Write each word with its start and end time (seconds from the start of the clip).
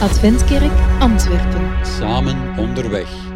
Adventkerk 0.00 0.72
Antwerpen. 1.00 1.86
Samen 1.98 2.58
onderweg. 2.58 3.35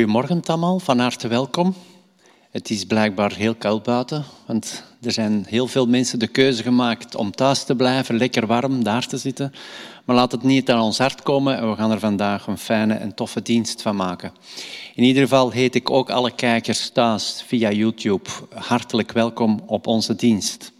Goedemorgen 0.00 0.42
allemaal, 0.46 0.78
van 0.78 0.98
harte 0.98 1.28
welkom. 1.28 1.74
Het 2.50 2.70
is 2.70 2.84
blijkbaar 2.84 3.32
heel 3.32 3.54
koud 3.54 3.82
buiten, 3.82 4.24
want 4.46 4.84
er 5.02 5.12
zijn 5.12 5.44
heel 5.48 5.66
veel 5.66 5.86
mensen 5.86 6.18
de 6.18 6.26
keuze 6.26 6.62
gemaakt 6.62 7.14
om 7.14 7.30
thuis 7.30 7.64
te 7.64 7.74
blijven, 7.74 8.16
lekker 8.16 8.46
warm 8.46 8.84
daar 8.84 9.06
te 9.06 9.16
zitten. 9.16 9.52
Maar 10.04 10.16
laat 10.16 10.32
het 10.32 10.42
niet 10.42 10.70
aan 10.70 10.80
ons 10.80 10.98
hart 10.98 11.22
komen 11.22 11.56
en 11.56 11.70
we 11.70 11.76
gaan 11.76 11.90
er 11.90 11.98
vandaag 11.98 12.46
een 12.46 12.58
fijne 12.58 12.94
en 12.94 13.14
toffe 13.14 13.42
dienst 13.42 13.82
van 13.82 13.96
maken. 13.96 14.32
In 14.94 15.04
ieder 15.04 15.22
geval 15.22 15.50
heet 15.50 15.74
ik 15.74 15.90
ook 15.90 16.10
alle 16.10 16.30
kijkers 16.30 16.90
thuis 16.90 17.44
via 17.46 17.70
YouTube 17.70 18.30
hartelijk 18.54 19.12
welkom 19.12 19.62
op 19.66 19.86
onze 19.86 20.14
dienst. 20.14 20.72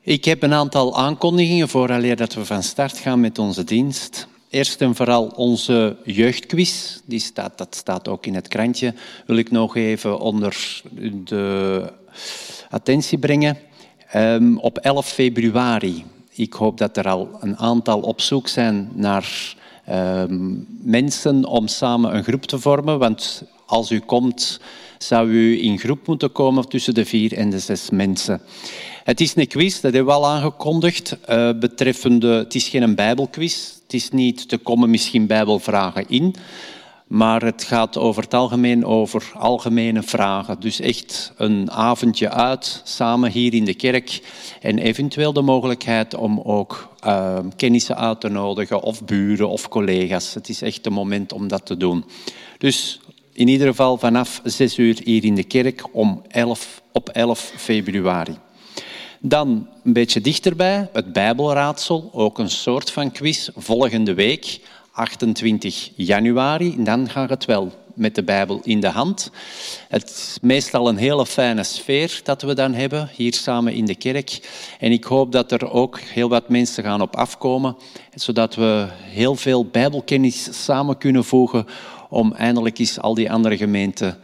Ik 0.00 0.24
heb 0.24 0.42
een 0.42 0.54
aantal 0.54 0.96
aankondigingen 0.96 1.68
vooraleer 1.68 2.16
dat 2.16 2.34
we 2.34 2.44
van 2.44 2.62
start 2.62 2.98
gaan 2.98 3.20
met 3.20 3.38
onze 3.38 3.64
dienst. 3.64 4.28
Eerst 4.50 4.80
en 4.80 4.94
vooral 4.94 5.26
onze 5.26 5.96
jeugdquiz, 6.04 6.98
die 7.04 7.18
staat, 7.18 7.58
dat 7.58 7.74
staat 7.74 8.08
ook 8.08 8.26
in 8.26 8.34
het 8.34 8.48
krantje, 8.48 8.94
wil 9.26 9.36
ik 9.36 9.50
nog 9.50 9.76
even 9.76 10.20
onder 10.20 10.82
de 11.24 11.92
attentie 12.70 13.18
brengen. 13.18 13.58
Um, 14.14 14.58
op 14.58 14.78
11 14.78 15.06
februari, 15.06 16.04
ik 16.34 16.52
hoop 16.52 16.78
dat 16.78 16.96
er 16.96 17.08
al 17.08 17.28
een 17.40 17.56
aantal 17.56 18.00
op 18.00 18.20
zoek 18.20 18.48
zijn 18.48 18.90
naar 18.94 19.56
um, 19.90 20.66
mensen 20.82 21.44
om 21.44 21.68
samen 21.68 22.16
een 22.16 22.24
groep 22.24 22.44
te 22.44 22.58
vormen, 22.58 22.98
want 22.98 23.42
als 23.66 23.90
u 23.90 24.00
komt, 24.00 24.60
zou 24.98 25.28
u 25.28 25.62
in 25.62 25.78
groep 25.78 26.06
moeten 26.06 26.32
komen 26.32 26.68
tussen 26.68 26.94
de 26.94 27.04
vier 27.04 27.32
en 27.32 27.50
de 27.50 27.58
zes 27.58 27.90
mensen. 27.90 28.40
Het 29.04 29.20
is 29.20 29.36
een 29.36 29.46
quiz, 29.46 29.80
dat 29.80 29.92
hebben 29.92 30.14
we 30.14 30.20
al 30.20 30.26
aangekondigd, 30.26 31.16
uh, 31.30 31.50
betreffende, 31.60 32.28
het 32.28 32.54
is 32.54 32.68
geen 32.68 32.94
bijbelquiz, 32.94 33.72
het 33.82 33.94
is 33.94 34.10
niet, 34.10 34.48
te 34.48 34.58
komen 34.58 34.90
misschien 34.90 35.26
bijbelvragen 35.26 36.04
in, 36.08 36.34
maar 37.06 37.42
het 37.42 37.64
gaat 37.64 37.96
over 37.96 38.22
het 38.22 38.34
algemeen 38.34 38.84
over 38.84 39.30
algemene 39.34 40.02
vragen. 40.02 40.60
Dus 40.60 40.80
echt 40.80 41.32
een 41.36 41.70
avondje 41.70 42.30
uit, 42.30 42.80
samen 42.84 43.30
hier 43.30 43.54
in 43.54 43.64
de 43.64 43.74
kerk. 43.74 44.20
En 44.60 44.78
eventueel 44.78 45.32
de 45.32 45.42
mogelijkheid 45.42 46.14
om 46.14 46.40
ook 46.40 46.88
uh, 47.06 47.38
kennissen 47.56 47.96
uit 47.96 48.20
te 48.20 48.28
nodigen, 48.28 48.82
of 48.82 49.04
buren 49.04 49.48
of 49.48 49.68
collega's. 49.68 50.34
Het 50.34 50.48
is 50.48 50.62
echt 50.62 50.86
een 50.86 50.92
moment 50.92 51.32
om 51.32 51.48
dat 51.48 51.66
te 51.66 51.76
doen. 51.76 52.04
Dus 52.58 53.00
in 53.32 53.48
ieder 53.48 53.66
geval 53.66 53.96
vanaf 53.96 54.40
6 54.44 54.78
uur 54.78 55.00
hier 55.04 55.24
in 55.24 55.34
de 55.34 55.44
kerk 55.44 55.84
om 55.92 56.22
11, 56.28 56.82
op 56.92 57.08
11 57.08 57.52
februari. 57.56 58.36
Dan 59.22 59.68
een 59.84 59.92
beetje 59.92 60.20
dichterbij, 60.20 60.88
het 60.92 61.12
Bijbelraadsel, 61.12 62.10
ook 62.12 62.38
een 62.38 62.50
soort 62.50 62.90
van 62.90 63.12
quiz, 63.12 63.48
volgende 63.56 64.14
week, 64.14 64.60
28 64.90 65.90
januari. 65.96 66.84
Dan 66.84 67.08
gaat 67.08 67.30
het 67.30 67.44
wel 67.44 67.72
met 67.94 68.14
de 68.14 68.22
Bijbel 68.22 68.60
in 68.62 68.80
de 68.80 68.88
hand. 68.88 69.30
Het 69.88 70.10
is 70.10 70.38
meestal 70.42 70.88
een 70.88 70.96
hele 70.96 71.26
fijne 71.26 71.62
sfeer 71.62 72.20
dat 72.24 72.42
we 72.42 72.54
dan 72.54 72.74
hebben, 72.74 73.10
hier 73.16 73.34
samen 73.34 73.72
in 73.72 73.84
de 73.84 73.94
kerk. 73.94 74.48
En 74.78 74.92
ik 74.92 75.04
hoop 75.04 75.32
dat 75.32 75.52
er 75.52 75.70
ook 75.70 76.00
heel 76.00 76.28
wat 76.28 76.48
mensen 76.48 76.84
gaan 76.84 77.00
op 77.00 77.16
afkomen, 77.16 77.76
zodat 78.14 78.54
we 78.54 78.88
heel 79.00 79.36
veel 79.36 79.64
Bijbelkennis 79.64 80.64
samen 80.64 80.98
kunnen 80.98 81.24
voegen 81.24 81.66
om 82.08 82.32
eindelijk 82.32 82.78
eens 82.78 83.00
al 83.00 83.14
die 83.14 83.32
andere 83.32 83.56
gemeenten 83.56 84.18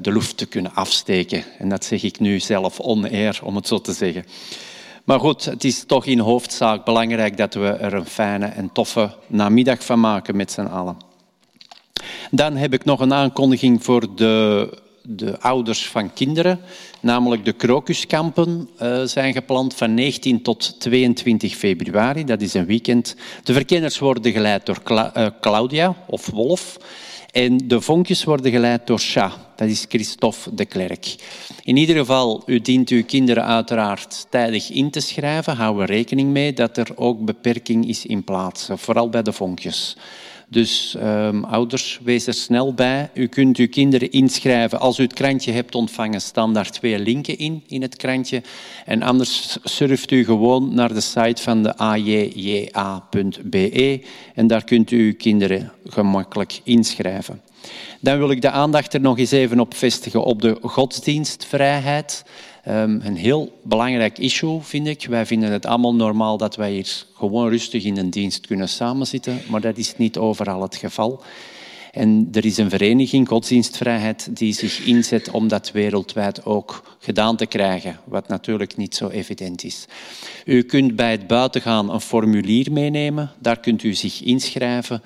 de 0.00 0.12
lucht 0.12 0.36
te 0.36 0.46
kunnen 0.46 0.74
afsteken. 0.74 1.44
En 1.58 1.68
dat 1.68 1.84
zeg 1.84 2.02
ik 2.02 2.20
nu 2.20 2.40
zelf 2.40 2.80
on-air, 2.80 3.40
om 3.42 3.56
het 3.56 3.66
zo 3.66 3.80
te 3.80 3.92
zeggen. 3.92 4.24
Maar 5.04 5.20
goed, 5.20 5.44
het 5.44 5.64
is 5.64 5.84
toch 5.86 6.06
in 6.06 6.18
hoofdzaak 6.18 6.84
belangrijk 6.84 7.36
dat 7.36 7.54
we 7.54 7.66
er 7.66 7.94
een 7.94 8.06
fijne 8.06 8.46
en 8.46 8.72
toffe 8.72 9.14
namiddag 9.26 9.84
van 9.84 10.00
maken 10.00 10.36
met 10.36 10.52
z'n 10.52 10.60
allen. 10.60 10.96
Dan 12.30 12.56
heb 12.56 12.72
ik 12.72 12.84
nog 12.84 13.00
een 13.00 13.12
aankondiging 13.12 13.84
voor 13.84 14.16
de, 14.16 14.68
de 15.02 15.40
ouders 15.40 15.86
van 15.86 16.12
kinderen. 16.12 16.60
Namelijk 17.00 17.44
de 17.44 17.52
krokuskampen 17.52 18.68
uh, 18.82 19.02
zijn 19.02 19.32
gepland 19.32 19.74
van 19.74 19.94
19 19.94 20.42
tot 20.42 20.80
22 20.80 21.54
februari. 21.56 22.24
Dat 22.24 22.40
is 22.40 22.54
een 22.54 22.66
weekend. 22.66 23.16
De 23.42 23.52
verkenners 23.52 23.98
worden 23.98 24.32
geleid 24.32 24.66
door 24.66 24.80
uh, 24.90 25.26
Claudia 25.40 25.94
of 26.06 26.26
Wolf. 26.26 26.78
En 27.34 27.58
de 27.68 27.80
vonkjes 27.80 28.24
worden 28.24 28.52
geleid 28.52 28.86
door 28.86 28.98
Cha, 28.98 29.32
dat 29.56 29.68
is 29.68 29.84
Christophe 29.88 30.54
de 30.54 30.64
Klerk. 30.64 31.14
In 31.62 31.76
ieder 31.76 31.96
geval, 31.96 32.42
u 32.46 32.60
dient 32.60 32.88
uw 32.88 33.04
kinderen 33.04 33.44
uiteraard 33.44 34.26
tijdig 34.30 34.70
in 34.70 34.90
te 34.90 35.00
schrijven. 35.00 35.56
Hou 35.56 35.82
er 35.82 35.86
rekening 35.86 36.30
mee 36.30 36.52
dat 36.52 36.76
er 36.76 36.88
ook 36.94 37.24
beperking 37.24 37.88
is 37.88 38.06
in 38.06 38.24
plaats, 38.24 38.68
vooral 38.72 39.08
bij 39.08 39.22
de 39.22 39.32
vonkjes. 39.32 39.96
Dus 40.54 40.94
um, 41.02 41.44
ouders, 41.44 42.00
wees 42.02 42.26
er 42.26 42.34
snel 42.34 42.74
bij. 42.74 43.10
U 43.14 43.26
kunt 43.26 43.56
uw 43.56 43.68
kinderen 43.68 44.10
inschrijven. 44.10 44.80
Als 44.80 44.98
u 44.98 45.02
het 45.02 45.12
krantje 45.12 45.52
hebt 45.52 45.74
ontvangen, 45.74 46.20
staan 46.20 46.54
daar 46.54 46.70
twee 46.70 46.98
linken 46.98 47.38
in, 47.38 47.62
in 47.66 47.82
het 47.82 47.96
krantje. 47.96 48.42
En 48.84 49.02
anders 49.02 49.58
surft 49.64 50.10
u 50.10 50.24
gewoon 50.24 50.74
naar 50.74 50.94
de 50.94 51.00
site 51.00 51.42
van 51.42 51.62
de 51.62 51.76
ajja.be 51.76 53.20
en 54.34 54.46
daar 54.46 54.64
kunt 54.64 54.90
u 54.90 55.06
uw 55.06 55.14
kinderen 55.14 55.72
gemakkelijk 55.86 56.60
inschrijven. 56.64 57.40
Dan 58.00 58.18
wil 58.18 58.30
ik 58.30 58.42
de 58.42 58.50
aandacht 58.50 58.94
er 58.94 59.00
nog 59.00 59.18
eens 59.18 59.30
even 59.30 59.60
op 59.60 59.74
vestigen 59.74 60.24
op 60.24 60.42
de 60.42 60.58
godsdienstvrijheid. 60.62 62.24
Um, 62.68 63.00
een 63.04 63.16
heel 63.16 63.60
belangrijk 63.62 64.18
issue, 64.18 64.60
vind 64.60 64.86
ik. 64.86 65.06
Wij 65.06 65.26
vinden 65.26 65.52
het 65.52 65.66
allemaal 65.66 65.94
normaal 65.94 66.36
dat 66.36 66.56
wij 66.56 66.72
hier 66.72 67.04
gewoon 67.14 67.48
rustig 67.48 67.84
in 67.84 67.96
een 67.96 68.10
dienst 68.10 68.46
kunnen 68.46 68.68
samenzitten, 68.68 69.40
maar 69.48 69.60
dat 69.60 69.76
is 69.76 69.96
niet 69.96 70.16
overal 70.18 70.62
het 70.62 70.76
geval. 70.76 71.22
En 71.92 72.28
er 72.32 72.44
is 72.44 72.56
een 72.56 72.70
vereniging, 72.70 73.28
Godsdienstvrijheid, 73.28 74.36
die 74.36 74.52
zich 74.52 74.84
inzet 74.84 75.30
om 75.30 75.48
dat 75.48 75.72
wereldwijd 75.72 76.44
ook 76.44 76.96
gedaan 76.98 77.36
te 77.36 77.46
krijgen, 77.46 78.00
wat 78.04 78.28
natuurlijk 78.28 78.76
niet 78.76 78.94
zo 78.94 79.08
evident 79.08 79.64
is. 79.64 79.84
U 80.44 80.62
kunt 80.62 80.96
bij 80.96 81.10
het 81.10 81.26
buitengaan 81.26 81.90
een 81.90 82.00
formulier 82.00 82.72
meenemen, 82.72 83.30
daar 83.38 83.60
kunt 83.60 83.82
u 83.82 83.94
zich 83.94 84.22
inschrijven 84.22 85.02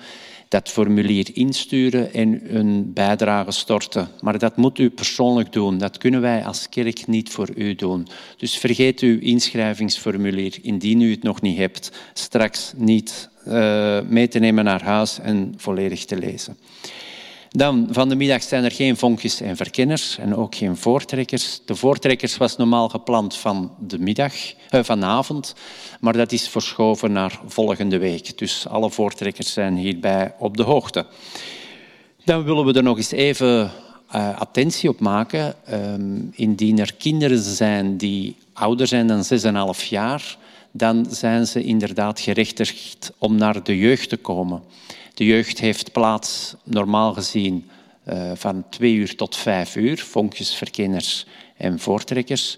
dat 0.49 0.69
formulier 0.69 1.29
insturen 1.33 2.13
en 2.13 2.55
een 2.55 2.93
bijdrage 2.93 3.51
storten. 3.51 4.07
Maar 4.21 4.39
dat 4.39 4.57
moet 4.57 4.79
u 4.79 4.89
persoonlijk 4.89 5.51
doen. 5.53 5.77
Dat 5.77 5.97
kunnen 5.97 6.21
wij 6.21 6.45
als 6.45 6.69
kerk 6.69 7.07
niet 7.07 7.29
voor 7.29 7.49
u 7.55 7.75
doen. 7.75 8.07
Dus 8.37 8.57
vergeet 8.57 8.99
uw 8.99 9.19
inschrijvingsformulier, 9.19 10.57
indien 10.61 11.01
u 11.01 11.11
het 11.11 11.23
nog 11.23 11.41
niet 11.41 11.57
hebt, 11.57 11.91
straks 12.13 12.73
niet 12.75 13.29
uh, 13.47 13.99
mee 14.01 14.27
te 14.27 14.39
nemen 14.39 14.63
naar 14.63 14.83
huis 14.83 15.19
en 15.19 15.53
volledig 15.57 16.05
te 16.05 16.17
lezen. 16.17 16.57
Dan, 17.49 17.87
van 17.91 18.09
de 18.09 18.15
middag 18.15 18.43
zijn 18.43 18.63
er 18.63 18.71
geen 18.71 18.97
vonkjes 18.97 19.41
en 19.41 19.55
verkenners 19.55 20.17
en 20.17 20.35
ook 20.35 20.55
geen 20.55 20.77
voortrekkers. 20.77 21.61
De 21.65 21.75
voortrekkers 21.75 22.37
was 22.37 22.57
normaal 22.57 22.89
gepland 22.89 23.35
van 23.35 23.71
de 23.79 23.99
middag, 23.99 24.33
eh, 24.69 24.83
vanavond, 24.83 25.55
maar 25.99 26.13
dat 26.13 26.31
is 26.31 26.49
verschoven 26.49 27.11
naar 27.11 27.39
volgende 27.45 27.97
week. 27.97 28.37
Dus 28.37 28.67
alle 28.67 28.89
voortrekkers 28.89 29.53
zijn 29.53 29.75
hierbij 29.75 30.33
op 30.37 30.57
de 30.57 30.63
hoogte. 30.63 31.05
Dan 32.23 32.43
willen 32.43 32.65
we 32.65 32.73
er 32.73 32.83
nog 32.83 32.97
eens 32.97 33.11
even 33.11 33.71
uh, 34.15 34.39
attentie 34.39 34.89
op 34.89 34.99
maken. 34.99 35.55
Um, 35.71 36.31
indien 36.35 36.79
er 36.79 36.93
kinderen 36.93 37.39
zijn 37.39 37.97
die 37.97 38.35
ouder 38.53 38.87
zijn 38.87 39.07
dan 39.07 39.23
6,5 39.77 39.83
jaar, 39.89 40.37
dan 40.71 41.05
zijn 41.09 41.47
ze 41.47 41.63
inderdaad 41.63 42.19
gerechtigd 42.19 43.11
om 43.17 43.35
naar 43.35 43.63
de 43.63 43.77
jeugd 43.77 44.09
te 44.09 44.17
komen. 44.17 44.63
De 45.19 45.25
jeugd 45.25 45.59
heeft 45.59 45.91
plaats, 45.91 46.55
normaal 46.63 47.13
gezien, 47.13 47.69
uh, 48.09 48.31
van 48.35 48.63
twee 48.69 48.93
uur 48.93 49.15
tot 49.15 49.35
vijf 49.35 49.75
uur, 49.75 49.97
vonkjes, 49.97 50.55
verkenners 50.55 51.25
en 51.57 51.79
voortrekkers. 51.79 52.57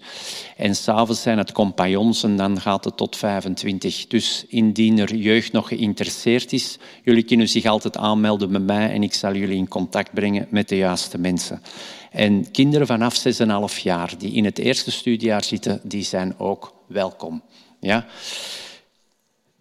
En 0.56 0.76
s'avonds 0.76 1.22
zijn 1.22 1.38
het 1.38 1.52
compagnons 1.52 2.22
en 2.22 2.36
dan 2.36 2.60
gaat 2.60 2.84
het 2.84 2.96
tot 2.96 3.16
25. 3.16 4.06
Dus 4.06 4.44
indien 4.48 4.98
er 4.98 5.14
jeugd 5.14 5.52
nog 5.52 5.68
geïnteresseerd 5.68 6.52
is, 6.52 6.78
jullie 7.02 7.22
kunnen 7.22 7.48
zich 7.48 7.64
altijd 7.64 7.96
aanmelden 7.96 8.50
bij 8.50 8.60
mij 8.60 8.90
en 8.90 9.02
ik 9.02 9.14
zal 9.14 9.34
jullie 9.34 9.56
in 9.56 9.68
contact 9.68 10.12
brengen 10.14 10.46
met 10.50 10.68
de 10.68 10.76
juiste 10.76 11.18
mensen. 11.18 11.62
En 12.10 12.50
kinderen 12.50 12.86
vanaf 12.86 13.24
6,5 13.74 13.82
jaar 13.82 14.14
die 14.18 14.32
in 14.32 14.44
het 14.44 14.58
eerste 14.58 14.90
studiejaar 14.90 15.44
zitten, 15.44 15.80
die 15.82 16.04
zijn 16.04 16.38
ook 16.38 16.74
welkom. 16.86 17.42
Ja? 17.80 18.06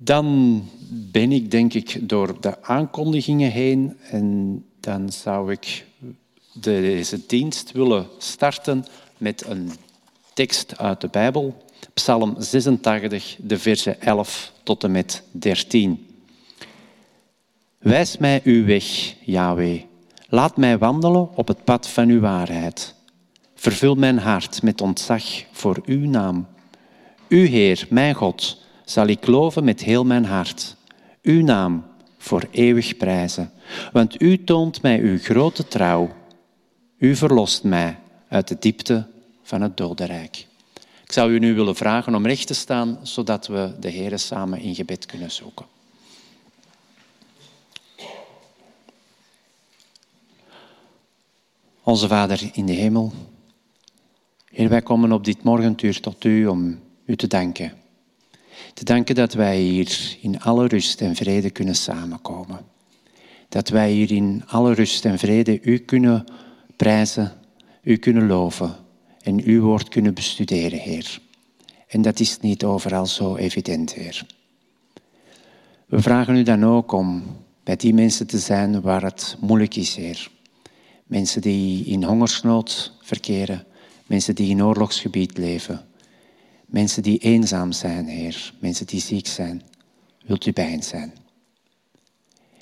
Dan 0.03 0.63
ben 0.89 1.31
ik 1.31 1.51
denk 1.51 1.73
ik 1.73 2.09
door 2.09 2.41
de 2.41 2.63
aankondigingen 2.63 3.51
heen 3.51 3.97
en 4.09 4.63
dan 4.79 5.11
zou 5.11 5.51
ik 5.51 5.85
deze 6.53 7.25
dienst 7.27 7.71
willen 7.71 8.07
starten 8.17 8.85
met 9.17 9.45
een 9.47 9.71
tekst 10.33 10.77
uit 10.77 11.01
de 11.01 11.07
Bijbel, 11.07 11.63
Psalm 11.93 12.35
86, 12.37 13.37
de 13.39 13.57
versen 13.57 14.01
11 14.01 14.51
tot 14.63 14.83
en 14.83 14.91
met 14.91 15.23
13. 15.31 16.07
Wijs 17.77 18.17
mij 18.17 18.41
uw 18.43 18.65
weg, 18.65 19.15
Yahweh. 19.25 19.81
Laat 20.27 20.57
mij 20.57 20.77
wandelen 20.77 21.29
op 21.35 21.47
het 21.47 21.63
pad 21.63 21.87
van 21.87 22.09
uw 22.09 22.19
waarheid. 22.19 22.95
Vervul 23.55 23.95
mijn 23.95 24.17
hart 24.17 24.61
met 24.61 24.81
ontzag 24.81 25.23
voor 25.51 25.81
uw 25.85 26.07
naam. 26.07 26.47
U, 27.27 27.45
Heer, 27.45 27.87
mijn 27.89 28.15
God, 28.15 28.59
zal 28.91 29.07
ik 29.07 29.27
loven 29.27 29.63
met 29.63 29.81
heel 29.81 30.05
mijn 30.05 30.25
hart. 30.25 30.75
Uw 31.21 31.43
naam 31.43 31.85
voor 32.17 32.47
eeuwig 32.51 32.97
prijzen. 32.97 33.51
Want 33.91 34.21
u 34.21 34.43
toont 34.43 34.81
mij 34.81 34.99
uw 34.99 35.17
grote 35.17 35.67
trouw. 35.67 36.09
U 36.97 37.15
verlost 37.15 37.63
mij 37.63 37.99
uit 38.27 38.47
de 38.47 38.57
diepte 38.59 39.07
van 39.43 39.61
het 39.61 39.77
dodenrijk. 39.77 40.47
Ik 41.03 41.11
zou 41.11 41.31
u 41.31 41.39
nu 41.39 41.53
willen 41.53 41.75
vragen 41.75 42.15
om 42.15 42.25
recht 42.25 42.47
te 42.47 42.53
staan, 42.53 42.99
zodat 43.01 43.47
we 43.47 43.73
de 43.79 43.89
Heer 43.89 44.19
samen 44.19 44.59
in 44.59 44.75
gebed 44.75 45.05
kunnen 45.05 45.31
zoeken. 45.31 45.65
Onze 51.83 52.07
Vader 52.07 52.49
in 52.53 52.65
de 52.65 52.73
hemel, 52.73 53.11
Heer, 54.51 54.69
wij 54.69 54.81
komen 54.81 55.11
op 55.11 55.23
dit 55.25 55.43
morgentuur 55.43 55.99
tot 55.99 56.23
u 56.23 56.47
om 56.47 56.79
u 57.05 57.15
te 57.15 57.27
danken. 57.27 57.80
Te 58.73 58.83
danken 58.83 59.15
dat 59.15 59.33
wij 59.33 59.59
hier 59.59 60.17
in 60.21 60.41
alle 60.41 60.67
rust 60.67 61.01
en 61.01 61.15
vrede 61.15 61.49
kunnen 61.49 61.75
samenkomen. 61.75 62.59
Dat 63.49 63.69
wij 63.69 63.91
hier 63.91 64.11
in 64.11 64.43
alle 64.47 64.73
rust 64.73 65.05
en 65.05 65.19
vrede 65.19 65.61
u 65.61 65.77
kunnen 65.77 66.25
prijzen, 66.75 67.31
u 67.83 67.97
kunnen 67.97 68.27
loven 68.27 68.75
en 69.21 69.43
uw 69.43 69.61
woord 69.61 69.89
kunnen 69.89 70.13
bestuderen, 70.13 70.79
Heer. 70.79 71.19
En 71.87 72.01
dat 72.01 72.19
is 72.19 72.39
niet 72.39 72.63
overal 72.63 73.05
zo 73.05 73.35
evident, 73.35 73.93
Heer. 73.93 74.25
We 75.85 76.01
vragen 76.01 76.35
u 76.35 76.43
dan 76.43 76.65
ook 76.65 76.91
om 76.91 77.23
bij 77.63 77.75
die 77.75 77.93
mensen 77.93 78.27
te 78.27 78.39
zijn 78.39 78.81
waar 78.81 79.03
het 79.03 79.37
moeilijk 79.39 79.75
is, 79.75 79.95
Heer. 79.95 80.29
Mensen 81.05 81.41
die 81.41 81.85
in 81.85 82.03
hongersnood 82.03 82.91
verkeren, 83.01 83.65
mensen 84.05 84.35
die 84.35 84.49
in 84.49 84.63
oorlogsgebied 84.63 85.37
leven, 85.37 85.85
Mensen 86.71 87.03
die 87.03 87.17
eenzaam 87.17 87.71
zijn, 87.71 88.07
Heer. 88.07 88.53
Mensen 88.59 88.85
die 88.85 88.99
ziek 88.99 89.27
zijn. 89.27 89.61
Wilt 90.25 90.45
u 90.45 90.53
bij 90.53 90.69
hen 90.69 90.83
zijn? 90.83 91.13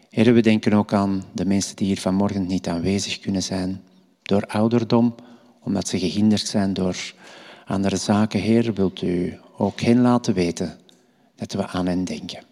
Heer, 0.10 0.34
we 0.34 0.42
denken 0.42 0.74
ook 0.74 0.94
aan 0.94 1.24
de 1.34 1.46
mensen 1.46 1.76
die 1.76 1.88
hier 1.88 2.00
vanmorgen 2.00 2.48
niet 2.48 2.68
aanwezig 2.68 3.20
kunnen 3.20 3.44
zijn. 3.44 3.82
Door 4.22 4.46
ouderdom, 4.46 5.16
omdat 5.64 5.88
ze 5.88 6.00
gehinderd 6.00 6.48
zijn 6.48 6.74
door 6.74 7.14
andere 7.66 7.98
zaken. 7.98 8.40
Heer, 8.40 8.74
wilt 8.74 9.02
u 9.02 9.38
ook 9.58 9.82
hen 9.82 10.02
laten 10.02 10.34
weten 10.34 10.80
dat 11.36 11.54
we 11.54 11.68
aan 11.68 11.88
hen 11.88 12.04
denken. 12.04 12.44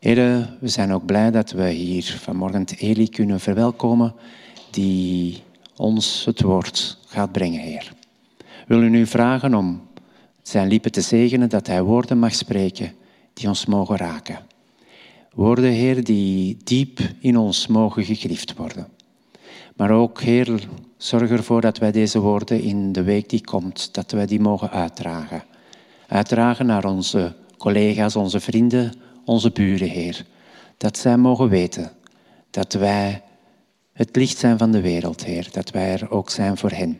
Heer, 0.00 0.16
we 0.60 0.68
zijn 0.68 0.92
ook 0.92 1.06
blij 1.06 1.30
dat 1.30 1.50
we 1.50 1.68
hier 1.68 2.18
vanmorgen 2.20 2.64
Eli 2.78 3.08
kunnen 3.08 3.40
verwelkomen, 3.40 4.14
die 4.70 5.42
ons 5.76 6.24
het 6.24 6.40
woord 6.40 6.98
gaat 7.06 7.32
brengen, 7.32 7.60
Heer. 7.60 7.92
Willen 8.66 8.94
u 8.94 9.06
vragen 9.06 9.54
om 9.54 9.88
zijn 10.50 10.68
lippen 10.68 10.92
te 10.92 11.00
zegenen 11.00 11.48
dat 11.48 11.66
hij 11.66 11.82
woorden 11.82 12.18
mag 12.18 12.34
spreken 12.34 12.92
die 13.32 13.48
ons 13.48 13.66
mogen 13.66 13.96
raken. 13.96 14.38
Woorden, 15.34 15.70
Heer, 15.70 16.04
die 16.04 16.56
diep 16.64 17.00
in 17.20 17.36
ons 17.36 17.66
mogen 17.66 18.04
gegrift 18.04 18.56
worden. 18.56 18.88
Maar 19.76 19.90
ook, 19.90 20.20
Heer, 20.20 20.68
zorg 20.96 21.30
ervoor 21.30 21.60
dat 21.60 21.78
wij 21.78 21.92
deze 21.92 22.20
woorden 22.20 22.62
in 22.62 22.92
de 22.92 23.02
week 23.02 23.28
die 23.28 23.44
komt, 23.44 23.94
dat 23.94 24.10
wij 24.10 24.26
die 24.26 24.40
mogen 24.40 24.70
uitdragen. 24.70 25.44
Uitdragen 26.08 26.66
naar 26.66 26.84
onze 26.84 27.34
collega's, 27.56 28.16
onze 28.16 28.40
vrienden, 28.40 28.92
onze 29.24 29.50
buren, 29.50 29.88
Heer. 29.88 30.26
Dat 30.76 30.98
zij 30.98 31.16
mogen 31.16 31.48
weten 31.48 31.92
dat 32.50 32.72
wij 32.72 33.22
het 33.92 34.16
licht 34.16 34.38
zijn 34.38 34.58
van 34.58 34.72
de 34.72 34.80
wereld, 34.80 35.24
Heer. 35.24 35.48
Dat 35.52 35.70
wij 35.70 35.92
er 35.92 36.10
ook 36.10 36.30
zijn 36.30 36.56
voor 36.56 36.70
hen. 36.70 36.98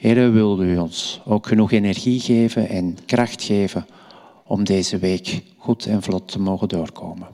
Heer, 0.00 0.32
wil 0.32 0.62
u 0.62 0.78
ons 0.78 1.20
ook 1.24 1.46
genoeg 1.46 1.72
energie 1.72 2.20
geven 2.20 2.68
en 2.68 2.96
kracht 3.06 3.42
geven 3.42 3.86
om 4.44 4.64
deze 4.64 4.98
week 4.98 5.42
goed 5.56 5.86
en 5.86 6.02
vlot 6.02 6.28
te 6.28 6.40
mogen 6.40 6.68
doorkomen. 6.68 7.28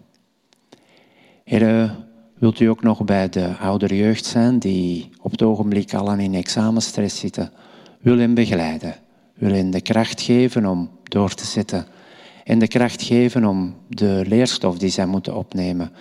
Heer, 1.44 1.96
wilt 2.38 2.60
u 2.60 2.66
ook 2.66 2.82
nog 2.82 3.04
bij 3.04 3.28
de 3.28 3.56
oudere 3.56 3.96
jeugd 3.96 4.24
zijn 4.24 4.58
die 4.58 5.10
op 5.20 5.30
het 5.30 5.42
ogenblik 5.42 5.94
al 5.94 6.10
aan 6.10 6.20
in 6.20 6.34
examenstress 6.34 7.18
zitten? 7.18 7.52
Wil 8.00 8.18
hen 8.18 8.34
begeleiden. 8.34 8.94
Wil 9.34 9.52
hen 9.52 9.70
de 9.70 9.80
kracht 9.80 10.20
geven 10.20 10.66
om 10.66 10.90
door 11.02 11.34
te 11.34 11.46
zetten. 11.46 11.86
En 12.44 12.58
de 12.58 12.68
kracht 12.68 13.02
geven 13.02 13.44
om 13.44 13.74
de 13.88 14.24
leerstof 14.26 14.78
die 14.78 14.90
zij 14.90 15.06
moeten 15.06 15.36
opnemen, 15.36 15.92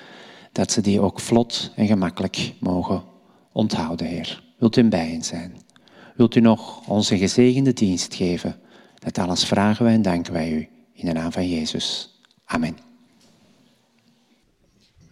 dat 0.52 0.72
ze 0.72 0.82
die 0.82 1.02
ook 1.02 1.20
vlot 1.20 1.72
en 1.76 1.88
gemakkelijk 1.88 2.54
mogen 2.60 3.04
onthouden, 3.52 4.08
Heer. 4.08 4.44
Wilt 4.58 4.78
u 4.78 4.84
bij 4.84 5.08
hen 5.08 5.24
zijn. 5.24 5.65
Wilt 6.16 6.36
u 6.36 6.40
nog 6.40 6.88
onze 6.88 7.18
gezegende 7.18 7.74
dienst 7.74 8.14
geven? 8.14 8.60
Dat 9.00 9.18
alles 9.18 9.46
vragen 9.46 9.86
wij 9.86 9.94
en 9.94 10.02
danken 10.02 10.34
wij 10.34 10.52
u 10.52 10.68
in 10.94 11.06
de 11.06 11.14
naam 11.14 11.32
van 11.32 11.50
Jezus. 11.50 12.20
Amen. 12.46 12.78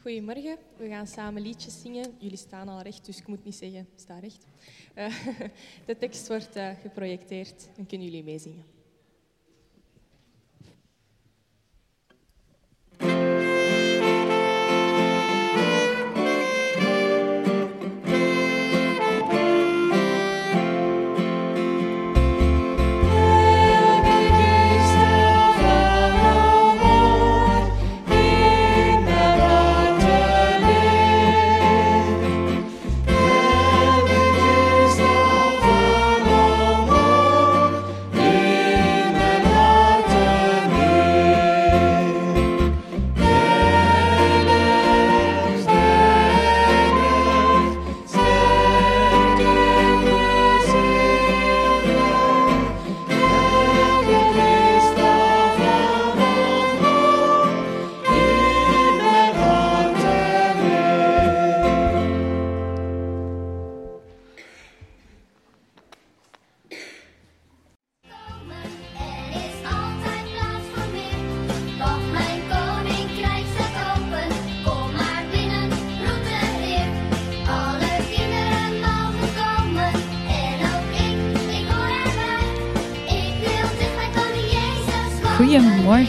Goedemorgen, 0.02 0.58
we 0.78 0.88
gaan 0.88 1.08
samen 1.08 1.42
liedjes 1.42 1.82
zingen. 1.82 2.14
Jullie 2.18 2.38
staan 2.38 2.68
al 2.68 2.82
recht, 2.82 3.06
dus 3.06 3.18
ik 3.18 3.28
moet 3.28 3.46
niet 3.46 3.56
zeggen, 3.56 3.88
sta 3.96 4.20
recht. 4.20 4.46
Uh, 4.98 5.06
de 5.88 5.98
tekst 5.98 6.28
wordt 6.28 6.58
uh, 6.58 6.70
geprojecteerd 6.82 7.70
en 7.78 7.86
kunnen 7.86 8.08
jullie 8.08 8.24
meezingen. 8.24 8.73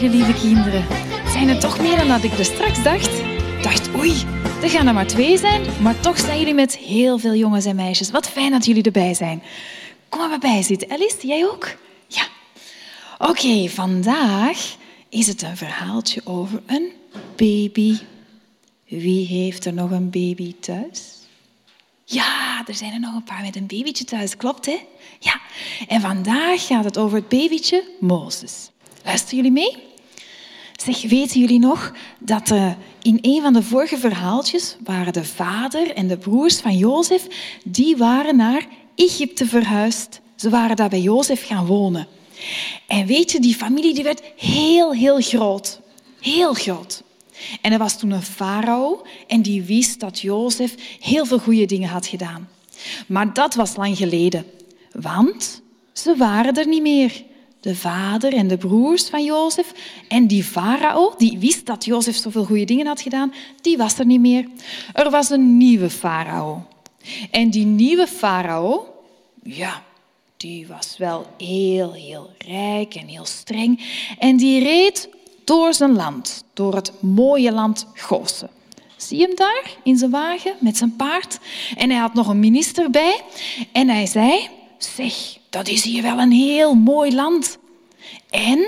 Lieve 0.09 0.33
kinderen. 0.33 0.85
Zijn 1.27 1.49
er 1.49 1.59
toch 1.59 1.79
meer 1.79 1.97
dan 1.97 2.07
dat 2.07 2.23
ik 2.23 2.31
er 2.31 2.45
straks 2.45 2.83
dacht? 2.83 3.11
dacht, 3.61 3.95
oei, 3.95 4.13
er 4.61 4.69
gaan 4.69 4.87
er 4.87 4.93
maar 4.93 5.07
twee 5.07 5.37
zijn, 5.37 5.61
maar 5.81 5.99
toch 5.99 6.19
zijn 6.19 6.39
jullie 6.39 6.53
met 6.53 6.77
heel 6.77 7.17
veel 7.17 7.35
jongens 7.35 7.65
en 7.65 7.75
meisjes. 7.75 8.11
Wat 8.11 8.29
fijn 8.29 8.51
dat 8.51 8.65
jullie 8.65 8.83
erbij 8.83 9.13
zijn. 9.13 9.43
Kom 10.09 10.29
maar 10.29 10.39
bij 10.39 10.61
zitten. 10.63 10.91
Alice, 10.91 11.27
jij 11.27 11.45
ook? 11.45 11.75
Ja. 12.07 12.27
Oké, 13.17 13.69
vandaag 13.69 14.75
is 15.09 15.27
het 15.27 15.41
een 15.41 15.57
verhaaltje 15.57 16.21
over 16.23 16.61
een 16.65 16.91
baby. 17.35 17.97
Wie 18.87 19.27
heeft 19.27 19.65
er 19.65 19.73
nog 19.73 19.91
een 19.91 20.09
baby 20.09 20.55
thuis? 20.59 21.13
Ja, 22.05 22.63
er 22.67 22.75
zijn 22.75 22.93
er 22.93 22.99
nog 22.99 23.15
een 23.15 23.23
paar 23.23 23.41
met 23.41 23.55
een 23.55 23.67
babytje 23.67 24.03
thuis, 24.03 24.37
klopt 24.37 24.65
hè? 24.65 24.77
Ja, 25.19 25.39
en 25.87 26.01
vandaag 26.01 26.65
gaat 26.65 26.83
het 26.83 26.97
over 26.97 27.17
het 27.17 27.29
babytje 27.29 27.83
Mozes. 27.99 28.69
Luisteren 29.03 29.35
jullie 29.35 29.51
mee? 29.51 29.93
Zeg, 30.85 31.01
weten 31.01 31.39
jullie 31.39 31.59
nog 31.59 31.93
dat 32.19 32.49
uh, 32.49 32.71
in 33.01 33.17
een 33.21 33.41
van 33.41 33.53
de 33.53 33.63
vorige 33.63 33.97
verhaaltjes 33.97 34.77
waren 34.83 35.13
de 35.13 35.23
vader 35.23 35.93
en 35.93 36.07
de 36.07 36.17
broers 36.17 36.59
van 36.59 36.77
Jozef, 36.77 37.27
die 37.63 37.97
waren 37.97 38.35
naar 38.35 38.67
Egypte 38.95 39.45
verhuisd. 39.45 40.21
Ze 40.35 40.49
waren 40.49 40.75
daar 40.75 40.89
bij 40.89 41.01
Jozef 41.01 41.45
gaan 41.45 41.65
wonen. 41.65 42.07
En 42.87 43.05
weet 43.05 43.31
je, 43.31 43.39
die 43.39 43.55
familie 43.55 43.93
die 43.93 44.03
werd 44.03 44.21
heel, 44.37 44.93
heel 44.93 45.21
groot. 45.21 45.81
Heel 46.21 46.53
groot. 46.53 47.03
En 47.61 47.71
er 47.71 47.79
was 47.79 47.99
toen 47.99 48.11
een 48.11 48.21
farao 48.21 49.05
en 49.27 49.41
die 49.41 49.63
wist 49.63 49.99
dat 49.99 50.19
Jozef 50.19 50.97
heel 50.99 51.25
veel 51.25 51.39
goede 51.39 51.65
dingen 51.65 51.89
had 51.89 52.07
gedaan. 52.07 52.49
Maar 53.07 53.33
dat 53.33 53.53
was 53.53 53.75
lang 53.75 53.97
geleden, 53.97 54.45
want 54.91 55.61
ze 55.93 56.15
waren 56.15 56.53
er 56.53 56.67
niet 56.67 56.81
meer. 56.81 57.23
De 57.65 57.75
vader 57.75 58.33
en 58.33 58.47
de 58.47 58.57
broers 58.57 59.09
van 59.09 59.23
Jozef 59.23 59.71
en 60.07 60.27
die 60.27 60.43
farao, 60.43 61.13
die 61.17 61.37
wist 61.39 61.65
dat 61.65 61.85
Jozef 61.85 62.15
zoveel 62.15 62.45
goede 62.45 62.65
dingen 62.65 62.87
had 62.87 63.01
gedaan, 63.01 63.33
die 63.61 63.77
was 63.77 63.99
er 63.99 64.05
niet 64.05 64.19
meer. 64.19 64.47
Er 64.93 65.09
was 65.09 65.29
een 65.29 65.57
nieuwe 65.57 65.89
farao. 65.89 66.63
En 67.31 67.49
die 67.49 67.65
nieuwe 67.65 68.07
farao, 68.07 68.85
ja, 69.43 69.83
die 70.37 70.67
was 70.67 70.95
wel 70.97 71.25
heel, 71.37 71.93
heel 71.93 72.29
rijk 72.37 72.95
en 72.95 73.07
heel 73.07 73.25
streng. 73.25 73.81
En 74.19 74.37
die 74.37 74.63
reed 74.63 75.09
door 75.43 75.73
zijn 75.73 75.95
land, 75.95 76.43
door 76.53 76.75
het 76.75 76.91
mooie 76.99 77.51
land 77.51 77.87
Gozen. 77.93 78.49
Zie 78.95 79.21
hem 79.21 79.35
daar 79.35 79.77
in 79.83 79.97
zijn 79.97 80.11
wagen 80.11 80.53
met 80.59 80.77
zijn 80.77 80.95
paard? 80.95 81.39
En 81.77 81.89
hij 81.89 81.99
had 81.99 82.13
nog 82.13 82.27
een 82.27 82.39
minister 82.39 82.89
bij. 82.89 83.21
En 83.71 83.89
hij 83.89 84.05
zei, 84.05 84.49
zeg, 84.77 85.37
dat 85.55 85.67
is 85.67 85.83
hier 85.83 86.01
wel 86.01 86.19
een 86.19 86.31
heel 86.31 86.73
mooi 86.73 87.15
land. 87.15 87.57
En 88.29 88.67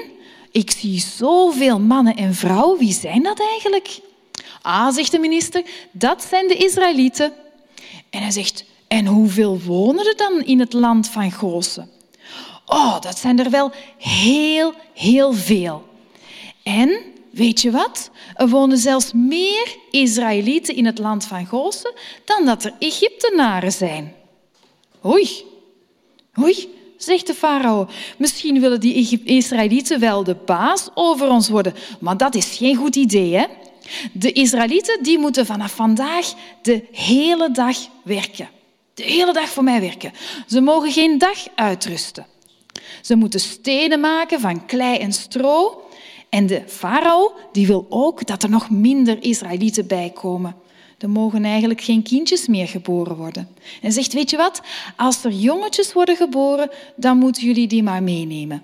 ik 0.52 0.72
zie 0.72 1.00
zoveel 1.00 1.80
mannen 1.80 2.16
en 2.16 2.34
vrouwen. 2.34 2.80
Wie 2.80 2.94
zijn 2.94 3.24
dat 3.24 3.40
eigenlijk? 3.40 4.00
Ah, 4.62 4.94
zegt 4.94 5.12
de 5.12 5.20
minister, 5.20 5.64
dat 5.92 6.24
zijn 6.24 6.48
de 6.48 6.56
Israëlieten. 6.56 7.34
En 8.10 8.22
hij 8.22 8.32
zegt, 8.32 8.66
en 8.88 9.06
hoeveel 9.06 9.60
wonen 9.60 10.08
er 10.08 10.18
dan 10.18 10.44
in 10.44 10.60
het 10.60 10.74
land 10.74 11.08
van 11.10 11.32
Gozen? 11.32 11.90
Oh, 12.66 13.02
dat 13.02 13.18
zijn 13.18 13.40
er 13.40 13.50
wel 13.50 13.72
heel, 13.98 14.74
heel 14.94 15.34
veel. 15.34 15.86
En 16.64 17.00
weet 17.32 17.62
je 17.62 17.72
wat? 17.72 18.10
Er 18.34 18.50
wonen 18.50 18.78
zelfs 18.78 19.12
meer 19.14 19.76
Israëlieten 19.92 20.76
in 20.76 20.86
het 20.86 20.98
land 20.98 21.26
van 21.26 21.46
Gozen 21.46 21.94
dan 22.26 22.46
dat 22.46 22.64
er 22.64 22.74
Egyptenaren 22.80 23.72
zijn. 23.72 24.16
Oei, 25.06 25.46
oei, 26.40 26.76
zegt 26.98 27.28
de 27.28 27.34
farao. 27.34 27.88
Misschien 28.18 28.60
willen 28.60 28.80
die 28.80 29.22
Israëlieten 29.24 30.00
wel 30.00 30.24
de 30.24 30.36
baas 30.46 30.90
over 30.94 31.30
ons 31.30 31.50
worden, 31.50 31.74
maar 32.00 32.18
dat 32.18 32.36
is 32.36 32.56
geen 32.56 32.76
goed 32.76 32.96
idee, 32.96 33.36
hè? 33.36 33.46
De 34.12 34.32
Israëlieten 34.32 35.04
die 35.04 35.20
moeten 35.20 35.46
vanaf 35.46 35.72
vandaag 35.72 36.34
de 36.62 36.84
hele 36.92 37.52
dag 37.52 37.78
werken. 38.04 38.50
De 38.94 39.04
hele 39.04 39.34
dag 39.34 39.50
voor 39.50 39.64
mij 39.64 39.82
werken. 39.82 40.12
Ze 40.48 40.62
mogen 40.62 40.92
geen 40.92 41.18
dag 41.18 41.48
uitrusten. 41.56 42.26
Ze 43.02 43.16
moeten 43.16 43.40
stenen 43.40 44.00
maken 44.00 44.40
van 44.40 44.66
klei 44.66 44.98
en 44.98 45.14
stro 45.14 45.82
en 46.30 46.48
de 46.48 46.64
farao 46.68 47.34
die 47.52 47.68
wil 47.68 47.86
ook 47.90 48.26
dat 48.26 48.44
er 48.44 48.50
nog 48.50 48.70
minder 48.70 49.24
Israëlieten 49.24 49.88
bijkomen. 49.88 50.56
Er 50.98 51.10
mogen 51.10 51.46
eigenlijk 51.46 51.82
geen 51.82 52.04
kindjes 52.04 52.48
meer 52.48 52.68
geboren 52.68 53.16
worden. 53.16 53.48
En 53.82 53.92
zegt, 53.92 54.14
weet 54.14 54.30
je 54.30 54.38
wat? 54.38 54.62
Als 54.96 55.24
er 55.24 55.32
jongetjes 55.32 55.94
worden 55.94 56.16
geboren, 56.16 56.70
dan 56.96 57.18
moeten 57.18 57.46
jullie 57.46 57.68
die 57.68 57.84
maar 57.84 58.04
meenemen. 58.04 58.62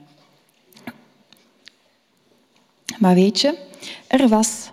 Maar 2.98 3.16
weet 3.16 3.42
je, 3.42 3.58
er 4.08 4.28
was 4.28 4.72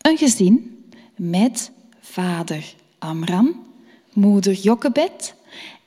een 0.00 0.16
gezin 0.16 0.84
met 1.16 1.70
vader 2.00 2.74
Amram, 2.98 3.64
moeder 4.12 4.52
Jochebed 4.52 5.34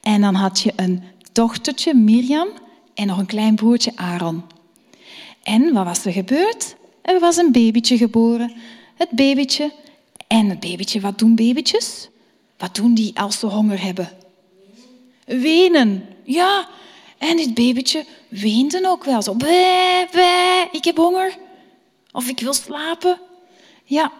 en 0.01 0.21
dan 0.21 0.35
had 0.35 0.59
je 0.59 0.73
een 0.75 1.03
dochtertje 1.31 1.93
Mirjam 1.93 2.47
en 2.93 3.07
nog 3.07 3.17
een 3.17 3.25
klein 3.25 3.55
broertje 3.55 3.91
Aaron. 3.95 4.43
En 5.43 5.73
wat 5.73 5.85
was 5.85 6.05
er 6.05 6.11
gebeurd? 6.11 6.75
Er 7.01 7.19
was 7.19 7.37
een 7.37 7.51
babytje 7.51 7.97
geboren. 7.97 8.53
Het 8.95 9.09
babytje. 9.09 9.71
En 10.27 10.49
het 10.49 10.59
babytje, 10.59 10.99
wat 10.99 11.19
doen 11.19 11.35
babytjes? 11.35 12.09
Wat 12.57 12.75
doen 12.75 12.93
die 12.93 13.19
als 13.19 13.39
ze 13.39 13.45
honger 13.45 13.81
hebben? 13.81 14.09
Wenen. 15.25 16.05
Ja. 16.23 16.67
En 17.17 17.37
dit 17.37 17.53
babytje 17.53 18.05
weende 18.27 18.81
ook 18.87 19.03
wel 19.03 19.21
zo. 19.21 19.35
Bé, 19.35 20.67
ik 20.71 20.83
heb 20.83 20.97
honger. 20.97 21.37
Of 22.11 22.27
ik 22.27 22.39
wil 22.39 22.53
slapen. 22.53 23.19
Ja. 23.83 24.11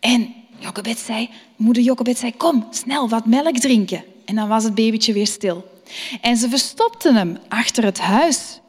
En 0.00 0.34
Jochebed 0.58 0.98
zei, 0.98 1.30
moeder 1.56 1.82
Jochebed 1.82 2.18
zei, 2.18 2.36
kom, 2.36 2.66
snel 2.70 3.08
wat 3.08 3.26
melk 3.26 3.56
drinken. 3.58 4.04
En 4.24 4.34
dan 4.34 4.48
was 4.48 4.64
het 4.64 4.74
babytje 4.74 5.12
weer 5.12 5.26
stil. 5.26 5.70
En 6.20 6.36
ze 6.36 6.48
verstopten 6.48 7.14
hem 7.14 7.38
achter 7.48 7.84
het 7.84 7.98
huis. 7.98 8.60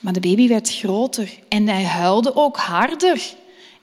Maar 0.00 0.12
de 0.12 0.20
baby 0.20 0.48
werd 0.48 0.74
groter 0.74 1.38
en 1.48 1.68
hij 1.68 1.84
huilde 1.84 2.36
ook 2.36 2.56
harder. 2.56 3.34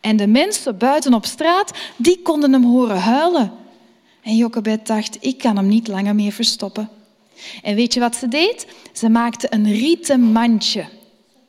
En 0.02 0.18
de 0.18 0.28
mensen 0.28 0.78
buiten 0.78 1.14
op 1.14 1.26
straat, 1.26 1.72
die 1.98 2.22
konden 2.22 2.54
hem 2.54 2.64
horen 2.64 3.00
huilen. 3.00 3.52
En 4.22 4.36
Jochebed 4.36 4.88
dacht, 4.88 5.18
ik 5.20 5.38
kan 5.38 5.56
hem 5.56 5.68
niet 5.68 5.88
langer 5.88 6.16
meer 6.16 6.32
verstoppen. 6.32 6.90
En 7.62 7.76
weet 7.76 7.94
je 7.94 8.00
wat 8.00 8.16
ze 8.16 8.28
deed? 8.28 8.68
Ze 8.94 9.10
maakte 9.10 9.48
een 9.50 9.72
rieten 9.72 10.22
mandje. 10.22 10.86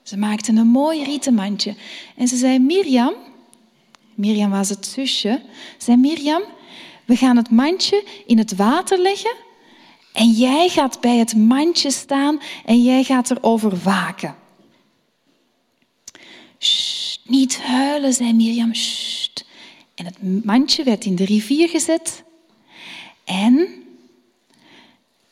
Ze 0.03 0.17
maakte 0.17 0.53
een 0.53 0.67
mooi 0.67 1.05
rieten 1.05 1.35
mandje. 1.35 1.75
En 2.17 2.29
ze 2.29 2.37
zei, 2.37 2.59
Mirjam, 2.59 3.15
Mirjam 4.15 4.51
was 4.51 4.69
het 4.69 4.87
zusje, 4.87 5.43
zei 5.79 5.97
Mirjam, 5.97 6.43
we 7.05 7.17
gaan 7.17 7.37
het 7.37 7.51
mandje 7.51 8.05
in 8.27 8.39
het 8.39 8.57
water 8.57 8.99
leggen 8.99 9.35
en 10.13 10.31
jij 10.31 10.69
gaat 10.69 11.01
bij 11.01 11.17
het 11.17 11.37
mandje 11.37 11.91
staan 11.91 12.41
en 12.65 12.83
jij 12.83 13.05
gaat 13.05 13.31
erover 13.31 13.77
waken. 13.83 14.35
Niet 17.31 17.63
huilen, 17.63 18.13
zei 18.13 18.33
Mirjam. 18.33 18.73
En 19.95 20.05
het 20.05 20.45
mandje 20.45 20.85
werd 20.85 21.05
in 21.05 21.17
de 21.17 21.25
rivier 21.25 21.69
gezet. 21.69 22.23
En 23.25 23.69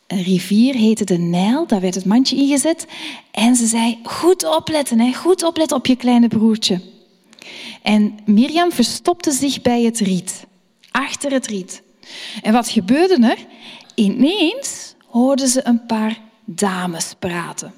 een 0.07 0.23
rivier 0.23 0.75
heette 0.75 1.05
de 1.05 1.19
Nijl, 1.19 1.67
daar 1.67 1.81
werd 1.81 1.95
het 1.95 2.05
mandje 2.05 2.37
ingezet. 2.37 2.87
En 3.31 3.57
ze 3.57 3.67
zei, 3.67 3.99
goed 4.03 4.57
opletten, 4.57 5.01
hè? 5.01 5.13
goed 5.13 5.43
opletten 5.43 5.77
op 5.77 5.87
je 5.87 5.97
kleine 5.97 6.29
broertje. 6.29 6.81
En 7.83 8.19
Mirjam 8.25 8.73
verstopte 8.73 9.31
zich 9.31 9.63
bij 9.63 9.83
het 9.83 9.99
riet, 9.99 10.47
achter 10.91 11.33
het 11.33 11.47
riet. 11.47 11.83
En 12.43 12.53
wat 12.53 12.69
gebeurde 12.69 13.29
er? 13.29 13.39
Ineens 13.95 14.95
hoorden 15.07 15.49
ze 15.49 15.67
een 15.67 15.87
paar 15.87 16.21
dames 16.45 17.15
praten. 17.19 17.75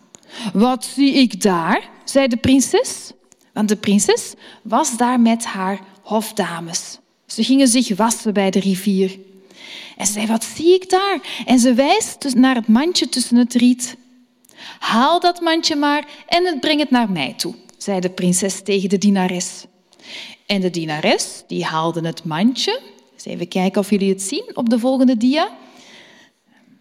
Wat 0.53 0.85
zie 0.85 1.13
ik 1.13 1.43
daar? 1.43 1.89
zei 2.05 2.29
de 2.29 2.37
prinses. 2.37 3.13
Want 3.53 3.69
de 3.69 3.77
prinses 3.77 4.35
was 4.63 4.97
daar 4.97 5.21
met 5.21 5.45
haar 5.45 5.81
hofdames. 6.03 6.99
Ze 7.27 7.45
gingen 7.45 7.69
zich 7.69 7.97
wassen 7.97 8.33
bij 8.33 8.51
de 8.51 8.61
rivier. 8.61 9.19
En 9.97 10.07
ze 10.07 10.13
zei, 10.13 10.27
wat 10.27 10.45
zie 10.45 10.75
ik 10.75 10.91
daar? 10.91 11.43
En 11.47 11.59
ze 11.59 11.75
wijst 11.75 12.23
dus 12.23 12.35
naar 12.35 12.55
het 12.55 12.69
mandje 12.69 13.09
tussen 13.09 13.37
het 13.37 13.55
riet. 13.55 13.97
Haal 14.79 15.21
dat 15.21 15.41
mandje 15.41 15.77
maar 15.77 16.09
en 16.27 16.61
breng 16.61 16.81
het 16.81 16.91
naar 16.91 17.11
mij 17.11 17.35
toe, 17.37 17.55
zei 17.79 18.01
de 18.01 18.11
prinses 18.11 18.63
tegen 18.63 18.89
de 18.89 18.99
dienares. 18.99 19.65
En 20.47 20.61
de 20.61 20.71
dienares 20.71 21.43
die 21.47 21.65
haalde 21.65 22.07
het 22.07 22.25
mandje. 22.25 22.81
even 23.25 23.49
kijken 23.49 23.81
of 23.81 23.91
jullie 23.91 24.09
het 24.09 24.23
zien 24.23 24.51
op 24.55 24.69
de 24.69 24.79
volgende 24.79 25.17
dia. 25.17 25.51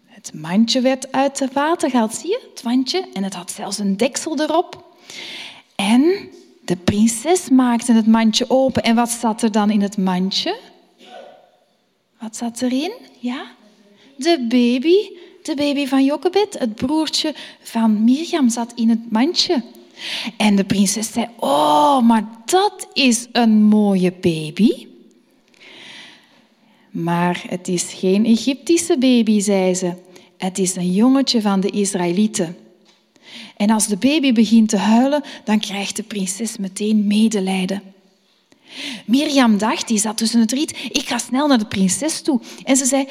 Het 0.06 0.34
mandje 0.34 0.80
werd 0.80 1.12
uit 1.12 1.38
het 1.38 1.52
water 1.52 1.90
gehaald, 1.90 2.14
zie 2.14 2.28
je? 2.28 2.48
Het 2.54 2.62
mandje. 2.62 3.08
En 3.12 3.24
het 3.24 3.34
had 3.34 3.50
zelfs 3.50 3.78
een 3.78 3.96
deksel 3.96 4.40
erop. 4.40 4.84
En 5.74 6.30
de 6.70 6.76
prinses 6.76 7.48
maakte 7.48 7.92
het 7.92 8.06
mandje 8.06 8.44
open. 8.48 8.82
En 8.82 8.94
wat 8.94 9.10
zat 9.10 9.42
er 9.42 9.52
dan 9.52 9.70
in 9.70 9.80
het 9.80 9.96
mandje? 9.96 10.58
Wat 12.20 12.36
zat 12.36 12.62
erin? 12.62 12.92
Ja? 13.18 13.46
De 14.16 14.46
baby. 14.48 14.94
De 15.42 15.54
baby 15.54 15.86
van 15.86 16.04
Jochebed, 16.04 16.58
het 16.58 16.74
broertje 16.74 17.34
van 17.62 18.04
Mirjam, 18.04 18.48
zat 18.48 18.72
in 18.74 18.88
het 18.88 19.10
mandje. 19.10 19.62
En 20.36 20.56
de 20.56 20.64
prinses 20.64 21.12
zei, 21.12 21.26
oh, 21.38 22.00
maar 22.02 22.28
dat 22.44 22.88
is 22.92 23.26
een 23.32 23.62
mooie 23.62 24.12
baby. 24.12 24.86
Maar 26.90 27.44
het 27.48 27.68
is 27.68 27.82
geen 27.82 28.24
Egyptische 28.24 28.98
baby, 28.98 29.40
zei 29.40 29.74
ze. 29.74 29.92
Het 30.36 30.58
is 30.58 30.76
een 30.76 30.92
jongetje 30.92 31.40
van 31.40 31.60
de 31.60 31.70
Israëlieten. 31.70 32.56
En 33.60 33.70
als 33.70 33.86
de 33.86 33.96
baby 33.96 34.32
begint 34.32 34.68
te 34.68 34.76
huilen, 34.76 35.22
dan 35.44 35.60
krijgt 35.60 35.96
de 35.96 36.02
prinses 36.02 36.56
meteen 36.56 37.06
medelijden. 37.06 37.82
Mirjam 39.06 39.58
dacht, 39.58 39.88
die 39.88 39.98
zat 39.98 40.16
tussen 40.16 40.40
het 40.40 40.52
riet, 40.52 40.70
ik 40.70 41.08
ga 41.08 41.18
snel 41.18 41.46
naar 41.46 41.58
de 41.58 41.66
prinses 41.66 42.22
toe. 42.22 42.40
En 42.64 42.76
ze 42.76 42.84
zei, 42.84 43.08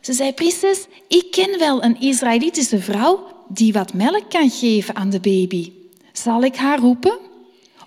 ze 0.00 0.12
zei, 0.12 0.32
prinses, 0.32 0.86
ik 1.08 1.26
ken 1.30 1.58
wel 1.58 1.84
een 1.84 2.00
Israëlitische 2.00 2.80
vrouw 2.80 3.26
die 3.48 3.72
wat 3.72 3.94
melk 3.94 4.30
kan 4.30 4.50
geven 4.50 4.96
aan 4.96 5.10
de 5.10 5.20
baby. 5.20 5.72
Zal 6.12 6.42
ik 6.42 6.56
haar 6.56 6.78
roepen? 6.78 7.18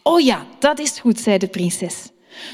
Oh 0.04 0.20
ja, 0.20 0.46
dat 0.60 0.80
is 0.80 1.00
goed, 1.00 1.20
zei 1.20 1.38
de 1.38 1.48
prinses. 1.48 1.96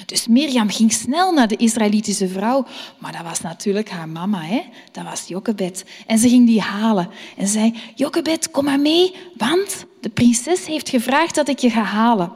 Dus 0.05 0.27
Mirjam 0.27 0.69
ging 0.69 0.91
snel 0.91 1.31
naar 1.31 1.47
de 1.47 1.55
Israëlitische 1.55 2.27
vrouw, 2.27 2.65
maar 2.97 3.11
dat 3.11 3.21
was 3.21 3.41
natuurlijk 3.41 3.89
haar 3.89 4.09
mama, 4.09 4.41
hè? 4.41 4.61
dat 4.91 5.03
was 5.03 5.27
Jochebed. 5.27 5.85
En 6.07 6.17
ze 6.17 6.29
ging 6.29 6.47
die 6.47 6.61
halen 6.61 7.09
en 7.37 7.47
zei, 7.47 7.73
Jochebed, 7.95 8.51
kom 8.51 8.65
maar 8.65 8.79
mee, 8.79 9.15
want 9.37 9.85
de 10.01 10.09
prinses 10.09 10.65
heeft 10.65 10.89
gevraagd 10.89 11.35
dat 11.35 11.47
ik 11.47 11.59
je 11.59 11.69
ga 11.69 11.83
halen. 11.83 12.31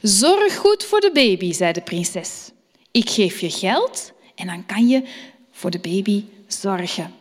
Zorg 0.00 0.56
goed 0.56 0.84
voor 0.84 1.00
de 1.00 1.10
baby, 1.12 1.52
zei 1.52 1.72
de 1.72 1.80
prinses. 1.80 2.50
Ik 2.90 3.10
geef 3.10 3.40
je 3.40 3.50
geld 3.50 4.12
en 4.34 4.46
dan 4.46 4.66
kan 4.66 4.88
je 4.88 5.02
voor 5.50 5.70
de 5.70 5.78
baby 5.78 6.24
zorgen. 6.46 7.14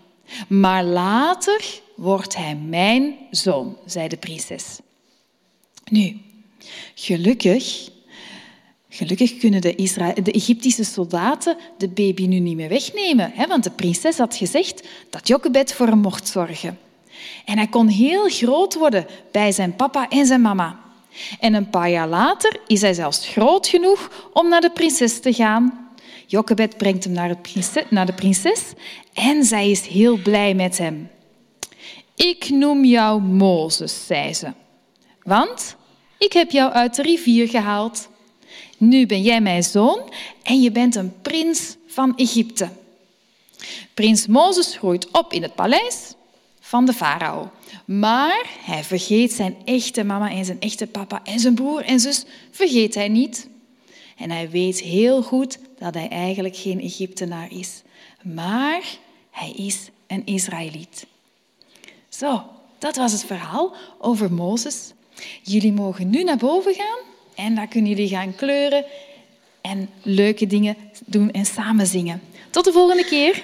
Maar 0.48 0.84
later 0.84 1.82
wordt 1.96 2.36
hij 2.36 2.56
mijn 2.56 3.16
zoon, 3.32 3.78
zei 3.86 4.08
de 4.08 4.18
prinses. 4.18 4.80
Nu, 5.92 6.22
gelukkig, 6.96 7.90
gelukkig 8.94 9.38
kunnen 9.38 9.62
de, 9.62 9.76
de 10.24 10.32
Egyptische 10.32 10.84
soldaten 10.84 11.58
de 11.78 11.88
baby 11.88 12.26
nu 12.26 12.40
niet 12.40 12.56
meer 12.56 12.70
wegnemen, 12.70 13.32
hè, 13.34 13.48
want 13.48 13.64
de 13.64 13.72
prinses 13.72 14.18
had 14.18 14.36
gezegd 14.36 14.88
dat 15.10 15.28
Jochebed 15.28 15.74
voor 15.74 15.88
hem 15.88 15.98
mocht 15.98 16.28
zorgen. 16.28 16.80
En 17.46 17.58
hij 17.58 17.68
kon 17.68 17.88
heel 17.88 18.30
groot 18.30 18.74
worden 18.74 19.06
bij 19.32 19.52
zijn 19.52 19.76
papa 19.76 20.10
en 20.10 20.26
zijn 20.26 20.42
mama. 20.42 20.80
En 21.40 21.54
een 21.54 21.70
paar 21.70 21.90
jaar 21.90 22.08
later 22.08 22.60
is 22.68 22.82
hij 22.82 22.94
zelfs 22.94 23.28
groot 23.28 23.68
genoeg 23.68 24.30
om 24.34 24.50
naar 24.50 24.62
de 24.62 24.72
prinses 24.72 25.20
te 25.20 25.34
gaan. 25.34 25.90
Jochebed 26.28 26.78
brengt 26.78 27.04
hem 27.04 27.14
naar, 27.14 27.36
naar 27.90 28.06
de 28.06 28.14
prinses 28.14 28.64
en 29.14 29.44
zij 29.44 29.70
is 29.70 29.88
heel 29.88 30.18
blij 30.18 30.54
met 30.54 30.78
hem. 30.78 31.10
Ik 32.16 32.50
noem 32.50 32.86
jou 32.86 33.22
Mozes, 33.22 34.06
zei 34.06 34.34
ze. 34.34 34.52
Want 35.24 35.76
ik 36.18 36.34
heb 36.34 36.52
jou 36.52 36.72
uit 36.72 36.96
de 36.96 37.02
rivier 37.02 37.48
gehaald. 37.48 38.12
Nu 38.84 39.06
ben 39.06 39.22
jij 39.22 39.42
mijn 39.42 39.64
zoon 39.64 40.02
en 40.44 40.62
je 40.62 40.72
bent 40.72 40.96
een 40.96 41.22
prins 41.22 41.76
van 41.88 42.16
Egypte. 42.16 42.70
Prins 43.94 44.28
Mozes 44.28 44.76
groeit 44.76 45.12
op 45.12 45.34
in 45.34 45.42
het 45.42 45.56
paleis 45.56 46.14
van 46.60 46.86
de 46.86 46.94
farao. 46.94 47.52
Maar 47.86 48.46
hij 48.60 48.84
vergeet 48.84 49.32
zijn 49.32 49.56
echte 49.66 50.04
mama 50.04 50.32
en 50.32 50.46
zijn 50.46 50.60
echte 50.60 50.88
papa 50.88 51.22
en 51.24 51.40
zijn 51.40 51.56
broer 51.56 51.84
en 51.84 52.00
zus 52.00 52.26
vergeet 52.52 52.96
hij 52.96 53.08
niet. 53.08 53.48
En 54.18 54.32
hij 54.32 54.50
weet 54.50 54.80
heel 54.80 55.22
goed 55.22 55.60
dat 55.80 55.94
hij 55.94 56.10
eigenlijk 56.10 56.56
geen 56.56 56.82
Egyptenaar 56.82 57.52
is. 57.52 57.82
Maar 58.24 58.84
hij 59.32 59.52
is 59.52 59.90
een 60.08 60.26
Israëliet. 60.26 61.06
Zo, 62.10 62.44
dat 62.78 62.96
was 62.96 63.12
het 63.12 63.26
verhaal 63.26 63.74
over 64.00 64.34
Mozes. 64.34 64.92
Jullie 65.44 65.74
mogen 65.74 66.10
nu 66.10 66.24
naar 66.24 66.38
boven 66.38 66.74
gaan 66.74 67.12
en 67.36 67.56
dan 67.56 67.68
kunnen 67.68 67.92
jullie 67.92 68.08
gaan 68.08 68.36
kleuren 68.36 68.86
en 69.62 69.90
leuke 70.02 70.48
dingen 70.48 70.78
doen 71.06 71.32
en 71.32 71.46
samen 71.46 71.88
zingen. 71.88 72.22
Tot 72.50 72.66
de 72.66 72.72
volgende 72.72 73.06
keer. 73.06 73.44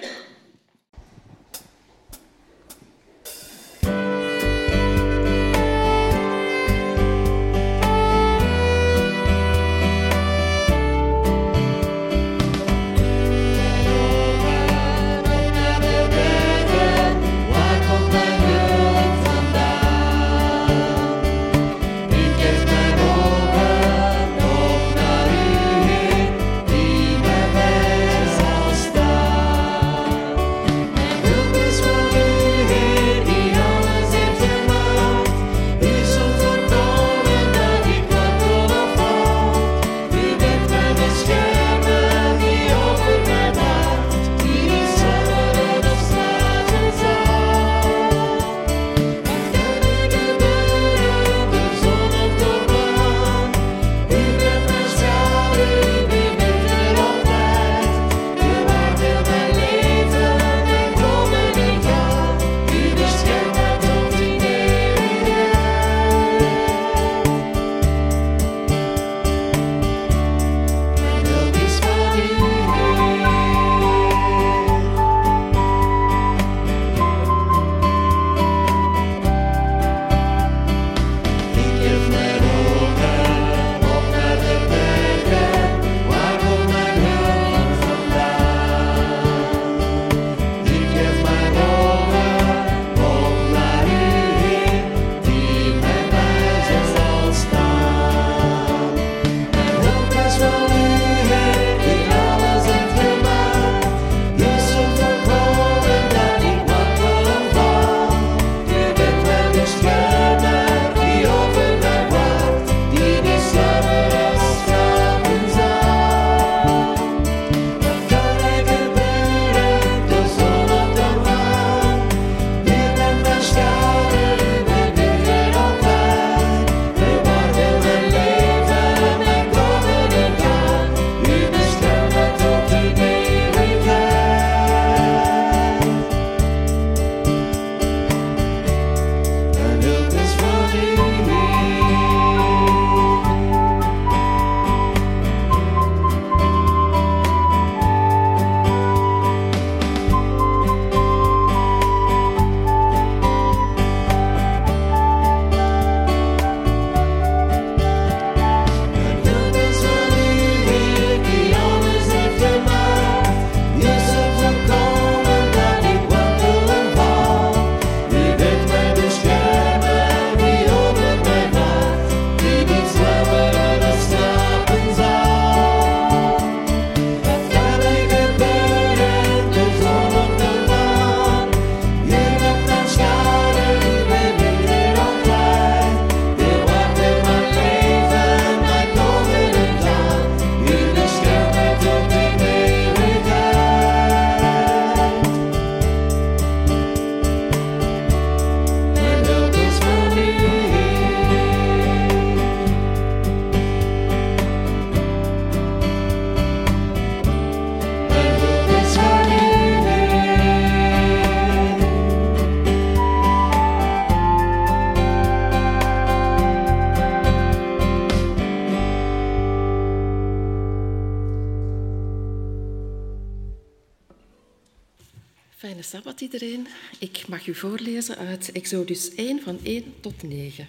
Mag 227.39 227.47
u 227.47 227.55
voorlezen 227.55 228.17
uit 228.17 228.51
Exodus 228.51 229.15
1 229.15 229.41
van 229.41 229.59
1 229.63 229.93
tot 229.99 230.23
9. 230.23 230.67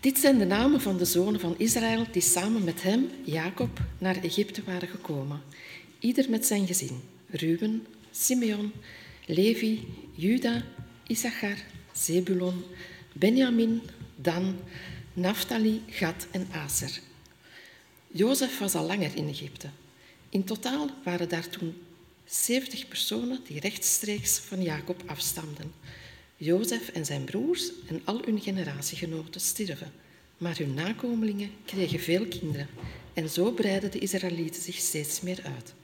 Dit 0.00 0.18
zijn 0.18 0.38
de 0.38 0.44
namen 0.44 0.80
van 0.80 0.96
de 0.96 1.04
zonen 1.04 1.40
van 1.40 1.58
Israël 1.58 2.06
die 2.12 2.22
samen 2.22 2.64
met 2.64 2.82
hem, 2.82 3.08
Jacob, 3.24 3.80
naar 3.98 4.16
Egypte 4.16 4.62
waren 4.64 4.88
gekomen. 4.88 5.42
Ieder 5.98 6.30
met 6.30 6.46
zijn 6.46 6.66
gezin. 6.66 7.00
Ruben, 7.30 7.86
Simeon, 8.10 8.72
Levi, 9.24 9.86
Juda, 10.14 10.62
Issachar, 11.06 11.56
Zebulon, 11.92 12.62
Benjamin, 13.12 13.82
Dan, 14.16 14.56
Naphtali, 15.12 15.82
Gad 15.88 16.26
en 16.30 16.46
Aser. 16.52 17.00
Jozef 18.06 18.58
was 18.58 18.74
al 18.74 18.86
langer 18.86 19.16
in 19.16 19.28
Egypte. 19.28 19.68
In 20.28 20.44
totaal 20.44 20.90
waren 21.04 21.28
daar 21.28 21.48
toen 21.48 21.74
70 22.26 22.88
personen 22.88 23.40
die 23.46 23.60
rechtstreeks 23.60 24.38
van 24.38 24.62
Jacob 24.62 25.02
afstamden. 25.06 25.72
Jozef 26.36 26.88
en 26.88 27.04
zijn 27.04 27.24
broers 27.24 27.70
en 27.86 28.00
al 28.04 28.20
hun 28.24 28.40
generatiegenoten 28.40 29.40
stierven, 29.40 29.92
maar 30.38 30.56
hun 30.56 30.74
nakomelingen 30.74 31.50
kregen 31.64 32.00
veel 32.00 32.26
kinderen 32.26 32.68
en 33.14 33.28
zo 33.28 33.50
breidden 33.50 33.90
de 33.90 33.98
Israëlieten 33.98 34.62
zich 34.62 34.76
steeds 34.76 35.20
meer 35.20 35.40
uit. 35.42 35.74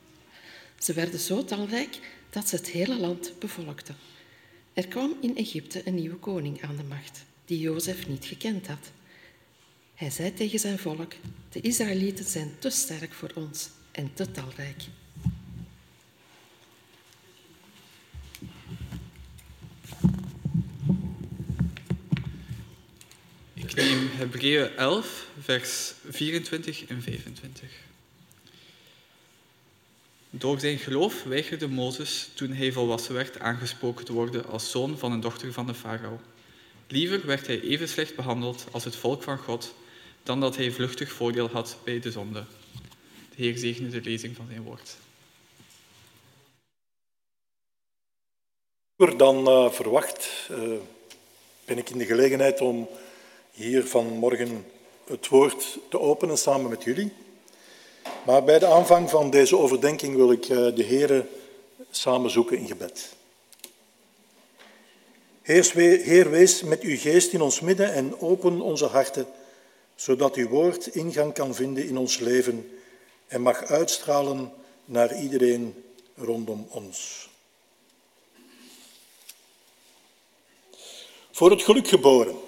Ze 0.79 0.93
werden 0.93 1.21
zo 1.21 1.45
talrijk 1.45 1.99
dat 2.31 2.49
ze 2.49 2.57
het 2.57 2.71
hele 2.71 2.99
land 2.99 3.33
bevolkten. 3.39 3.97
Er 4.73 4.89
kwam 4.89 5.17
in 5.21 5.37
Egypte 5.37 5.83
een 5.85 5.95
nieuwe 5.95 6.17
koning 6.17 6.63
aan 6.63 6.77
de 6.77 6.85
macht, 6.85 7.25
die 7.45 7.59
Jozef 7.59 8.09
niet 8.09 8.25
gekend 8.25 8.67
had. 8.67 8.91
Hij 9.95 10.11
zei 10.11 10.35
tegen 10.35 10.59
zijn 10.59 10.79
volk, 10.79 11.13
de 11.51 11.61
Israëlieten 11.61 12.25
zijn 12.25 12.51
te 12.59 12.71
sterk 12.71 13.13
voor 13.13 13.31
ons 13.35 13.69
en 13.93 14.15
te 14.15 14.31
talrijk. 14.31 14.83
Ik 23.55 23.75
neem 23.75 24.09
Hebreeën 24.13 24.77
11, 24.77 25.27
vers 25.41 25.93
24 26.09 26.85
en 26.87 27.03
25. 27.03 27.71
Door 30.31 30.61
zijn 30.61 30.79
geloof 30.79 31.23
weigerde 31.23 31.69
Mozes, 31.69 32.29
toen 32.35 32.53
hij 32.53 32.73
volwassen 32.73 33.15
werd, 33.15 33.41
aangesproken 33.41 34.05
te 34.05 34.13
worden 34.13 34.47
als 34.47 34.71
zoon 34.71 34.99
van 34.99 35.13
een 35.13 35.21
dochter 35.21 35.53
van 35.53 35.67
de 35.67 35.75
farao. 35.75 36.21
Liever 36.89 37.27
werd 37.27 37.47
hij 37.47 37.61
even 37.61 37.89
slecht 37.89 38.17
behandeld 38.17 38.67
als 38.71 38.85
het 38.85 38.97
volk 38.97 39.23
van 39.23 39.39
God, 39.39 39.75
dan 40.23 40.41
dat 40.41 40.57
hij 40.57 40.71
vluchtig 40.71 41.13
voordeel 41.13 41.49
had 41.49 41.79
bij 41.85 42.01
de 42.01 42.11
zonde. 42.11 42.45
De 43.37 43.43
Heer 43.43 43.59
zegene 43.59 43.89
de 43.89 44.01
lezing 44.01 44.37
van 44.37 44.47
zijn 44.49 44.63
woord. 44.63 44.97
Dan 48.97 49.49
uh, 49.49 49.71
verwacht 49.71 50.49
uh, 50.51 50.79
ben 51.65 51.79
ik 51.79 51.91
in 51.91 51.99
de 51.99 52.05
gelegenheid 52.05 52.61
om 52.61 52.89
hier 53.51 53.87
vanmorgen 53.87 54.67
het 55.07 55.29
woord 55.29 55.79
te 55.89 56.01
openen 56.01 56.39
samen 56.39 56.71
met 56.71 56.83
jullie. 56.83 57.13
Maar 58.27 58.45
bij 58.45 58.59
de 58.59 58.67
aanvang 58.67 59.11
van 59.11 59.31
deze 59.31 59.59
overdenking 59.59 60.17
wil 60.17 60.33
ik 60.33 60.49
uh, 60.49 60.75
de 60.75 60.83
Heer 60.83 61.27
samen 61.91 62.31
zoeken 62.31 62.59
in 62.59 62.67
gebed. 62.67 63.15
Heer, 65.43 66.31
wees 66.31 66.63
met 66.63 66.81
uw 66.81 66.97
geest 66.97 67.33
in 67.33 67.41
ons 67.41 67.61
midden 67.61 67.93
en 67.93 68.21
open 68.21 68.61
onze 68.61 68.87
harten, 68.87 69.27
zodat 69.95 70.35
uw 70.35 70.49
woord 70.49 70.87
ingang 70.87 71.35
kan 71.35 71.55
vinden 71.55 71.87
in 71.87 71.97
ons 71.97 72.19
leven 72.19 72.79
en 73.27 73.41
mag 73.41 73.65
uitstralen 73.65 74.53
naar 74.85 75.21
iedereen 75.21 75.85
rondom 76.17 76.67
ons. 76.71 77.31
Voor 81.35 81.51
het 81.51 81.63
geluk 81.63 81.89
geboren. 81.89 82.41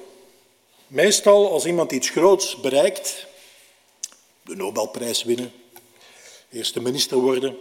Meestal 0.86 1.50
als 1.50 1.64
iemand 1.64 1.92
iets 1.92 2.08
groots 2.08 2.60
bereikt, 2.60 3.26
de 4.42 4.56
Nobelprijs 4.56 5.22
winnen, 5.22 5.52
eerste 6.50 6.80
minister 6.80 7.16
worden, 7.16 7.58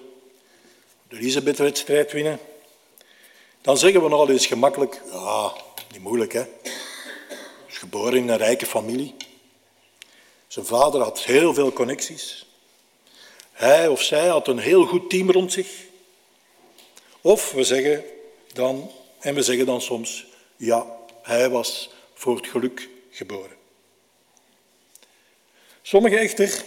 de 1.07 1.17
Elisabeth-wedstrijd 1.17 2.11
winnen, 2.11 2.39
dan 3.61 3.77
zeggen 3.77 4.03
we 4.03 4.09
nogal 4.09 4.29
eens 4.29 4.45
gemakkelijk, 4.45 5.01
ja, 5.11 5.53
niet 5.91 6.01
moeilijk 6.01 6.33
hè. 6.33 6.43
Is 7.67 7.77
geboren 7.77 8.17
in 8.17 8.29
een 8.29 8.37
rijke 8.37 8.65
familie. 8.65 9.15
Zijn 10.47 10.65
vader 10.65 11.01
had 11.01 11.19
heel 11.19 11.53
veel 11.53 11.73
connecties. 11.73 12.45
Hij 13.51 13.87
of 13.87 14.01
zij 14.01 14.27
had 14.27 14.47
een 14.47 14.59
heel 14.59 14.85
goed 14.85 15.09
team 15.09 15.31
rond 15.31 15.51
zich. 15.51 15.67
Of 17.21 17.51
we 17.51 17.63
zeggen 17.63 18.03
dan, 18.53 18.91
en 19.19 19.35
we 19.35 19.41
zeggen 19.41 19.65
dan 19.65 19.81
soms, 19.81 20.25
ja, 20.55 21.01
hij 21.23 21.49
was 21.49 21.89
voor 22.13 22.35
het 22.35 22.47
geluk 22.47 22.89
geboren. 23.09 23.55
Sommigen 25.81 26.19
echter, 26.19 26.63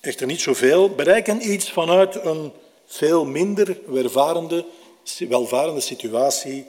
echter 0.00 0.26
niet 0.26 0.40
zoveel, 0.40 0.90
bereiken 0.90 1.52
iets 1.52 1.72
vanuit 1.72 2.14
een 2.14 2.52
veel 2.86 3.24
minder 3.24 3.78
welvarende, 3.86 4.66
welvarende 5.28 5.80
situatie, 5.80 6.66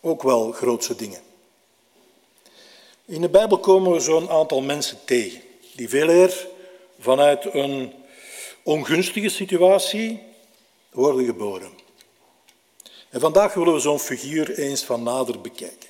ook 0.00 0.22
wel 0.22 0.52
grootse 0.52 0.96
dingen. 0.96 1.20
In 3.04 3.20
de 3.20 3.28
Bijbel 3.28 3.58
komen 3.58 3.92
we 3.92 4.00
zo'n 4.00 4.30
aantal 4.30 4.60
mensen 4.60 4.98
tegen, 5.04 5.40
die 5.72 5.88
veel 5.88 6.08
eer 6.08 6.46
vanuit 6.98 7.54
een 7.54 7.92
ongunstige 8.62 9.28
situatie 9.28 10.22
worden 10.90 11.24
geboren. 11.24 11.79
En 13.10 13.20
vandaag 13.20 13.54
willen 13.54 13.74
we 13.74 13.80
zo'n 13.80 13.98
figuur 13.98 14.58
eens 14.58 14.84
van 14.84 15.02
nader 15.02 15.40
bekijken. 15.40 15.88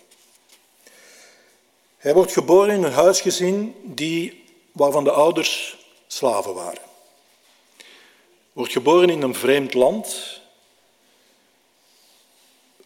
Hij 1.96 2.14
wordt 2.14 2.32
geboren 2.32 2.74
in 2.74 2.82
een 2.82 2.92
huisgezin 2.92 3.74
die, 3.84 4.44
waarvan 4.72 5.04
de 5.04 5.10
ouders 5.10 5.76
slaven 6.06 6.54
waren. 6.54 6.82
Wordt 8.52 8.72
geboren 8.72 9.10
in 9.10 9.22
een 9.22 9.34
vreemd 9.34 9.74
land. 9.74 10.40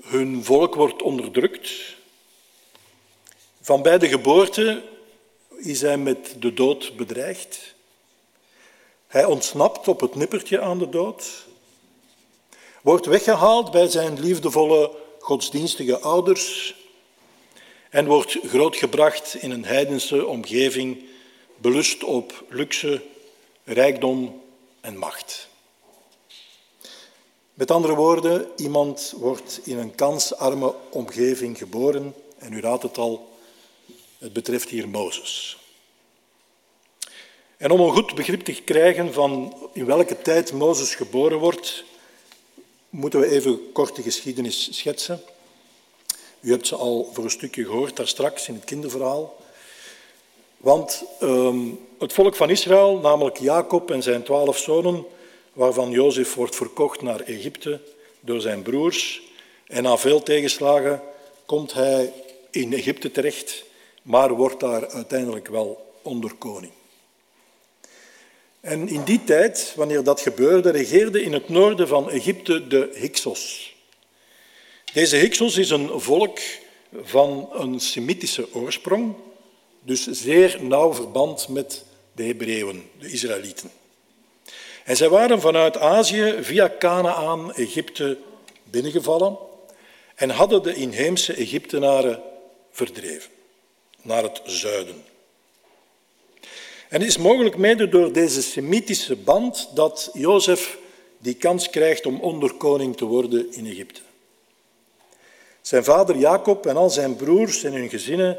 Hun 0.03 0.45
volk 0.45 0.75
wordt 0.75 1.03
onderdrukt. 1.03 1.71
Van 3.61 3.83
bij 3.83 3.99
de 3.99 4.09
geboorte 4.09 4.83
is 5.57 5.81
hij 5.81 5.97
met 5.97 6.35
de 6.39 6.55
dood 6.55 6.97
bedreigd. 6.97 7.75
Hij 9.07 9.25
ontsnapt 9.25 9.89
op 9.89 10.01
het 10.01 10.15
nippertje 10.15 10.61
aan 10.61 10.79
de 10.79 10.89
dood. 10.89 11.47
Wordt 12.85 13.07
weggehaald 13.07 13.71
bij 13.71 13.89
zijn 13.89 14.21
liefdevolle 14.21 14.91
godsdienstige 15.19 15.99
ouders 15.99 16.75
en 17.91 18.07
wordt 18.07 18.39
grootgebracht 18.47 19.35
in 19.35 19.51
een 19.51 19.65
heidense 19.65 20.27
omgeving, 20.27 21.05
belust 21.57 22.05
op 22.05 22.45
luxe, 22.49 23.03
rijkdom 23.65 24.43
en 24.81 24.97
macht. 24.97 25.49
Met 27.55 27.71
andere 27.71 27.95
woorden, 27.95 28.49
iemand 28.57 29.15
wordt 29.17 29.61
in 29.65 29.79
een 29.79 29.95
kansarme 29.95 30.75
omgeving 30.91 31.59
geboren 31.59 32.15
en 32.39 32.53
u 32.53 32.61
raadt 32.61 32.83
het 32.83 32.99
al, 32.99 33.29
het 34.19 34.33
betreft 34.33 34.69
hier 34.69 34.89
Mozes. 34.89 35.59
En 37.57 37.71
om 37.71 37.81
een 37.81 37.93
goed 37.93 38.15
begrip 38.15 38.41
te 38.41 38.63
krijgen 38.63 39.13
van 39.13 39.57
in 39.73 39.87
welke 39.87 40.23
tijd 40.23 40.53
Mozes 40.53 40.95
geboren 40.95 41.39
wordt, 41.39 41.85
moeten 42.95 43.21
we 43.21 43.31
even 43.31 43.73
kort 43.73 43.97
de 43.97 44.03
geschiedenis 44.03 44.69
schetsen. 44.71 45.23
U 46.41 46.51
hebt 46.51 46.67
ze 46.67 46.77
al 46.77 47.11
voor 47.13 47.25
een 47.25 47.31
stukje 47.31 47.65
gehoord 47.65 47.97
daar 47.97 48.09
straks 48.09 48.49
in 48.49 48.55
het 48.55 48.65
kinderverhaal. 48.65 49.37
Want 50.57 51.05
um, 51.23 51.81
het 51.99 52.13
volk 52.13 52.37
van 52.37 52.51
Israël, 52.51 52.99
namelijk 52.99 53.39
Jacob 53.39 53.91
en 53.91 54.03
zijn 54.03 54.23
twaalf 54.23 54.59
zonen, 54.59 55.05
waarvan 55.53 55.91
Jozef 55.91 56.35
wordt 56.35 56.57
verkocht 56.57 57.03
naar 57.03 57.21
Egypte 57.21 57.81
door 58.21 58.41
zijn 58.41 58.63
broers, 58.63 59.23
en 59.67 59.83
na 59.83 59.97
veel 59.97 60.23
tegenslagen 60.23 61.03
komt 61.47 61.73
hij 61.73 62.13
in 62.51 62.73
Egypte 62.73 63.11
terecht, 63.11 63.65
maar 64.03 64.33
wordt 64.33 64.61
daar 64.61 64.89
uiteindelijk 64.89 65.49
wel 65.49 65.93
onderkoning. 66.03 66.73
En 68.65 68.89
in 68.89 69.03
die 69.03 69.25
tijd, 69.25 69.73
wanneer 69.77 70.05
dat 70.05 70.21
gebeurde, 70.21 70.71
regeerde 70.71 71.23
in 71.23 71.33
het 71.33 71.49
noorden 71.49 71.89
van 71.89 72.11
Egypte 72.11 72.67
de 72.67 72.91
Hyksos. 72.95 73.75
Deze 74.93 75.17
Hyksos 75.17 75.57
is 75.57 75.71
een 75.71 76.01
volk 76.01 76.39
van 77.03 77.49
een 77.53 77.81
Semitische 77.81 78.55
oorsprong, 78.55 79.15
dus 79.83 80.07
zeer 80.11 80.59
nauw 80.61 80.95
verband 80.95 81.49
met 81.49 81.85
de 82.13 82.23
Hebreeën, 82.23 82.91
de 82.99 83.11
Israëlieten. 83.11 83.71
En 84.85 84.97
zij 84.97 85.09
waren 85.09 85.41
vanuit 85.41 85.79
Azië 85.79 86.35
via 86.41 86.73
Canaan 86.79 87.55
Egypte 87.55 88.19
binnengevallen 88.71 89.37
en 90.15 90.31
hadden 90.31 90.63
de 90.63 90.75
inheemse 90.75 91.33
Egyptenaren 91.33 92.23
verdreven 92.71 93.31
naar 94.03 94.23
het 94.23 94.41
zuiden. 94.45 95.05
En 96.95 97.01
het 97.01 97.09
is 97.09 97.19
mogelijk 97.19 97.57
mede 97.57 97.89
door 97.89 98.13
deze 98.13 98.43
Semitische 98.43 99.17
band 99.17 99.69
dat 99.75 100.11
Jozef 100.13 100.79
die 101.19 101.35
kans 101.35 101.71
krijgt 101.71 102.07
om 102.07 102.21
onderkoning 102.21 102.97
te 102.97 103.05
worden 103.05 103.53
in 103.53 103.67
Egypte. 103.67 104.01
Zijn 105.61 105.85
vader 105.85 106.17
Jacob 106.17 106.67
en 106.67 106.77
al 106.77 106.91
zijn 106.91 107.17
broers 107.17 107.65
en 107.65 107.73
hun 107.73 107.89
gezinnen 107.89 108.39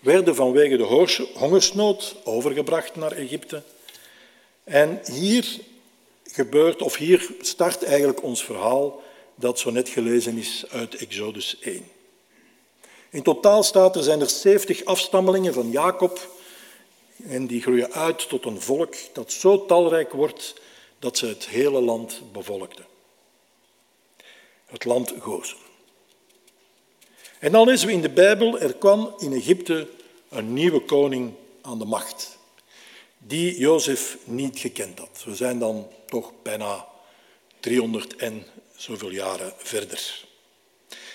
werden 0.00 0.34
vanwege 0.34 0.76
de 0.76 1.16
hongersnood 1.34 2.16
overgebracht 2.24 2.96
naar 2.96 3.12
Egypte. 3.12 3.62
En 4.64 5.00
hier 5.12 5.60
gebeurt, 6.24 6.82
of 6.82 6.96
hier 6.96 7.30
start 7.40 7.82
eigenlijk 7.82 8.22
ons 8.22 8.44
verhaal 8.44 9.02
dat 9.34 9.58
zo 9.58 9.70
net 9.70 9.88
gelezen 9.88 10.38
is 10.38 10.64
uit 10.70 10.94
Exodus 10.94 11.58
1. 11.60 11.84
In 13.10 13.22
totaal 13.22 13.62
staat 13.62 13.96
er 13.96 14.02
zijn 14.02 14.20
er 14.20 14.30
70 14.30 14.84
afstammelingen 14.84 15.54
van 15.54 15.70
Jacob 15.70 16.32
en 17.28 17.46
die 17.46 17.62
groeien 17.62 17.92
uit 17.92 18.28
tot 18.28 18.44
een 18.44 18.60
volk 18.60 18.94
dat 19.12 19.32
zo 19.32 19.66
talrijk 19.66 20.12
wordt 20.12 20.54
dat 20.98 21.18
ze 21.18 21.26
het 21.26 21.48
hele 21.48 21.80
land 21.80 22.22
bevolkten. 22.32 22.86
Het 24.66 24.84
land 24.84 25.14
Gozen. 25.18 25.56
En 27.38 27.52
dan 27.52 27.66
lezen 27.66 27.86
we 27.86 27.92
in 27.92 28.02
de 28.02 28.10
Bijbel, 28.10 28.58
er 28.58 28.74
kwam 28.74 29.14
in 29.18 29.32
Egypte 29.32 29.88
een 30.28 30.52
nieuwe 30.52 30.80
koning 30.80 31.32
aan 31.62 31.78
de 31.78 31.84
macht, 31.84 32.38
die 33.18 33.58
Jozef 33.58 34.16
niet 34.24 34.58
gekend 34.58 34.98
had. 34.98 35.22
We 35.24 35.34
zijn 35.34 35.58
dan 35.58 35.88
toch 36.06 36.32
bijna 36.42 36.86
300 37.60 38.16
en 38.16 38.46
zoveel 38.76 39.10
jaren 39.10 39.52
verder. 39.56 40.24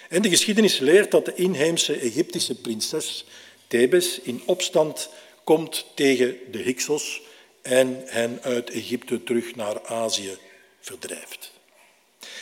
En 0.10 0.22
de 0.22 0.30
geschiedenis 0.30 0.80
leert 0.80 1.12
dat 1.12 1.26
de 1.26 1.34
inheemse 1.36 1.96
Egyptische 1.96 2.56
prinses 2.56 3.26
Thebes 3.68 4.20
in 4.20 4.42
opstand 4.46 5.10
komt 5.50 5.86
tegen 5.94 6.38
de 6.52 6.58
Hyksos 6.58 7.22
en 7.62 8.02
hen 8.06 8.40
uit 8.42 8.70
Egypte 8.70 9.24
terug 9.24 9.56
naar 9.56 9.86
Azië 9.86 10.38
verdrijft. 10.80 11.52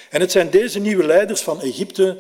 En 0.10 0.22
het 0.22 0.32
zijn 0.32 0.50
deze 0.50 0.80
nieuwe 0.80 1.04
leiders 1.04 1.42
van 1.42 1.62
Egypte 1.62 2.18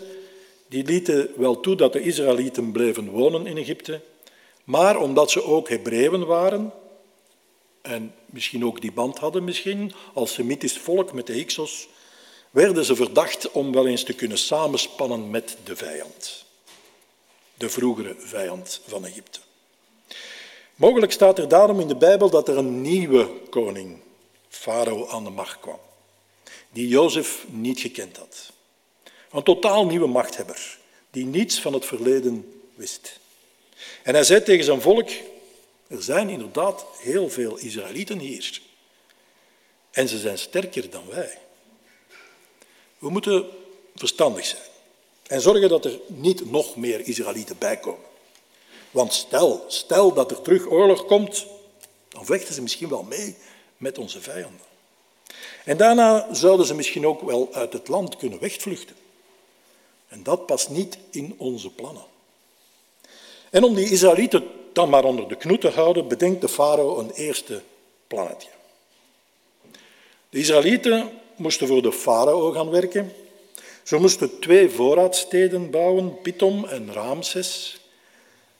die 0.67 0.83
lieten 0.83 1.29
wel 1.35 1.59
toe 1.59 1.75
dat 1.75 1.93
de 1.93 2.01
Israëlieten 2.01 2.71
bleven 2.71 3.09
wonen 3.09 3.47
in 3.47 3.57
Egypte, 3.57 4.01
maar 4.63 4.99
omdat 4.99 5.31
ze 5.31 5.43
ook 5.43 5.69
Hebreeën 5.69 6.25
waren 6.25 6.73
en 7.81 8.13
misschien 8.25 8.65
ook 8.65 8.81
die 8.81 8.91
band 8.91 9.17
hadden 9.17 9.43
misschien 9.43 9.93
als 10.13 10.33
Semitisch 10.33 10.77
volk 10.77 11.13
met 11.13 11.27
de 11.27 11.33
Hyksos, 11.33 11.87
werden 12.49 12.85
ze 12.85 12.95
verdacht 12.95 13.51
om 13.51 13.71
wel 13.71 13.87
eens 13.87 14.03
te 14.03 14.13
kunnen 14.13 14.37
samenspannen 14.37 15.29
met 15.29 15.57
de 15.63 15.75
vijand, 15.75 16.45
de 17.53 17.69
vroegere 17.69 18.15
vijand 18.17 18.81
van 18.87 19.05
Egypte. 19.05 19.39
Mogelijk 20.77 21.11
staat 21.11 21.39
er 21.39 21.47
daarom 21.47 21.79
in 21.79 21.87
de 21.87 21.95
Bijbel 21.95 22.29
dat 22.29 22.47
er 22.47 22.57
een 22.57 22.81
nieuwe 22.81 23.29
koning, 23.49 23.99
Farao, 24.49 25.07
aan 25.07 25.23
de 25.23 25.29
macht 25.29 25.59
kwam, 25.59 25.79
die 26.69 26.87
Jozef 26.87 27.45
niet 27.47 27.79
gekend 27.79 28.17
had. 28.17 28.51
Een 29.31 29.43
totaal 29.43 29.85
nieuwe 29.85 30.07
machthebber, 30.07 30.77
die 31.11 31.25
niets 31.25 31.61
van 31.61 31.73
het 31.73 31.85
verleden 31.85 32.61
wist. 32.75 33.19
En 34.03 34.13
hij 34.13 34.23
zei 34.23 34.43
tegen 34.43 34.65
zijn 34.65 34.81
volk, 34.81 35.09
er 35.87 36.03
zijn 36.03 36.29
inderdaad 36.29 36.85
heel 36.99 37.29
veel 37.29 37.57
Israëlieten 37.57 38.19
hier. 38.19 38.61
En 39.91 40.07
ze 40.07 40.17
zijn 40.17 40.37
sterker 40.37 40.89
dan 40.89 41.03
wij. 41.09 41.37
We 42.97 43.09
moeten 43.09 43.45
verstandig 43.95 44.45
zijn 44.45 44.61
en 45.27 45.41
zorgen 45.41 45.69
dat 45.69 45.85
er 45.85 45.99
niet 46.07 46.51
nog 46.51 46.75
meer 46.75 47.07
Israëlieten 47.07 47.57
bijkomen. 47.57 48.05
Want 48.97 49.13
stel, 49.13 49.65
stel 49.67 50.13
dat 50.13 50.31
er 50.31 50.41
terug 50.41 50.69
oorlog 50.69 51.05
komt, 51.05 51.45
dan 52.09 52.25
vechten 52.25 52.53
ze 52.53 52.61
misschien 52.61 52.89
wel 52.89 53.03
mee 53.03 53.35
met 53.77 53.97
onze 53.97 54.21
vijanden. 54.21 54.65
En 55.65 55.77
daarna 55.77 56.33
zouden 56.33 56.65
ze 56.65 56.75
misschien 56.75 57.07
ook 57.07 57.21
wel 57.21 57.49
uit 57.51 57.73
het 57.73 57.87
land 57.87 58.15
kunnen 58.15 58.39
wegvluchten. 58.39 58.95
En 60.07 60.23
dat 60.23 60.45
past 60.45 60.69
niet 60.69 60.97
in 61.09 61.35
onze 61.37 61.69
plannen. 61.69 62.03
En 63.49 63.63
om 63.63 63.75
die 63.75 63.89
Israëlieten 63.89 64.43
dan 64.73 64.89
maar 64.89 65.03
onder 65.03 65.27
de 65.27 65.35
knoet 65.35 65.61
te 65.61 65.69
houden, 65.69 66.07
bedenkt 66.07 66.41
de 66.41 66.49
farao 66.49 66.99
een 66.99 67.11
eerste 67.11 67.61
plannetje. 68.07 68.49
De 70.29 70.39
Israëlieten 70.39 71.09
moesten 71.35 71.67
voor 71.67 71.81
de 71.81 71.91
farao 71.91 72.51
gaan 72.51 72.69
werken. 72.69 73.13
Ze 73.83 73.97
moesten 73.97 74.39
twee 74.39 74.69
voorraadsteden 74.69 75.69
bouwen, 75.69 76.21
Pitom 76.21 76.65
en 76.65 76.93
Ramses. 76.93 77.77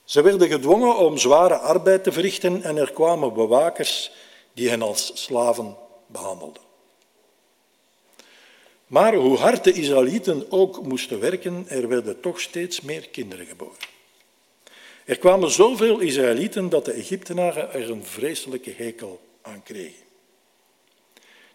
Ze 0.08 0.22
werden 0.22 0.48
gedwongen 0.48 0.96
om 0.96 1.18
zware 1.18 1.58
arbeid 1.58 2.04
te 2.04 2.12
verrichten 2.12 2.62
en 2.62 2.76
er 2.76 2.92
kwamen 2.92 3.34
bewakers 3.34 4.10
die 4.52 4.68
hen 4.68 4.82
als 4.82 5.10
slaven 5.14 5.76
behandelden. 6.06 6.62
Maar 8.86 9.14
hoe 9.14 9.36
hard 9.36 9.64
de 9.64 9.72
Israëlieten 9.72 10.50
ook 10.50 10.82
moesten 10.82 11.20
werken, 11.20 11.64
er 11.68 11.88
werden 11.88 12.20
toch 12.20 12.40
steeds 12.40 12.80
meer 12.80 13.08
kinderen 13.08 13.46
geboren. 13.46 13.76
Er 15.04 15.18
kwamen 15.18 15.50
zoveel 15.50 15.98
Israëlieten 15.98 16.68
dat 16.68 16.84
de 16.84 16.92
Egyptenaren 16.92 17.72
er 17.72 17.90
een 17.90 18.04
vreselijke 18.04 18.74
hekel 18.76 19.20
aan 19.42 19.62
kregen. 19.62 20.04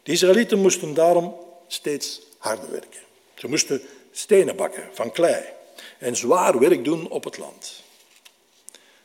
De 0.04 0.12
Israëlieten 0.12 0.60
moesten 0.60 0.94
daarom 0.94 1.36
steeds 1.68 2.22
harder 2.38 2.72
werken. 2.72 3.02
Ze 3.36 3.48
moesten 3.48 3.82
stenen 4.12 4.56
bakken 4.56 4.90
van 4.92 5.12
klei 5.12 5.44
en 5.98 6.16
zwaar 6.16 6.60
werk 6.60 6.84
doen 6.84 7.10
op 7.10 7.24
het 7.24 7.38
land. 7.38 7.83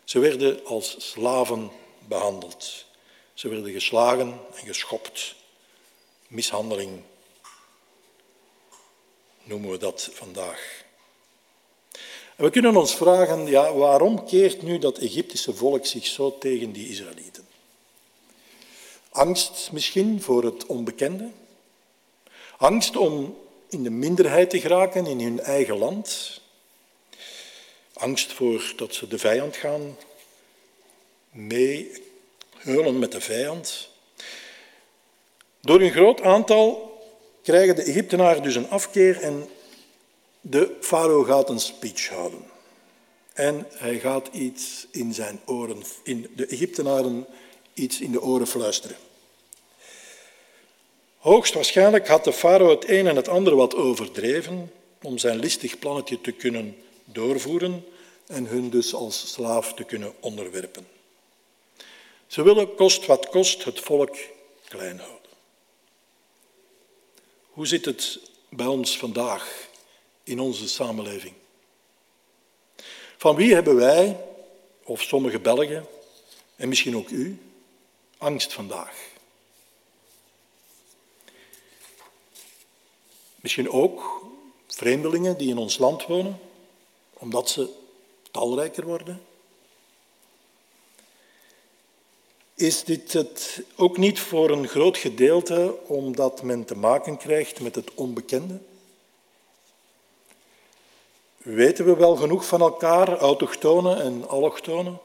Ze 0.08 0.18
werden 0.18 0.64
als 0.64 0.96
slaven 0.98 1.70
behandeld. 2.06 2.84
Ze 3.34 3.48
werden 3.48 3.72
geslagen 3.72 4.40
en 4.54 4.66
geschopt. 4.66 5.34
Mishandeling 6.28 7.02
noemen 9.42 9.70
we 9.70 9.78
dat 9.78 10.10
vandaag. 10.12 10.84
En 12.36 12.44
we 12.44 12.50
kunnen 12.50 12.76
ons 12.76 12.94
vragen, 12.94 13.46
ja, 13.46 13.74
waarom 13.74 14.26
keert 14.26 14.62
nu 14.62 14.78
dat 14.78 14.98
Egyptische 14.98 15.54
volk 15.54 15.86
zich 15.86 16.06
zo 16.06 16.38
tegen 16.38 16.72
die 16.72 16.88
Israëlieten? 16.88 17.46
Angst 19.10 19.72
misschien 19.72 20.22
voor 20.22 20.44
het 20.44 20.66
onbekende? 20.66 21.30
Angst 22.56 22.96
om 22.96 23.38
in 23.68 23.82
de 23.82 23.90
minderheid 23.90 24.50
te 24.50 24.60
geraken 24.60 25.06
in 25.06 25.20
hun 25.20 25.40
eigen 25.40 25.78
land? 25.78 26.37
Angst 27.98 28.32
voor 28.32 28.72
dat 28.76 28.94
ze 28.94 29.08
de 29.08 29.18
vijand 29.18 29.56
gaan 29.56 29.96
meeheulen 31.30 32.98
met 32.98 33.12
de 33.12 33.20
vijand? 33.20 33.88
Door 35.60 35.80
een 35.80 35.90
groot 35.90 36.20
aantal 36.20 36.96
krijgen 37.42 37.76
de 37.76 37.82
Egyptenaren 37.82 38.42
dus 38.42 38.54
een 38.54 38.70
afkeer 38.70 39.20
en 39.20 39.48
de 40.40 40.76
farao 40.80 41.22
gaat 41.22 41.48
een 41.48 41.60
speech 41.60 42.08
houden. 42.08 42.44
En 43.32 43.66
hij 43.70 43.98
gaat 43.98 44.28
iets 44.32 44.86
in 44.90 45.14
zijn 45.14 45.40
oren, 45.44 45.82
in 46.02 46.30
de 46.36 46.46
Egyptenaren 46.46 47.26
iets 47.74 48.00
in 48.00 48.12
de 48.12 48.22
oren 48.22 48.46
fluisteren. 48.46 48.96
Hoogstwaarschijnlijk 51.18 52.08
had 52.08 52.24
de 52.24 52.32
farao 52.32 52.70
het 52.70 52.88
een 52.88 53.06
en 53.06 53.16
het 53.16 53.28
ander 53.28 53.56
wat 53.56 53.74
overdreven 53.74 54.72
om 55.02 55.18
zijn 55.18 55.38
listig 55.38 55.78
plannetje 55.78 56.20
te 56.20 56.32
kunnen 56.32 56.76
doorvoeren 57.12 57.84
en 58.26 58.46
hun 58.46 58.70
dus 58.70 58.94
als 58.94 59.32
slaaf 59.32 59.74
te 59.74 59.84
kunnen 59.84 60.14
onderwerpen. 60.20 60.88
Ze 62.26 62.42
willen 62.42 62.74
kost 62.74 63.06
wat 63.06 63.28
kost 63.28 63.64
het 63.64 63.80
volk 63.80 64.16
klein 64.68 64.98
houden. 64.98 65.30
Hoe 67.50 67.66
zit 67.66 67.84
het 67.84 68.20
bij 68.48 68.66
ons 68.66 68.98
vandaag 68.98 69.68
in 70.22 70.40
onze 70.40 70.68
samenleving? 70.68 71.34
Van 73.16 73.36
wie 73.36 73.54
hebben 73.54 73.76
wij, 73.76 74.24
of 74.84 75.02
sommige 75.02 75.38
Belgen, 75.38 75.86
en 76.56 76.68
misschien 76.68 76.96
ook 76.96 77.08
u, 77.08 77.38
angst 78.18 78.52
vandaag? 78.52 79.06
Misschien 83.40 83.70
ook 83.70 84.26
vreemdelingen 84.66 85.38
die 85.38 85.48
in 85.48 85.58
ons 85.58 85.78
land 85.78 86.06
wonen, 86.06 86.40
omdat 87.18 87.50
ze 87.50 87.68
talrijker 88.30 88.84
worden? 88.84 89.22
Is 92.54 92.84
dit 92.84 93.12
het 93.12 93.62
ook 93.76 93.96
niet 93.96 94.20
voor 94.20 94.50
een 94.50 94.68
groot 94.68 94.96
gedeelte 94.96 95.76
omdat 95.86 96.42
men 96.42 96.64
te 96.64 96.76
maken 96.76 97.16
krijgt 97.16 97.60
met 97.60 97.74
het 97.74 97.94
onbekende? 97.94 98.58
Weten 101.36 101.84
we 101.84 101.96
wel 101.96 102.16
genoeg 102.16 102.46
van 102.46 102.60
elkaar, 102.60 103.18
autochtonen 103.18 104.00
en 104.02 104.28
allochtonen? 104.28 104.98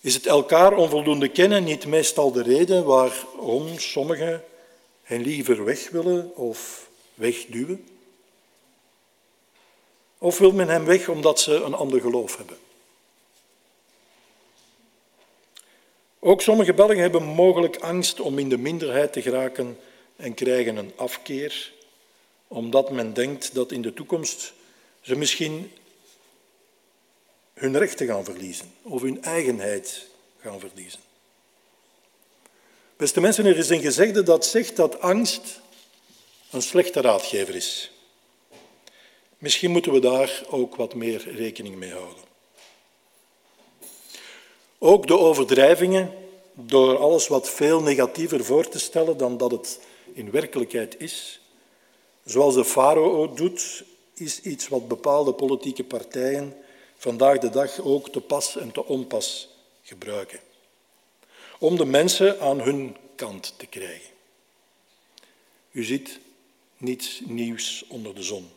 Is 0.00 0.14
het 0.14 0.26
elkaar 0.26 0.76
onvoldoende 0.76 1.28
kennen 1.28 1.64
niet 1.64 1.86
meestal 1.86 2.32
de 2.32 2.42
reden 2.42 2.84
waarom 2.84 3.78
sommigen 3.78 4.44
hen 5.02 5.20
liever 5.20 5.64
weg 5.64 5.90
willen 5.90 6.36
of 6.36 6.88
wegduwen? 7.14 7.97
Of 10.18 10.38
wil 10.38 10.52
men 10.52 10.68
hem 10.68 10.84
weg 10.84 11.08
omdat 11.08 11.40
ze 11.40 11.54
een 11.54 11.74
ander 11.74 12.00
geloof 12.00 12.36
hebben? 12.36 12.58
Ook 16.18 16.42
sommige 16.42 16.74
Belgen 16.74 16.98
hebben 16.98 17.22
mogelijk 17.22 17.76
angst 17.76 18.20
om 18.20 18.38
in 18.38 18.48
de 18.48 18.58
minderheid 18.58 19.12
te 19.12 19.22
geraken 19.22 19.78
en 20.16 20.34
krijgen 20.34 20.76
een 20.76 20.92
afkeer, 20.96 21.72
omdat 22.48 22.90
men 22.90 23.14
denkt 23.14 23.54
dat 23.54 23.72
in 23.72 23.82
de 23.82 23.94
toekomst 23.94 24.52
ze 25.00 25.16
misschien 25.16 25.72
hun 27.54 27.78
rechten 27.78 28.06
gaan 28.06 28.24
verliezen 28.24 28.72
of 28.82 29.02
hun 29.02 29.22
eigenheid 29.22 30.06
gaan 30.40 30.60
verliezen. 30.60 31.00
Beste 32.96 33.20
mensen, 33.20 33.46
er 33.46 33.56
is 33.56 33.68
een 33.68 33.80
gezegde 33.80 34.22
dat 34.22 34.46
zegt 34.46 34.76
dat 34.76 35.00
angst 35.00 35.60
een 36.50 36.62
slechte 36.62 37.00
raadgever 37.00 37.54
is. 37.54 37.90
Misschien 39.38 39.70
moeten 39.70 39.92
we 39.92 40.00
daar 40.00 40.42
ook 40.48 40.76
wat 40.76 40.94
meer 40.94 41.34
rekening 41.34 41.76
mee 41.76 41.92
houden. 41.92 42.24
Ook 44.78 45.06
de 45.06 45.18
overdrijvingen, 45.18 46.14
door 46.52 46.98
alles 46.98 47.28
wat 47.28 47.50
veel 47.50 47.80
negatiever 47.80 48.44
voor 48.44 48.68
te 48.68 48.78
stellen 48.78 49.16
dan 49.16 49.36
dat 49.36 49.50
het 49.50 49.80
in 50.12 50.30
werkelijkheid 50.30 51.00
is, 51.00 51.40
zoals 52.24 52.54
de 52.54 52.64
farao 52.64 53.34
doet, 53.34 53.84
is 54.14 54.40
iets 54.40 54.68
wat 54.68 54.88
bepaalde 54.88 55.32
politieke 55.32 55.84
partijen 55.84 56.56
vandaag 56.96 57.38
de 57.38 57.50
dag 57.50 57.80
ook 57.80 58.08
te 58.08 58.20
pas 58.20 58.56
en 58.56 58.72
te 58.72 58.84
onpas 58.84 59.48
gebruiken. 59.82 60.40
Om 61.58 61.76
de 61.76 61.84
mensen 61.84 62.40
aan 62.40 62.60
hun 62.60 62.96
kant 63.14 63.54
te 63.56 63.66
krijgen. 63.66 64.10
U 65.70 65.84
ziet 65.84 66.18
niets 66.76 67.20
nieuws 67.24 67.84
onder 67.88 68.14
de 68.14 68.22
zon. 68.22 68.50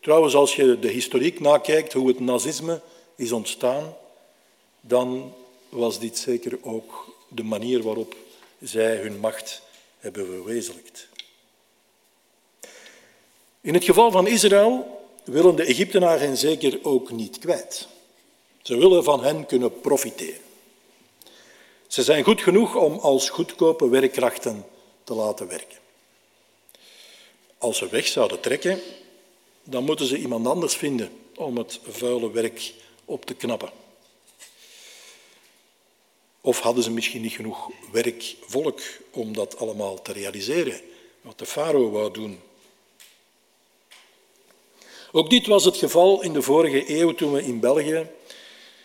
Trouwens, 0.00 0.34
als 0.34 0.56
je 0.56 0.78
de 0.78 0.88
historiek 0.88 1.40
nakijkt, 1.40 1.92
hoe 1.92 2.08
het 2.08 2.20
nazisme 2.20 2.80
is 3.16 3.32
ontstaan, 3.32 3.96
dan 4.80 5.34
was 5.68 5.98
dit 5.98 6.18
zeker 6.18 6.58
ook 6.62 7.16
de 7.28 7.42
manier 7.42 7.82
waarop 7.82 8.16
zij 8.60 8.96
hun 8.96 9.18
macht 9.18 9.62
hebben 9.98 10.26
verwezenlijkt. 10.26 11.08
In 13.60 13.74
het 13.74 13.84
geval 13.84 14.10
van 14.10 14.26
Israël 14.26 15.00
willen 15.24 15.56
de 15.56 15.64
Egyptenaren 15.64 16.36
zeker 16.36 16.78
ook 16.82 17.10
niet 17.10 17.38
kwijt. 17.38 17.88
Ze 18.62 18.76
willen 18.76 19.04
van 19.04 19.24
hen 19.24 19.46
kunnen 19.46 19.80
profiteren. 19.80 20.40
Ze 21.86 22.02
zijn 22.02 22.24
goed 22.24 22.42
genoeg 22.42 22.74
om 22.76 22.98
als 22.98 23.30
goedkope 23.30 23.88
werkkrachten 23.88 24.66
te 25.04 25.14
laten 25.14 25.48
werken. 25.48 25.78
Als 27.58 27.78
ze 27.78 27.88
weg 27.88 28.06
zouden 28.06 28.40
trekken, 28.40 28.80
dan 29.70 29.84
moeten 29.84 30.06
ze 30.06 30.18
iemand 30.18 30.46
anders 30.46 30.74
vinden 30.74 31.10
om 31.36 31.56
het 31.56 31.80
vuile 31.88 32.30
werk 32.30 32.72
op 33.04 33.24
te 33.24 33.34
knappen. 33.34 33.70
Of 36.40 36.60
hadden 36.60 36.84
ze 36.84 36.90
misschien 36.90 37.22
niet 37.22 37.32
genoeg 37.32 37.70
werkvolk 37.92 38.80
om 39.10 39.32
dat 39.32 39.58
allemaal 39.58 40.02
te 40.02 40.12
realiseren, 40.12 40.80
wat 41.20 41.38
de 41.38 41.46
farao 41.46 41.90
wou 41.90 42.12
doen. 42.12 42.40
Ook 45.12 45.30
dit 45.30 45.46
was 45.46 45.64
het 45.64 45.76
geval 45.76 46.22
in 46.22 46.32
de 46.32 46.42
vorige 46.42 46.98
eeuw 46.98 47.14
toen 47.14 47.32
we 47.32 47.42
in 47.42 47.60
België 47.60 48.06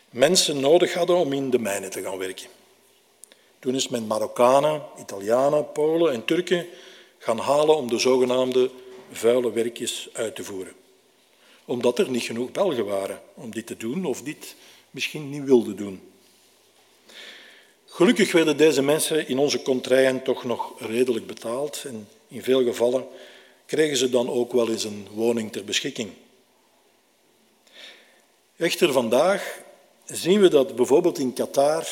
mensen 0.09 0.59
nodig 0.59 0.93
hadden 0.93 1.15
om 1.15 1.33
in 1.33 1.49
de 1.49 1.59
mijnen 1.59 1.89
te 1.89 2.01
gaan 2.01 2.17
werken. 2.17 2.47
Toen 3.59 3.75
is 3.75 3.87
men 3.87 4.07
Marokkanen, 4.07 4.81
Italianen, 4.99 5.71
Polen 5.71 6.13
en 6.13 6.25
Turken 6.25 6.67
gaan 7.17 7.39
halen 7.39 7.75
om 7.75 7.87
de 7.87 7.99
zogenaamde 7.99 8.69
vuile 9.15 9.51
werkjes 9.51 10.09
uit 10.13 10.35
te 10.35 10.43
voeren. 10.43 10.73
Omdat 11.65 11.99
er 11.99 12.09
niet 12.09 12.23
genoeg 12.23 12.51
Belgen 12.51 12.85
waren 12.85 13.21
om 13.33 13.51
dit 13.51 13.67
te 13.67 13.77
doen 13.77 14.05
of 14.05 14.21
dit 14.21 14.55
misschien 14.91 15.29
niet 15.29 15.43
wilden 15.43 15.75
doen. 15.75 16.01
Gelukkig 17.85 18.31
werden 18.31 18.57
deze 18.57 18.81
mensen 18.81 19.27
in 19.27 19.37
onze 19.37 19.61
contraien 19.61 20.23
toch 20.23 20.43
nog 20.43 20.79
redelijk 20.79 21.27
betaald 21.27 21.83
en 21.87 22.07
in 22.27 22.43
veel 22.43 22.63
gevallen 22.63 23.05
kregen 23.65 23.97
ze 23.97 24.09
dan 24.09 24.29
ook 24.29 24.51
wel 24.51 24.69
eens 24.69 24.83
een 24.83 25.07
woning 25.11 25.51
ter 25.51 25.63
beschikking. 25.63 26.09
Echter 28.57 28.91
vandaag 28.91 29.61
zien 30.05 30.41
we 30.41 30.47
dat 30.47 30.75
bijvoorbeeld 30.75 31.19
in 31.19 31.33
Qatar 31.33 31.87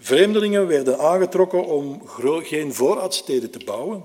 vreemdelingen 0.00 0.66
werden 0.66 0.98
aangetrokken 0.98 1.64
om 1.64 2.02
geen 2.42 2.74
voorraadsteden 2.74 3.50
te 3.50 3.64
bouwen, 3.64 4.04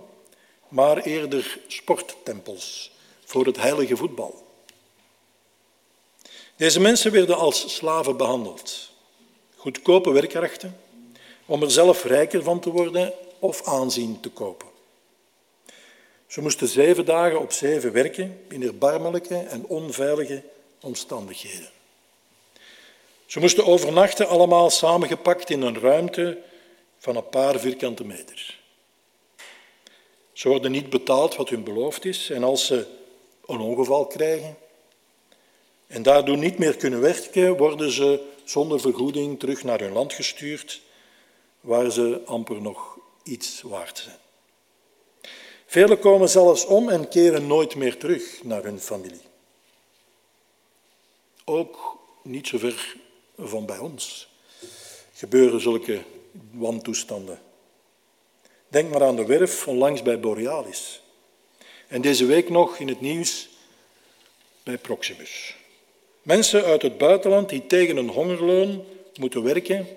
maar 0.76 0.98
eerder 0.98 1.60
sporttempels 1.68 2.92
voor 3.26 3.46
het 3.46 3.58
heilige 3.58 3.98
voetbal. 3.98 4.48
Deze 6.56 6.80
mensen 6.80 7.12
werden 7.12 7.38
als 7.38 7.76
slaven 7.76 8.18
behandeld. 8.18 8.90
Goedkope 9.56 10.12
werkkrachten 10.12 10.80
om 11.46 11.62
er 11.62 11.72
zelf 11.72 12.04
rijker 12.04 12.44
van 12.44 12.60
te 12.60 12.70
worden 12.70 13.14
of 13.40 13.68
aanzien 13.68 14.20
te 14.20 14.30
kopen. 14.30 14.68
Ze 16.28 16.42
moesten 16.42 16.68
zeven 16.68 17.06
dagen 17.06 17.40
op 17.40 17.52
zeven 17.52 17.92
werken 17.92 18.46
in 18.50 18.64
erbarmelijke 18.64 19.38
en 19.38 19.66
onveilige 19.66 20.44
omstandigheden. 20.80 21.70
Ze 23.26 23.40
moesten 23.40 23.66
overnachten 23.66 24.28
allemaal 24.28 24.70
samengepakt 24.70 25.50
in 25.50 25.62
een 25.62 25.80
ruimte 25.80 26.38
van 26.98 27.16
een 27.16 27.30
paar 27.30 27.60
vierkante 27.60 28.06
meter. 28.06 28.64
Ze 30.36 30.48
worden 30.48 30.72
niet 30.72 30.90
betaald 30.90 31.36
wat 31.36 31.50
hun 31.50 31.64
beloofd 31.64 32.06
is 32.06 32.30
en 32.30 32.44
als 32.44 32.66
ze 32.66 32.88
een 33.46 33.60
ongeval 33.60 34.06
krijgen 34.06 34.58
en 35.88 36.04
daardoor 36.04 36.38
niet 36.38 36.58
meer 36.58 36.76
kunnen 36.76 37.02
werken, 37.02 37.58
worden 37.58 37.92
ze 37.92 38.28
zonder 38.44 38.80
vergoeding 38.80 39.40
terug 39.40 39.64
naar 39.64 39.80
hun 39.80 39.92
land 39.92 40.14
gestuurd, 40.14 40.82
waar 41.62 41.92
ze 41.92 42.22
amper 42.26 42.62
nog 42.62 42.98
iets 43.24 43.62
waard 43.62 43.98
zijn. 43.98 44.18
Velen 45.66 46.00
komen 46.00 46.30
zelfs 46.30 46.66
om 46.66 46.90
en 46.90 47.08
keren 47.08 47.48
nooit 47.48 47.76
meer 47.76 47.98
terug 47.98 48.44
naar 48.44 48.64
hun 48.64 48.80
familie. 48.80 49.22
Ook 51.46 51.98
niet 52.22 52.48
zo 52.48 52.58
ver 52.58 52.96
van 53.38 53.66
bij 53.66 53.78
ons 53.78 54.28
gebeuren 55.14 55.62
zulke 55.62 56.04
wantoestanden. 56.52 57.40
Denk 58.76 58.90
maar 58.90 59.04
aan 59.04 59.16
de 59.16 59.26
werf 59.26 59.68
onlangs 59.68 60.02
bij 60.02 60.20
Borealis. 60.20 61.02
En 61.88 62.02
deze 62.02 62.26
week 62.26 62.50
nog 62.50 62.78
in 62.78 62.88
het 62.88 63.02
nieuws 63.02 63.50
bij 64.64 64.78
Proximus. 64.78 65.56
Mensen 66.22 66.64
uit 66.64 66.82
het 66.82 66.98
buitenland 66.98 67.50
die 67.50 67.68
tegen 67.68 67.98
een 67.98 68.10
hongerloon 68.10 68.86
moeten 69.20 69.44
werken 69.44 69.88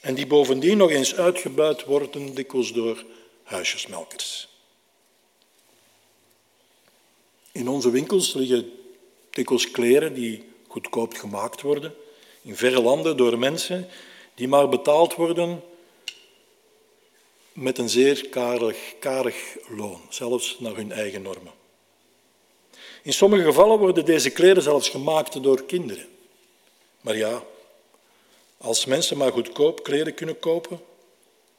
en 0.00 0.14
die 0.14 0.26
bovendien 0.26 0.76
nog 0.76 0.90
eens 0.90 1.14
uitgebuit 1.16 1.84
worden, 1.84 2.34
dikwijls 2.34 2.72
door 2.72 3.04
huisjesmelkers. 3.42 4.48
In 7.52 7.68
onze 7.68 7.90
winkels 7.90 8.34
liggen 8.34 8.72
dikwijls 9.30 9.70
kleren 9.70 10.14
die 10.14 10.44
goedkoop 10.68 11.14
gemaakt 11.14 11.60
worden, 11.60 11.94
in 12.42 12.56
verre 12.56 12.82
landen 12.82 13.16
door 13.16 13.38
mensen 13.38 13.88
die 14.34 14.48
maar 14.48 14.68
betaald 14.68 15.14
worden 15.14 15.62
met 17.52 17.78
een 17.78 17.88
zeer 17.88 18.28
karig, 18.28 18.94
karig 18.98 19.56
loon, 19.68 20.00
zelfs 20.08 20.56
naar 20.58 20.76
hun 20.76 20.92
eigen 20.92 21.22
normen. 21.22 21.52
In 23.02 23.12
sommige 23.12 23.44
gevallen 23.44 23.78
worden 23.78 24.04
deze 24.04 24.30
kleren 24.30 24.62
zelfs 24.62 24.88
gemaakt 24.88 25.42
door 25.42 25.64
kinderen. 25.64 26.08
Maar 27.00 27.16
ja, 27.16 27.42
als 28.56 28.84
mensen 28.84 29.16
maar 29.16 29.32
goedkoop 29.32 29.82
kleren 29.82 30.14
kunnen 30.14 30.38
kopen, 30.38 30.80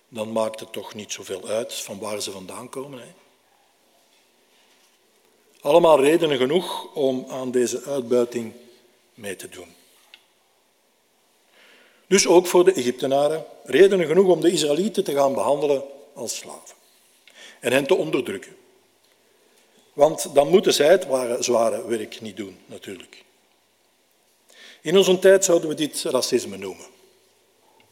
dan 0.07 0.31
maakt 0.31 0.59
het 0.59 0.71
toch 0.71 0.93
niet 0.93 1.11
zoveel 1.11 1.47
uit 1.47 1.73
van 1.73 1.99
waar 1.99 2.21
ze 2.21 2.31
vandaan 2.31 2.69
komen. 2.69 2.99
Hè? 2.99 3.13
Allemaal 5.61 6.01
redenen 6.01 6.37
genoeg 6.37 6.93
om 6.93 7.25
aan 7.29 7.51
deze 7.51 7.83
uitbuiting 7.83 8.53
mee 9.13 9.35
te 9.35 9.49
doen. 9.49 9.75
Dus 12.11 12.27
ook 12.27 12.47
voor 12.47 12.65
de 12.65 12.73
Egyptenaren 12.73 13.45
redenen 13.63 14.07
genoeg 14.07 14.27
om 14.27 14.41
de 14.41 14.51
Israëlieten 14.51 15.03
te 15.03 15.13
gaan 15.13 15.33
behandelen 15.33 15.83
als 16.13 16.35
slaven 16.35 16.75
en 17.59 17.71
hen 17.71 17.87
te 17.87 17.95
onderdrukken. 17.95 18.55
Want 19.93 20.35
dan 20.35 20.47
moeten 20.47 20.73
zij 20.73 20.87
het 20.87 21.07
zware 21.39 21.87
werk 21.87 22.21
niet 22.21 22.37
doen, 22.37 22.57
natuurlijk. 22.65 23.23
In 24.81 24.97
onze 24.97 25.19
tijd 25.19 25.45
zouden 25.45 25.69
we 25.69 25.75
dit 25.75 26.01
racisme 26.01 26.57
noemen. 26.57 26.85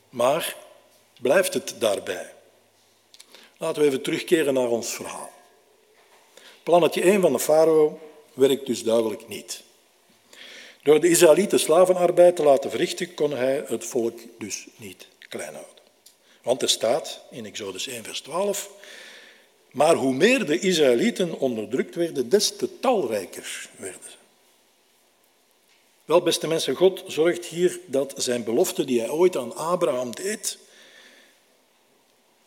Maar 0.09 0.55
blijft 1.22 1.53
het 1.53 1.76
daarbij? 1.80 2.34
Laten 3.57 3.82
we 3.82 3.88
even 3.88 4.01
terugkeren 4.01 4.53
naar 4.53 4.70
ons 4.70 4.89
verhaal. 4.89 5.32
Plannetje 6.63 7.01
1 7.01 7.22
van 7.22 7.32
de 7.32 7.39
farao 7.39 7.99
werkt 8.34 8.65
dus 8.65 8.84
duidelijk 8.84 9.28
niet. 9.28 9.63
Door 10.84 10.99
de 10.99 11.09
Israëlieten 11.09 11.59
slavenarbeid 11.59 12.36
te 12.36 12.43
laten 12.43 12.69
verrichten, 12.69 13.13
kon 13.13 13.32
hij 13.32 13.63
het 13.67 13.86
volk 13.86 14.19
dus 14.38 14.67
niet 14.75 15.07
klein 15.30 15.53
houden. 15.53 15.84
Want 16.41 16.61
er 16.61 16.69
staat 16.69 17.21
in 17.30 17.45
Exodus 17.45 17.88
1, 17.88 18.03
vers 18.03 18.21
12, 18.21 18.69
maar 19.71 19.95
hoe 19.95 20.13
meer 20.13 20.45
de 20.45 20.59
Israëlieten 20.59 21.39
onderdrukt 21.39 21.95
werden, 21.95 22.30
des 22.30 22.55
te 22.55 22.80
talrijker 22.80 23.69
werden 23.77 24.01
ze. 24.09 24.17
Wel, 26.05 26.21
beste 26.21 26.47
mensen, 26.47 26.75
God 26.75 27.03
zorgt 27.07 27.45
hier 27.45 27.80
dat 27.86 28.13
zijn 28.17 28.43
belofte 28.43 28.86
die 28.86 28.99
hij 28.99 29.09
ooit 29.09 29.38
aan 29.38 29.55
Abraham 29.55 30.15
deed, 30.15 30.57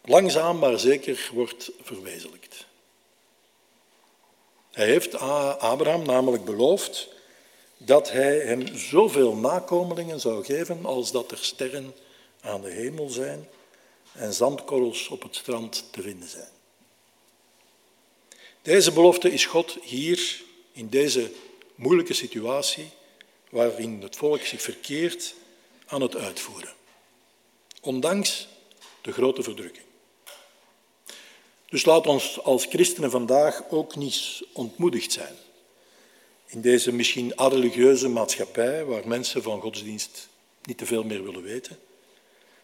langzaam 0.05 0.59
maar 0.59 0.79
zeker 0.79 1.31
wordt 1.33 1.71
verwezenlijkt. 1.83 2.67
Hij 4.71 4.87
heeft 4.87 5.15
Abraham 5.59 6.07
namelijk 6.07 6.45
beloofd 6.45 7.09
dat 7.85 8.11
hij 8.11 8.39
hem 8.39 8.77
zoveel 8.77 9.35
nakomelingen 9.35 10.21
zou 10.21 10.45
geven 10.45 10.85
als 10.85 11.13
dat 11.13 11.31
er 11.31 11.39
sterren 11.39 11.95
aan 12.41 12.61
de 12.61 12.71
hemel 12.71 13.09
zijn 13.09 13.49
en 14.13 14.35
zandkorrels 14.35 15.09
op 15.09 15.23
het 15.23 15.37
strand 15.37 15.85
te 15.91 16.03
vinden 16.03 16.29
zijn. 16.29 16.51
Deze 18.63 18.93
belofte 18.93 19.33
is 19.33 19.47
God 19.47 19.77
hier 19.83 20.43
in 20.73 20.89
deze 20.89 21.31
moeilijke 21.75 22.15
situatie 22.15 22.91
waarin 23.51 24.03
het 24.03 24.17
volk 24.17 24.41
zich 24.41 24.63
verkeert 24.63 25.35
aan 25.87 26.01
het 26.01 26.17
uitvoeren. 26.17 26.73
Ondanks 27.81 28.49
de 29.01 29.13
grote 29.13 29.43
verdrukking. 29.43 29.87
Dus 31.69 31.85
laat 31.85 32.07
ons 32.07 32.43
als 32.43 32.67
christenen 32.67 33.11
vandaag 33.11 33.63
ook 33.71 33.97
niet 33.97 34.43
ontmoedigd 34.53 35.13
zijn. 35.13 35.37
In 36.53 36.61
deze 36.61 36.93
misschien 36.93 37.33
religieuze 37.37 38.09
maatschappij, 38.09 38.85
waar 38.85 39.09
mensen 39.09 39.43
van 39.43 39.61
godsdienst 39.61 40.29
niet 40.63 40.79
te 40.79 40.87
veel 40.87 41.05
meer 41.05 41.25
willen 41.25 41.43
weten, 41.43 41.79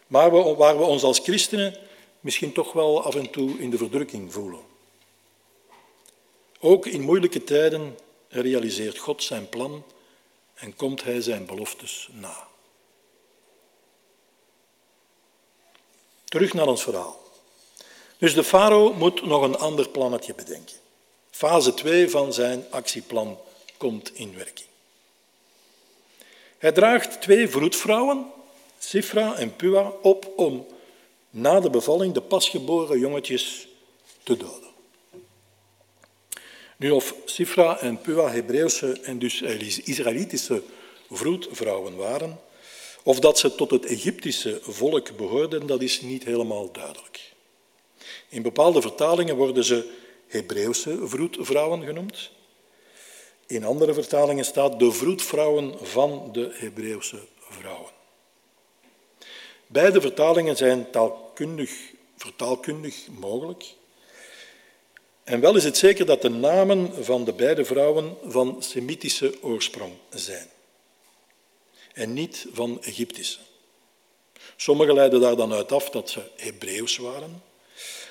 maar 0.07 0.31
waar 0.55 0.77
we 0.77 0.83
ons 0.83 1.03
als 1.03 1.19
christenen 1.19 1.77
misschien 2.19 2.53
toch 2.53 2.73
wel 2.73 3.03
af 3.03 3.15
en 3.15 3.29
toe 3.29 3.59
in 3.59 3.69
de 3.69 3.77
verdrukking 3.77 4.33
voelen. 4.33 4.59
Ook 6.59 6.85
in 6.85 7.01
moeilijke 7.01 7.43
tijden 7.43 7.97
realiseert 8.27 8.97
God 8.97 9.23
zijn 9.23 9.49
plan 9.49 9.83
en 10.53 10.75
komt 10.75 11.03
Hij 11.03 11.21
zijn 11.21 11.45
beloftes 11.45 12.09
na. 12.11 12.47
Terug 16.25 16.53
naar 16.53 16.67
ons 16.67 16.83
verhaal. 16.83 17.19
Dus 18.17 18.33
de 18.33 18.43
farao 18.43 18.93
moet 18.93 19.25
nog 19.25 19.41
een 19.41 19.57
ander 19.57 19.89
plannetje 19.89 20.33
bedenken. 20.33 20.75
Fase 21.31 21.73
2 21.73 22.09
van 22.09 22.33
zijn 22.33 22.65
actieplan 22.69 23.39
komt 23.79 24.11
in 24.13 24.35
werking. 24.35 24.67
Hij 26.57 26.71
draagt 26.71 27.21
twee 27.21 27.47
vroedvrouwen, 27.47 28.25
Sifra 28.79 29.35
en 29.35 29.55
Pua, 29.55 29.93
op 30.01 30.33
om 30.35 30.65
na 31.29 31.59
de 31.59 31.69
bevalling 31.69 32.13
de 32.13 32.21
pasgeboren 32.21 32.99
jongetjes 32.99 33.67
te 34.23 34.37
doden. 34.37 34.69
Nu, 36.77 36.89
of 36.89 37.15
Sifra 37.25 37.79
en 37.79 38.01
Pua 38.01 38.29
Hebreeuwse 38.29 38.99
en 39.01 39.19
dus 39.19 39.41
Israëlitische 39.81 40.63
vroedvrouwen 41.09 41.95
waren, 41.95 42.39
of 43.03 43.19
dat 43.19 43.39
ze 43.39 43.55
tot 43.55 43.71
het 43.71 43.85
Egyptische 43.85 44.59
volk 44.61 45.17
behoorden, 45.17 45.67
dat 45.67 45.81
is 45.81 46.01
niet 46.01 46.23
helemaal 46.23 46.71
duidelijk. 46.71 47.33
In 48.29 48.41
bepaalde 48.41 48.81
vertalingen 48.81 49.35
worden 49.35 49.63
ze 49.63 49.93
Hebreeuwse 50.27 51.07
vroedvrouwen 51.07 51.83
genoemd. 51.83 52.31
In 53.49 53.63
andere 53.63 53.93
vertalingen 53.93 54.45
staat 54.45 54.79
de 54.79 54.91
vroedvrouwen 54.91 55.75
van 55.81 56.29
de 56.31 56.49
Hebreeuwse 56.53 57.19
vrouwen. 57.39 57.91
Beide 59.67 60.01
vertalingen 60.01 60.57
zijn 60.57 60.91
taalkundig, 60.91 61.71
vertaalkundig 62.17 63.07
mogelijk. 63.07 63.65
En 65.23 65.39
wel 65.39 65.55
is 65.55 65.63
het 65.63 65.77
zeker 65.77 66.05
dat 66.05 66.21
de 66.21 66.29
namen 66.29 67.03
van 67.03 67.23
de 67.23 67.33
beide 67.33 67.65
vrouwen 67.65 68.17
van 68.23 68.55
Semitische 68.59 69.37
oorsprong 69.41 69.93
zijn 70.09 70.49
en 71.93 72.13
niet 72.13 72.45
van 72.53 72.83
Egyptische. 72.83 73.39
Sommigen 74.55 74.93
leiden 74.93 75.21
daar 75.21 75.35
dan 75.35 75.53
uit 75.53 75.71
af 75.71 75.89
dat 75.89 76.09
ze 76.09 76.21
Hebreeuws 76.35 76.97
waren, 76.97 77.43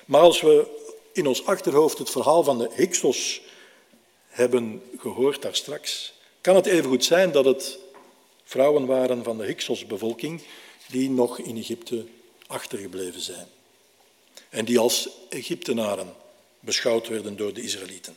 maar 0.04 0.20
als 0.20 0.40
we 0.40 0.66
in 1.12 1.26
ons 1.26 1.46
achterhoofd 1.46 1.98
het 1.98 2.10
verhaal 2.10 2.42
van 2.42 2.58
de 2.58 2.70
Hyksos 2.74 3.40
hebben 4.38 4.82
gehoord 4.98 5.42
daar 5.42 5.54
straks, 5.54 6.12
kan 6.40 6.56
het 6.56 6.66
evengoed 6.66 7.04
zijn 7.04 7.32
dat 7.32 7.44
het 7.44 7.78
vrouwen 8.44 8.86
waren 8.86 9.24
van 9.24 9.38
de 9.38 9.44
Hyksos-bevolking 9.44 10.42
die 10.88 11.10
nog 11.10 11.38
in 11.38 11.56
Egypte 11.56 12.04
achtergebleven 12.46 13.20
zijn 13.20 13.46
en 14.48 14.64
die 14.64 14.78
als 14.78 15.08
Egyptenaren 15.28 16.14
beschouwd 16.60 17.08
werden 17.08 17.36
door 17.36 17.52
de 17.52 17.62
Israëlieten. 17.62 18.16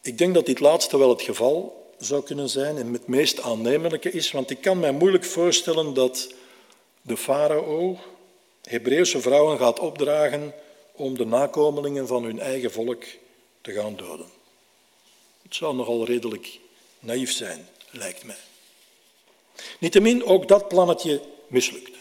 Ik 0.00 0.18
denk 0.18 0.34
dat 0.34 0.46
dit 0.46 0.60
laatste 0.60 0.98
wel 0.98 1.08
het 1.08 1.22
geval 1.22 1.90
zou 1.98 2.22
kunnen 2.22 2.48
zijn 2.48 2.76
en 2.76 2.92
het 2.92 3.06
meest 3.06 3.40
aannemelijke 3.40 4.10
is, 4.10 4.30
want 4.30 4.50
ik 4.50 4.60
kan 4.60 4.78
mij 4.78 4.92
moeilijk 4.92 5.24
voorstellen 5.24 5.94
dat 5.94 6.32
de 7.02 7.16
farao 7.16 7.98
Hebreeuwse 8.62 9.20
vrouwen 9.20 9.58
gaat 9.58 9.78
opdragen 9.78 10.54
om 10.96 11.16
de 11.16 11.26
nakomelingen 11.26 12.06
van 12.06 12.24
hun 12.24 12.40
eigen 12.40 12.72
volk 12.72 13.04
te 13.60 13.72
gaan 13.72 13.96
doden. 13.96 14.26
Het 15.42 15.54
zou 15.54 15.74
nogal 15.74 16.04
redelijk 16.04 16.58
naïef 17.00 17.32
zijn, 17.32 17.68
lijkt 17.90 18.24
mij. 18.24 18.36
Niettemin, 19.80 20.24
ook 20.24 20.48
dat 20.48 20.68
plannetje 20.68 21.20
mislukt. 21.46 21.96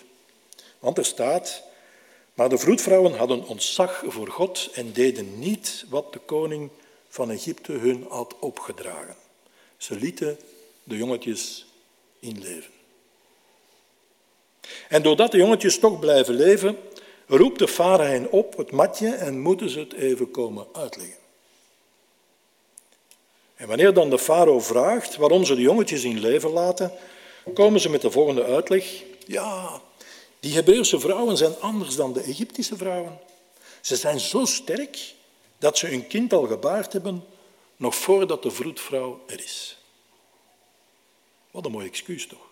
Want 0.80 0.98
er 0.98 1.06
staat, 1.06 1.64
maar 2.34 2.50
de 2.50 2.58
vroedvrouwen 2.58 3.18
hadden 3.18 3.48
ontzag 3.48 4.04
voor 4.08 4.28
God 4.28 4.70
en 4.74 4.93
deden 4.93 5.39
niet 5.39 5.86
wat 5.89 6.14
de 6.14 6.20
koning 6.20 6.70
van 7.10 7.32
Egypte 7.32 7.72
hun 7.72 8.06
had 8.10 8.36
opgedragen. 8.39 9.16
Ze 9.78 9.96
lieten 9.96 10.39
de 10.84 10.98
jongetjes 10.98 11.66
inleven. 12.20 12.72
En 14.89 15.02
doordat 15.02 15.32
de 15.32 15.38
jongetjes 15.38 15.80
toch 15.80 16.00
blijven 16.00 16.36
leven, 16.36 16.78
roept 17.28 17.59
de 17.59 17.67
vader 17.67 18.05
hen 18.05 18.32
op 18.32 18.57
het 18.57 18.71
matje 18.71 19.09
en 19.09 19.39
moeten 19.39 19.69
ze 19.69 19.80
het 19.80 19.93
even 19.93 20.32
komen 20.32 20.67
uitleggen. 20.73 21.23
En 23.55 23.67
wanneer 23.67 23.93
dan 23.93 24.09
de 24.09 24.19
farao 24.19 24.59
vraagt 24.59 25.15
waarom 25.15 25.45
ze 25.45 25.55
de 25.55 25.61
jongetjes 25.61 26.03
in 26.03 26.19
leven 26.19 26.49
laten, 26.49 26.91
komen 27.53 27.80
ze 27.80 27.89
met 27.89 28.01
de 28.01 28.11
volgende 28.11 28.43
uitleg. 28.43 29.03
Ja, 29.28 29.82
die 30.39 30.53
Hebreeuwse 30.53 30.99
vrouwen 30.99 31.38
zijn 31.38 31.59
anders 31.59 31.95
dan 31.95 32.13
de 32.13 32.21
Egyptische 32.21 32.78
vrouwen. 32.78 33.19
Ze 33.82 33.95
zijn 33.95 34.19
zo 34.19 34.45
sterk 34.45 35.13
dat 35.57 35.78
ze 35.78 35.88
hun 35.88 36.07
kind 36.07 36.34
al 36.34 36.47
gebaard 36.47 36.93
hebben 36.93 37.26
nog 37.76 37.95
voordat 37.95 38.43
de 38.43 38.51
vroedvrouw 38.51 39.23
er 39.28 39.39
is. 39.43 39.78
Wat 41.51 41.65
een 41.65 41.71
mooi 41.71 41.88
excuus 41.88 42.28
toch? 42.28 42.47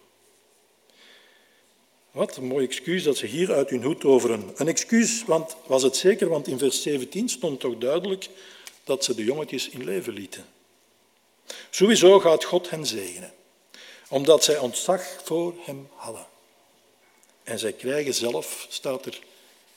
Wat 2.14 2.36
een 2.36 2.46
mooi 2.46 2.66
excuus 2.66 3.04
dat 3.04 3.18
ze 3.18 3.26
hier 3.26 3.54
uit 3.54 3.70
hun 3.70 3.84
hoed 3.84 4.00
toveren. 4.00 4.52
Een 4.56 4.68
excuus 4.68 5.26
want, 5.26 5.56
was 5.66 5.84
het 5.84 5.96
zeker, 5.96 6.30
want 6.30 6.48
in 6.48 6.58
vers 6.58 6.82
17 6.82 7.30
stond 7.30 7.60
toch 7.60 7.78
duidelijk 7.78 8.30
dat 8.84 9.04
ze 9.04 9.16
de 9.16 9.24
jongetjes 9.24 9.70
in 9.70 9.84
leven 9.84 10.14
lieten. 10.14 10.46
Sowieso 11.70 12.20
gaat 12.20 12.44
God 12.44 12.70
hen 12.70 12.86
zegenen, 12.86 13.34
omdat 14.10 14.44
zij 14.44 14.58
ontzag 14.58 15.22
voor 15.24 15.54
hem 15.66 15.88
hadden. 15.96 16.26
En 17.44 17.60
zij 17.60 17.74
krijgen 17.74 18.14
zelf, 18.14 18.66
staat 18.70 19.06
er, 19.06 19.20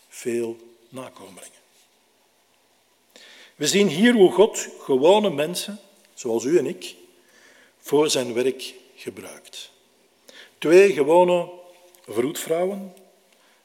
veel 0.09 0.57
nakomelingen. 0.89 1.61
We 3.55 3.67
zien 3.67 3.89
hier 3.89 4.13
hoe 4.13 4.33
God 4.33 4.69
gewone 4.81 5.31
mensen, 5.31 5.81
zoals 6.15 6.45
u 6.45 6.59
en 6.59 6.67
ik, 6.67 6.95
voor 7.81 8.11
zijn 8.11 8.35
werk 8.35 8.75
gebruikt. 8.97 9.71
Twee 10.59 10.93
gewone 10.93 11.56
vroedvrouwen 12.07 12.95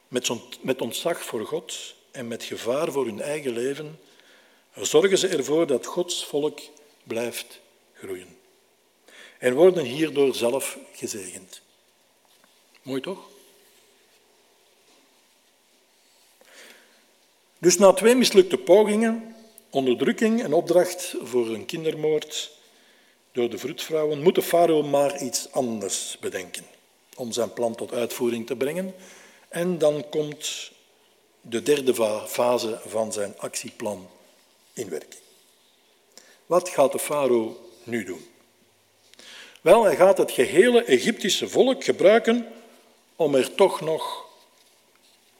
met, 0.08 0.30
met 0.60 0.80
ontzag 0.80 1.22
voor 1.22 1.46
God 1.46 1.94
en 2.10 2.28
met 2.28 2.42
gevaar 2.42 2.92
voor 2.92 3.04
hun 3.04 3.20
eigen 3.20 3.52
leven 3.52 3.98
zorgen 4.74 5.18
ze 5.18 5.28
ervoor 5.28 5.66
dat 5.66 5.86
Gods 5.86 6.24
volk 6.24 6.60
blijft 7.04 7.60
groeien. 7.94 8.36
En 9.38 9.54
worden 9.54 9.84
hierdoor 9.84 10.34
zelf 10.34 10.78
gezegend. 10.92 11.60
Mooi 12.82 13.00
toch? 13.00 13.30
Dus 17.58 17.78
na 17.78 17.92
twee 17.92 18.14
mislukte 18.14 18.58
pogingen, 18.58 19.36
onderdrukking 19.70 20.42
en 20.42 20.52
opdracht 20.52 21.14
voor 21.22 21.48
een 21.48 21.66
kindermoord 21.66 22.50
door 23.32 23.50
de 23.50 23.58
vroedvrouwen, 23.58 24.22
moet 24.22 24.34
de 24.34 24.42
farao 24.42 24.82
maar 24.82 25.22
iets 25.22 25.52
anders 25.52 26.16
bedenken 26.20 26.64
om 27.16 27.32
zijn 27.32 27.52
plan 27.52 27.74
tot 27.74 27.92
uitvoering 27.92 28.46
te 28.46 28.56
brengen. 28.56 28.94
En 29.48 29.78
dan 29.78 30.08
komt 30.10 30.70
de 31.40 31.62
derde 31.62 31.94
fase 32.26 32.80
van 32.86 33.12
zijn 33.12 33.34
actieplan 33.38 34.08
in 34.72 34.88
werking. 34.88 35.22
Wat 36.46 36.68
gaat 36.68 36.92
de 36.92 36.98
farao 36.98 37.70
nu 37.84 38.04
doen? 38.04 38.26
Wel, 39.60 39.84
hij 39.84 39.96
gaat 39.96 40.18
het 40.18 40.30
gehele 40.30 40.84
Egyptische 40.84 41.48
volk 41.48 41.84
gebruiken 41.84 42.46
om 43.16 43.34
er 43.34 43.54
toch 43.54 43.80
nog 43.80 44.26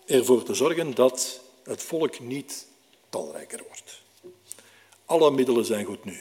ervoor 0.06 0.42
te 0.42 0.54
zorgen 0.54 0.94
dat 0.94 1.40
het 1.62 1.82
volk 1.82 2.20
niet 2.20 2.66
talrijker 3.08 3.62
wordt. 3.66 4.00
Alle 5.04 5.30
middelen 5.30 5.64
zijn 5.64 5.84
goed 5.84 6.04
nu. 6.04 6.20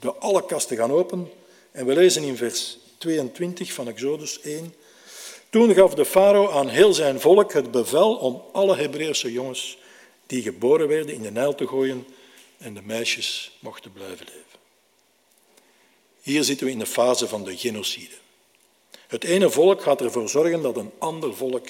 De 0.00 0.14
alle 0.14 0.44
kasten 0.46 0.76
gaan 0.76 0.92
open 0.92 1.30
en 1.70 1.86
we 1.86 1.94
lezen 1.94 2.22
in 2.22 2.36
vers 2.36 2.78
22 2.98 3.72
van 3.72 3.88
Exodus 3.88 4.40
1 4.40 4.74
Toen 5.50 5.74
gaf 5.74 5.94
de 5.94 6.04
farao 6.04 6.50
aan 6.50 6.68
heel 6.68 6.94
zijn 6.94 7.20
volk 7.20 7.52
het 7.52 7.70
bevel 7.70 8.14
om 8.16 8.42
alle 8.52 8.76
Hebreeuwse 8.76 9.32
jongens 9.32 9.78
die 10.26 10.42
geboren 10.42 10.88
werden 10.88 11.14
in 11.14 11.22
de 11.22 11.30
Nijl 11.30 11.54
te 11.54 11.66
gooien 11.66 12.06
en 12.58 12.74
de 12.74 12.82
meisjes 12.82 13.50
mochten 13.58 13.92
blijven 13.92 14.26
leven. 14.26 14.58
Hier 16.22 16.44
zitten 16.44 16.66
we 16.66 16.72
in 16.72 16.78
de 16.78 16.86
fase 16.86 17.28
van 17.28 17.44
de 17.44 17.56
genocide. 17.56 18.14
Het 19.06 19.24
ene 19.24 19.50
volk 19.50 19.82
gaat 19.82 20.00
ervoor 20.00 20.28
zorgen 20.28 20.62
dat 20.62 20.76
een 20.76 20.90
ander 20.98 21.36
volk 21.36 21.68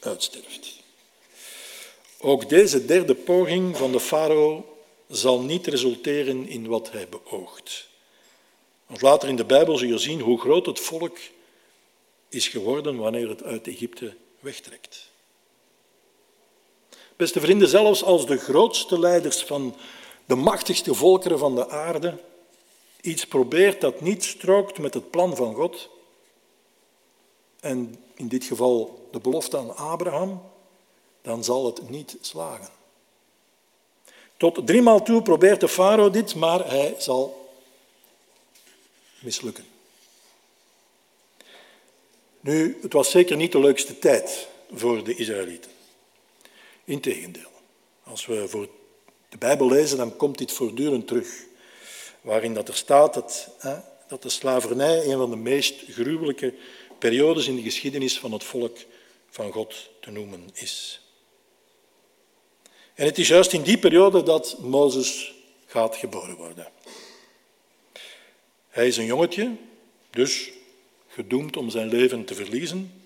uitsterft. 0.00 0.78
Ook 2.20 2.48
deze 2.48 2.84
derde 2.84 3.14
poging 3.14 3.76
van 3.76 3.92
de 3.92 4.00
farao 4.00 4.76
zal 5.08 5.40
niet 5.40 5.66
resulteren 5.66 6.48
in 6.48 6.66
wat 6.66 6.90
hij 6.92 7.08
beoogt. 7.08 7.88
Want 8.86 9.02
later 9.02 9.28
in 9.28 9.36
de 9.36 9.44
Bijbel 9.44 9.76
zul 9.76 9.88
je 9.88 9.98
zien 9.98 10.20
hoe 10.20 10.40
groot 10.40 10.66
het 10.66 10.80
volk 10.80 11.18
is 12.30 12.48
geworden 12.48 12.96
wanneer 12.96 13.28
het 13.28 13.42
uit 13.42 13.66
Egypte 13.66 14.16
wegtrekt. 14.40 15.08
Beste 17.16 17.40
vrienden, 17.40 17.68
zelfs 17.68 18.02
als 18.02 18.26
de 18.26 18.38
grootste 18.38 18.98
leiders 18.98 19.42
van 19.42 19.76
de 20.24 20.34
machtigste 20.34 20.94
volkeren 20.94 21.38
van 21.38 21.54
de 21.54 21.68
aarde 21.68 22.18
iets 23.00 23.26
probeert 23.26 23.80
dat 23.80 24.00
niet 24.00 24.24
strookt 24.24 24.78
met 24.78 24.94
het 24.94 25.10
plan 25.10 25.36
van 25.36 25.54
God, 25.54 25.88
en 27.60 28.04
in 28.14 28.28
dit 28.28 28.44
geval 28.44 29.08
de 29.10 29.18
belofte 29.18 29.56
aan 29.58 29.76
Abraham, 29.76 30.42
dan 31.22 31.44
zal 31.44 31.66
het 31.66 31.90
niet 31.90 32.16
slagen. 32.20 32.68
Tot 34.36 34.66
driemaal 34.66 35.02
toe 35.02 35.22
probeert 35.22 35.60
de 35.60 35.68
farao 35.68 36.10
dit, 36.10 36.34
maar 36.34 36.70
hij 36.70 36.94
zal 36.98 37.50
mislukken. 39.20 39.69
Nu, 42.40 42.78
het 42.82 42.92
was 42.92 43.10
zeker 43.10 43.36
niet 43.36 43.52
de 43.52 43.60
leukste 43.60 43.98
tijd 43.98 44.48
voor 44.72 45.04
de 45.04 45.14
Israëlieten. 45.14 45.70
Integendeel, 46.84 47.50
als 48.02 48.26
we 48.26 48.48
voor 48.48 48.68
de 49.28 49.38
Bijbel 49.38 49.68
lezen, 49.68 49.96
dan 49.96 50.16
komt 50.16 50.38
dit 50.38 50.52
voortdurend 50.52 51.06
terug. 51.06 51.28
Waarin 52.20 52.54
dat 52.54 52.68
er 52.68 52.74
staat 52.74 53.14
dat, 53.14 53.48
hè, 53.58 53.76
dat 54.08 54.22
de 54.22 54.28
slavernij 54.28 55.04
een 55.04 55.18
van 55.18 55.30
de 55.30 55.36
meest 55.36 55.82
gruwelijke 55.88 56.54
periodes 56.98 57.46
in 57.46 57.56
de 57.56 57.62
geschiedenis 57.62 58.18
van 58.18 58.32
het 58.32 58.44
volk 58.44 58.78
van 59.30 59.52
God 59.52 59.90
te 60.00 60.10
noemen 60.10 60.50
is. 60.52 61.00
En 62.94 63.06
het 63.06 63.18
is 63.18 63.28
juist 63.28 63.52
in 63.52 63.62
die 63.62 63.78
periode 63.78 64.22
dat 64.22 64.58
Mozes 64.58 65.34
gaat 65.66 65.96
geboren 65.96 66.36
worden. 66.36 66.68
Hij 68.68 68.86
is 68.86 68.96
een 68.96 69.04
jongetje, 69.04 69.56
dus 70.10 70.50
gedoemd 71.10 71.56
om 71.56 71.70
zijn 71.70 71.88
leven 71.88 72.24
te 72.24 72.34
verliezen 72.34 73.02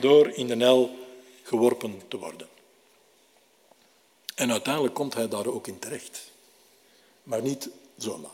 door 0.00 0.28
in 0.28 0.46
de 0.46 0.56
Nijl 0.56 0.98
geworpen 1.42 2.00
te 2.08 2.18
worden. 2.18 2.48
En 4.34 4.50
uiteindelijk 4.50 4.94
komt 4.94 5.14
hij 5.14 5.28
daar 5.28 5.46
ook 5.46 5.66
in 5.66 5.78
terecht. 5.78 6.30
Maar 7.22 7.42
niet 7.42 7.68
zomaar. 7.96 8.30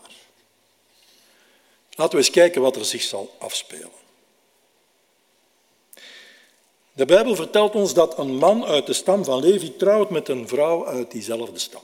Laten 1.91 2.13
we 2.13 2.25
eens 2.25 2.35
kijken 2.35 2.63
wat 2.63 2.77
er 2.77 2.85
zich 2.85 3.03
zal 3.03 3.37
afspelen. 3.39 3.91
De 6.93 7.05
Bijbel 7.05 7.35
vertelt 7.35 7.75
ons 7.75 7.95
dat 7.95 8.19
een 8.19 8.37
man 8.37 8.65
uit 8.65 8.87
de 8.87 8.93
stam 8.93 9.25
van 9.25 9.41
Levi 9.41 9.77
trouwt 9.77 10.11
met 10.11 10.29
een 10.29 10.49
vrouw 10.49 10.87
uit 10.87 11.11
diezelfde 11.11 11.59
stam. 11.59 11.83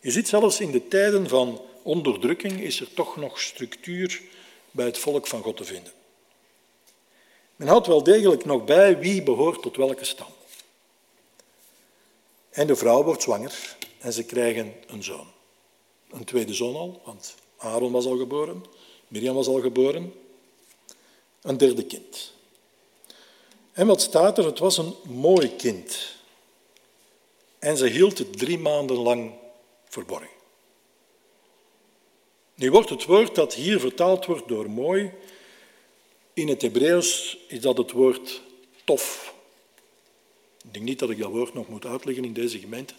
Je 0.00 0.10
ziet 0.10 0.28
zelfs 0.28 0.60
in 0.60 0.70
de 0.70 0.88
tijden 0.88 1.28
van 1.28 1.60
onderdrukking 1.82 2.60
is 2.60 2.80
er 2.80 2.94
toch 2.94 3.16
nog 3.16 3.40
structuur 3.40 4.22
bij 4.70 4.86
het 4.86 4.98
volk 4.98 5.26
van 5.26 5.42
God 5.42 5.56
te 5.56 5.64
vinden. 5.64 5.92
Men 7.56 7.68
houdt 7.68 7.86
wel 7.86 8.02
degelijk 8.02 8.44
nog 8.44 8.64
bij 8.64 8.98
wie 8.98 9.22
behoort 9.22 9.62
tot 9.62 9.76
welke 9.76 10.04
stam. 10.04 10.32
En 12.50 12.66
de 12.66 12.76
vrouw 12.76 13.04
wordt 13.04 13.22
zwanger 13.22 13.76
en 13.98 14.12
ze 14.12 14.24
krijgen 14.24 14.74
een 14.86 15.02
zoon. 15.02 15.26
Een 16.10 16.24
tweede 16.24 16.54
zoon 16.54 16.74
al, 16.76 17.00
want 17.04 17.34
Aaron 17.56 17.92
was 17.92 18.06
al 18.06 18.16
geboren, 18.16 18.64
Miriam 19.08 19.34
was 19.34 19.46
al 19.46 19.60
geboren. 19.60 20.12
Een 21.42 21.56
derde 21.56 21.84
kind. 21.84 22.32
En 23.72 23.86
wat 23.86 24.00
staat 24.00 24.38
er? 24.38 24.44
Het 24.44 24.58
was 24.58 24.78
een 24.78 24.94
mooi 25.02 25.56
kind. 25.56 26.14
En 27.58 27.76
ze 27.76 27.86
hield 27.86 28.18
het 28.18 28.38
drie 28.38 28.58
maanden 28.58 28.96
lang 28.96 29.32
verborgen. 29.88 30.28
Nu 32.54 32.70
wordt 32.70 32.90
het 32.90 33.04
woord 33.04 33.34
dat 33.34 33.54
hier 33.54 33.80
vertaald 33.80 34.26
wordt 34.26 34.48
door 34.48 34.70
mooi, 34.70 35.12
in 36.34 36.48
het 36.48 36.62
Hebreeuws 36.62 37.36
is 37.48 37.60
dat 37.60 37.78
het 37.78 37.90
woord 37.90 38.40
tof. 38.84 39.34
Ik 40.64 40.72
denk 40.72 40.84
niet 40.84 40.98
dat 40.98 41.10
ik 41.10 41.18
dat 41.18 41.30
woord 41.30 41.54
nog 41.54 41.68
moet 41.68 41.86
uitleggen 41.86 42.24
in 42.24 42.32
deze 42.32 42.58
gemeente. 42.58 42.94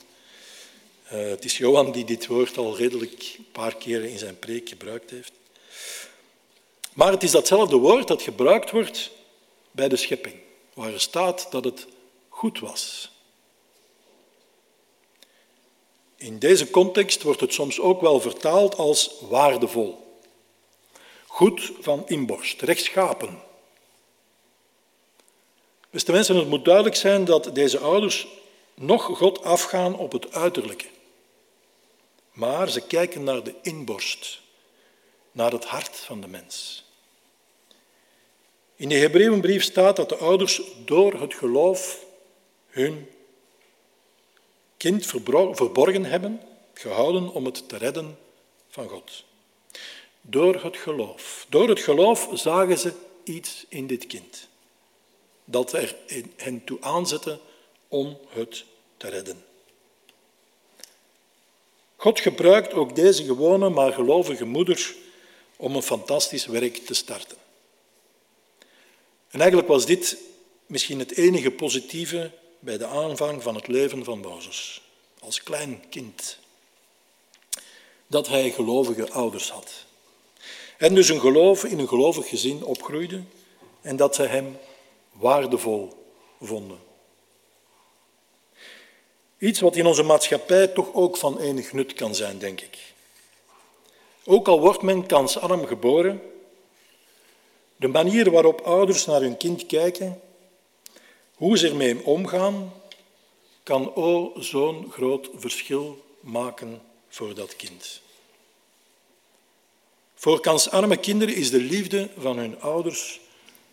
Uh, 1.05 1.11
het 1.11 1.45
is 1.45 1.57
Johan 1.57 1.91
die 1.91 2.05
dit 2.05 2.27
woord 2.27 2.57
al 2.57 2.77
redelijk 2.77 3.35
een 3.37 3.47
paar 3.51 3.75
keren 3.75 4.09
in 4.09 4.17
zijn 4.17 4.39
preek 4.39 4.69
gebruikt 4.69 5.09
heeft. 5.09 5.31
Maar 6.93 7.11
het 7.11 7.23
is 7.23 7.31
datzelfde 7.31 7.75
woord 7.75 8.07
dat 8.07 8.21
gebruikt 8.21 8.71
wordt 8.71 9.11
bij 9.71 9.87
de 9.87 9.95
schepping 9.95 10.35
waar 10.73 10.93
er 10.93 11.01
staat 11.01 11.47
dat 11.51 11.63
het 11.63 11.87
goed 12.29 12.59
was. 12.59 13.11
In 16.15 16.39
deze 16.39 16.69
context 16.69 17.21
wordt 17.21 17.41
het 17.41 17.53
soms 17.53 17.79
ook 17.79 18.01
wel 18.01 18.19
vertaald 18.19 18.75
als 18.75 19.11
waardevol. 19.29 20.04
Goed 21.35 21.71
van 21.79 22.03
inborst, 22.07 22.61
rechtschapen. 22.61 23.39
Beste 25.89 26.11
mensen, 26.11 26.35
het 26.35 26.47
moet 26.47 26.65
duidelijk 26.65 26.95
zijn 26.95 27.25
dat 27.25 27.55
deze 27.55 27.79
ouders 27.79 28.27
nog 28.73 29.03
God 29.03 29.43
afgaan 29.43 29.97
op 29.97 30.11
het 30.11 30.33
uiterlijke. 30.33 30.85
Maar 32.31 32.69
ze 32.69 32.81
kijken 32.81 33.23
naar 33.23 33.43
de 33.43 33.53
inborst, 33.61 34.41
naar 35.31 35.51
het 35.51 35.65
hart 35.65 35.95
van 35.95 36.21
de 36.21 36.27
mens. 36.27 36.85
In 38.75 38.89
de 38.89 38.95
Hebreeënbrief 38.95 39.63
staat 39.63 39.95
dat 39.95 40.09
de 40.09 40.17
ouders 40.17 40.61
door 40.85 41.13
het 41.13 41.33
geloof 41.33 42.05
hun 42.67 43.09
kind 44.77 45.05
verborgen 45.05 46.05
hebben, 46.05 46.41
gehouden 46.73 47.33
om 47.33 47.45
het 47.45 47.69
te 47.69 47.77
redden 47.77 48.17
van 48.69 48.87
God. 48.87 49.25
Door 50.27 50.63
het 50.63 50.77
geloof. 50.77 51.45
Door 51.49 51.69
het 51.69 51.79
geloof 51.79 52.29
zagen 52.33 52.77
ze 52.77 52.93
iets 53.23 53.65
in 53.69 53.87
dit 53.87 54.07
kind 54.07 54.47
dat 55.45 55.73
er 55.73 55.95
hen 56.35 56.63
toe 56.63 56.81
aanzette 56.81 57.39
om 57.87 58.17
het 58.29 58.63
te 58.97 59.09
redden. 59.09 59.45
God 61.95 62.19
gebruikt 62.19 62.73
ook 62.73 62.95
deze 62.95 63.23
gewone 63.23 63.69
maar 63.69 63.93
gelovige 63.93 64.45
moeder 64.45 64.95
om 65.55 65.75
een 65.75 65.81
fantastisch 65.81 66.45
werk 66.45 66.75
te 66.77 66.93
starten. 66.93 67.37
En 69.29 69.39
eigenlijk 69.39 69.67
was 69.67 69.85
dit 69.85 70.17
misschien 70.65 70.99
het 70.99 71.17
enige 71.17 71.51
positieve 71.51 72.31
bij 72.59 72.77
de 72.77 72.85
aanvang 72.85 73.43
van 73.43 73.55
het 73.55 73.67
leven 73.67 74.03
van 74.03 74.19
Mozes, 74.19 74.81
als 75.19 75.43
klein 75.43 75.83
kind. 75.89 76.37
Dat 78.07 78.27
hij 78.27 78.51
gelovige 78.51 79.11
ouders 79.11 79.49
had. 79.49 79.85
En 80.77 80.95
dus 80.95 81.09
een 81.09 81.19
geloof 81.19 81.63
in 81.63 81.79
een 81.79 81.87
gelovig 81.87 82.27
gezin 82.29 82.63
opgroeide 82.63 83.21
en 83.81 83.95
dat 83.95 84.15
ze 84.15 84.23
hem 84.23 84.57
waardevol 85.11 85.93
vonden. 86.41 86.79
Iets 89.37 89.59
wat 89.59 89.75
in 89.75 89.85
onze 89.85 90.03
maatschappij 90.03 90.67
toch 90.67 90.93
ook 90.93 91.17
van 91.17 91.39
enig 91.39 91.73
nut 91.73 91.93
kan 91.93 92.15
zijn, 92.15 92.37
denk 92.37 92.61
ik. 92.61 92.77
Ook 94.25 94.47
al 94.47 94.59
wordt 94.59 94.81
men 94.81 95.05
kansarm 95.05 95.65
geboren, 95.65 96.21
de 97.75 97.87
manier 97.87 98.31
waarop 98.31 98.61
ouders 98.61 99.05
naar 99.05 99.21
hun 99.21 99.37
kind 99.37 99.65
kijken, 99.65 100.21
hoe 101.35 101.57
ze 101.57 101.67
ermee 101.67 102.05
omgaan, 102.05 102.73
kan 103.63 103.93
oh 103.93 104.37
zo'n 104.37 104.91
groot 104.91 105.29
verschil 105.35 106.05
maken 106.19 106.81
voor 107.07 107.33
dat 107.35 107.55
kind. 107.55 108.01
Voor 110.25 110.39
kansarme 110.39 110.97
kinderen 110.97 111.35
is 111.35 111.49
de 111.49 111.59
liefde 111.59 112.09
van 112.17 112.37
hun 112.37 112.61
ouders 112.61 113.19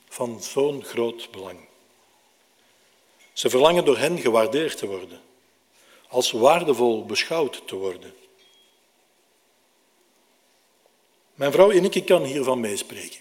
van 0.08 0.42
zo'n 0.42 0.84
groot 0.84 1.30
belang. 1.30 1.58
Ze 3.32 3.50
verlangen 3.50 3.84
door 3.84 3.98
hen 3.98 4.18
gewaardeerd 4.18 4.78
te 4.78 4.86
worden, 4.86 5.20
als 6.08 6.30
waardevol 6.30 7.06
beschouwd 7.06 7.62
te 7.66 7.74
worden. 7.74 8.14
Mijn 11.34 11.52
vrouw 11.52 11.72
Ineke 11.72 12.04
kan 12.04 12.24
hiervan 12.24 12.60
meespreken. 12.60 13.20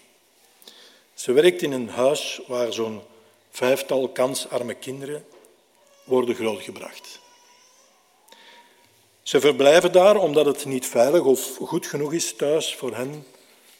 Ze 1.14 1.32
werkt 1.32 1.62
in 1.62 1.72
een 1.72 1.88
huis 1.88 2.40
waar 2.46 2.72
zo'n 2.72 3.02
vijftal 3.50 4.08
kansarme 4.08 4.74
kinderen 4.74 5.26
worden 6.04 6.34
grootgebracht. 6.34 7.21
Ze 9.22 9.40
verblijven 9.40 9.92
daar 9.92 10.16
omdat 10.16 10.46
het 10.46 10.64
niet 10.64 10.86
veilig 10.86 11.22
of 11.22 11.56
goed 11.56 11.86
genoeg 11.86 12.12
is 12.12 12.36
thuis 12.36 12.74
voor 12.74 12.96
hen 12.96 13.26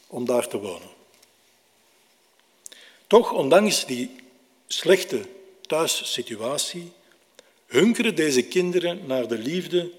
om 0.07 0.24
daar 0.24 0.49
te 0.49 0.59
wonen. 0.59 0.90
Toch, 3.07 3.32
ondanks 3.32 3.86
die 3.86 4.16
slechte 4.66 5.28
thuissituatie 5.66 6.93
hunkeren 7.66 8.14
deze 8.14 8.43
kinderen 8.43 9.07
naar 9.07 9.28
de 9.28 9.38
liefde 9.38 9.90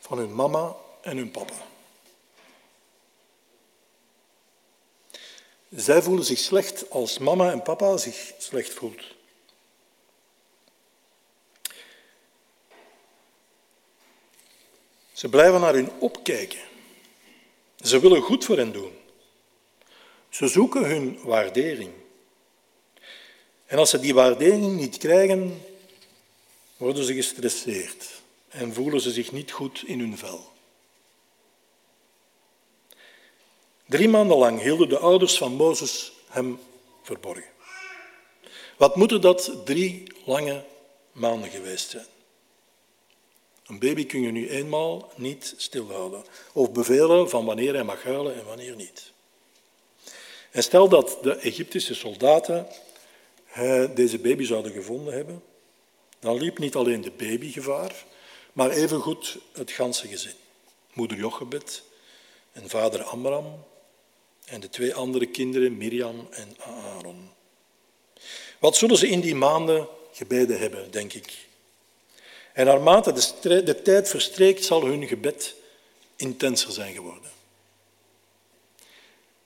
van 0.00 0.18
hun 0.18 0.34
mama 0.34 0.76
en 1.00 1.16
hun 1.16 1.30
papa. 1.30 1.66
Zij 5.68 6.02
voelen 6.02 6.24
zich 6.24 6.38
slecht 6.38 6.90
als 6.90 7.18
mama 7.18 7.50
en 7.50 7.62
papa 7.62 7.96
zich 7.96 8.32
slecht 8.38 8.72
voelt. 8.72 9.02
Ze 15.12 15.28
blijven 15.28 15.60
naar 15.60 15.74
hun 15.74 15.90
opkijken. 15.98 16.60
Ze 17.80 18.00
willen 18.00 18.22
goed 18.22 18.44
voor 18.44 18.56
hen 18.56 18.72
doen. 18.72 18.92
Ze 20.28 20.48
zoeken 20.48 20.84
hun 20.84 21.18
waardering. 21.22 21.92
En 23.66 23.78
als 23.78 23.90
ze 23.90 24.00
die 24.00 24.14
waardering 24.14 24.76
niet 24.76 24.96
krijgen, 24.96 25.62
worden 26.76 27.04
ze 27.04 27.14
gestresseerd 27.14 28.20
en 28.48 28.74
voelen 28.74 29.00
ze 29.00 29.10
zich 29.10 29.32
niet 29.32 29.52
goed 29.52 29.82
in 29.86 29.98
hun 29.98 30.18
vel. 30.18 30.50
Drie 33.86 34.08
maanden 34.08 34.36
lang 34.36 34.60
hielden 34.60 34.88
de 34.88 34.98
ouders 34.98 35.36
van 35.36 35.52
Mozes 35.52 36.12
hem 36.28 36.58
verborgen. 37.02 37.50
Wat 38.76 38.96
moeten 38.96 39.20
dat 39.20 39.52
drie 39.64 40.02
lange 40.24 40.64
maanden 41.12 41.50
geweest 41.50 41.90
zijn? 41.90 42.06
Een 43.72 43.78
baby 43.78 44.06
kun 44.06 44.22
je 44.22 44.30
nu 44.30 44.48
eenmaal 44.48 45.12
niet 45.16 45.54
stilhouden 45.56 46.24
of 46.52 46.72
bevelen 46.72 47.30
van 47.30 47.44
wanneer 47.44 47.74
hij 47.74 47.84
mag 47.84 48.02
huilen 48.02 48.34
en 48.34 48.44
wanneer 48.44 48.76
niet. 48.76 49.12
En 50.50 50.62
stel 50.62 50.88
dat 50.88 51.18
de 51.22 51.34
Egyptische 51.34 51.94
soldaten 51.94 52.66
deze 53.94 54.18
baby 54.18 54.44
zouden 54.44 54.72
gevonden 54.72 55.14
hebben, 55.14 55.42
dan 56.18 56.36
liep 56.38 56.58
niet 56.58 56.74
alleen 56.74 57.00
de 57.00 57.10
baby 57.10 57.52
gevaar, 57.52 58.04
maar 58.52 58.70
evengoed 58.70 59.38
het 59.52 59.70
ganse 59.70 60.08
gezin. 60.08 60.34
Moeder 60.92 61.16
Jochebed 61.16 61.82
en 62.52 62.68
vader 62.68 63.02
Amram 63.02 63.64
en 64.44 64.60
de 64.60 64.68
twee 64.68 64.94
andere 64.94 65.26
kinderen, 65.26 65.76
Miriam 65.76 66.26
en 66.30 66.56
Aaron. 66.58 67.30
Wat 68.58 68.76
zullen 68.76 68.96
ze 68.96 69.08
in 69.08 69.20
die 69.20 69.34
maanden 69.34 69.88
gebeden 70.12 70.58
hebben, 70.58 70.90
denk 70.90 71.12
ik. 71.12 71.50
En 72.52 72.66
naarmate 72.66 73.12
de, 73.40 73.62
de 73.62 73.82
tijd 73.82 74.08
verstreekt, 74.08 74.64
zal 74.64 74.84
hun 74.84 75.06
gebed 75.06 75.54
intenser 76.16 76.72
zijn 76.72 76.94
geworden. 76.94 77.30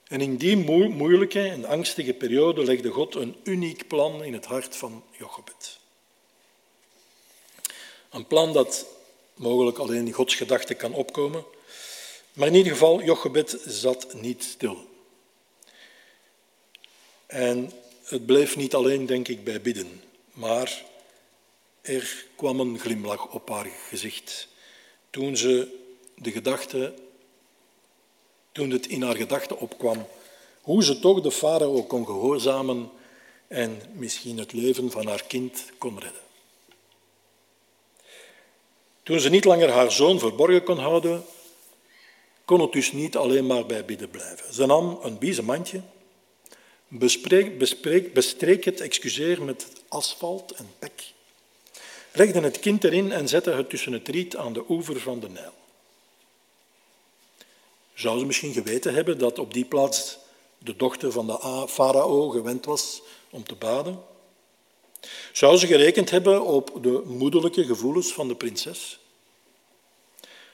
En 0.07 0.21
in 0.21 0.37
die 0.37 0.57
moeilijke 0.89 1.41
en 1.47 1.65
angstige 1.65 2.13
periode 2.13 2.63
legde 2.63 2.89
God 2.89 3.15
een 3.15 3.35
uniek 3.43 3.87
plan 3.87 4.23
in 4.23 4.33
het 4.33 4.45
hart 4.45 4.75
van 4.75 5.03
Jochebed. 5.11 5.79
Een 8.09 8.27
plan 8.27 8.53
dat 8.53 8.85
mogelijk 9.33 9.77
alleen 9.77 10.07
in 10.07 10.13
Gods 10.13 10.35
gedachten 10.35 10.77
kan 10.77 10.93
opkomen, 10.93 11.45
maar 12.33 12.47
in 12.47 12.55
ieder 12.55 12.71
geval, 12.71 13.03
Jochebed 13.03 13.57
zat 13.65 14.13
niet 14.13 14.43
stil. 14.43 14.87
En 17.25 17.71
het 18.03 18.25
bleef 18.25 18.55
niet 18.55 18.75
alleen, 18.75 19.05
denk 19.05 19.27
ik, 19.27 19.43
bij 19.43 19.61
bidden, 19.61 20.01
maar 20.33 20.83
er 21.87 22.25
kwam 22.35 22.59
een 22.59 22.79
glimlach 22.79 23.27
op 23.33 23.49
haar 23.49 23.67
gezicht 23.89 24.47
toen 25.09 25.37
ze 25.37 25.79
de 26.15 26.31
gedachte, 26.31 26.93
toen 28.51 28.69
het 28.69 28.87
in 28.87 29.01
haar 29.01 29.15
gedachten 29.15 29.59
opkwam, 29.59 30.07
hoe 30.61 30.83
ze 30.83 30.99
toch 30.99 31.21
de 31.21 31.31
farao 31.31 31.83
kon 31.83 32.05
gehoorzamen 32.05 32.89
en 33.47 33.81
misschien 33.93 34.37
het 34.37 34.53
leven 34.53 34.91
van 34.91 35.07
haar 35.07 35.23
kind 35.23 35.63
kon 35.77 35.99
redden. 35.99 36.21
Toen 39.03 39.19
ze 39.19 39.29
niet 39.29 39.45
langer 39.45 39.69
haar 39.69 39.91
zoon 39.91 40.19
verborgen 40.19 40.63
kon 40.63 40.77
houden, 40.77 41.25
kon 42.45 42.61
het 42.61 42.71
dus 42.71 42.91
niet 42.91 43.15
alleen 43.15 43.45
maar 43.45 43.65
bij 43.65 43.85
bidden 43.85 44.09
blijven. 44.09 44.53
Ze 44.53 44.65
nam 44.65 44.99
een 45.01 45.17
biezenmandje, 45.17 45.81
bespreek, 46.87 47.57
bespreek, 47.57 48.13
bestreek 48.13 48.65
het, 48.65 48.81
excuseer, 48.81 49.43
met 49.43 49.67
asfalt 49.87 50.51
en 50.51 50.69
pek, 50.79 51.13
legde 52.17 52.41
het 52.41 52.59
kind 52.59 52.83
erin 52.83 53.11
en 53.11 53.27
zette 53.27 53.51
het 53.51 53.69
tussen 53.69 53.93
het 53.93 54.07
riet 54.07 54.35
aan 54.35 54.53
de 54.53 54.63
oever 54.69 54.99
van 54.99 55.19
de 55.19 55.29
Nijl. 55.29 55.53
Zou 57.93 58.19
ze 58.19 58.25
misschien 58.25 58.53
geweten 58.53 58.93
hebben 58.93 59.17
dat 59.17 59.39
op 59.39 59.53
die 59.53 59.65
plaats 59.65 60.17
de 60.57 60.75
dochter 60.75 61.11
van 61.11 61.27
de 61.27 61.65
farao 61.67 62.29
gewend 62.29 62.65
was 62.65 63.01
om 63.29 63.43
te 63.43 63.55
baden? 63.55 64.03
Zou 65.31 65.57
ze 65.57 65.67
gerekend 65.67 66.09
hebben 66.09 66.45
op 66.45 66.79
de 66.81 67.01
moederlijke 67.05 67.65
gevoelens 67.65 68.13
van 68.13 68.27
de 68.27 68.35
prinses? 68.35 68.99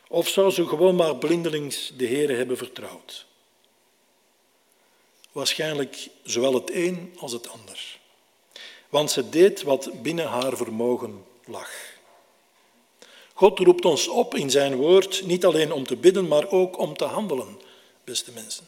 Of 0.08 0.28
zou 0.28 0.52
ze 0.52 0.68
gewoon 0.68 0.96
maar 0.96 1.16
blindelings 1.16 1.94
de 1.98 2.06
Heer 2.06 2.38
hebben 2.38 2.58
vertrouwd? 2.58 3.26
Waarschijnlijk 5.32 6.10
zowel 6.24 6.54
het 6.54 6.72
een 6.74 7.14
als 7.18 7.32
het 7.32 7.50
ander. 7.50 8.00
Want 8.90 9.12
ze 9.12 9.30
deed 9.30 9.62
wat 9.62 10.02
binnen 10.02 10.28
haar 10.28 10.58
vermogen 10.58 11.26
lag. 11.46 11.72
God 13.34 13.60
roept 13.60 13.86
ons 13.86 14.08
op 14.08 14.36
in 14.36 14.50
zijn 14.50 14.76
woord 14.76 15.26
niet 15.26 15.46
alleen 15.46 15.72
om 15.72 15.88
te 15.88 15.96
bidden, 15.96 16.28
maar 16.28 16.50
ook 16.50 16.78
om 16.78 16.98
te 16.98 17.06
handelen, 17.06 17.60
beste 18.04 18.32
mensen. 18.32 18.68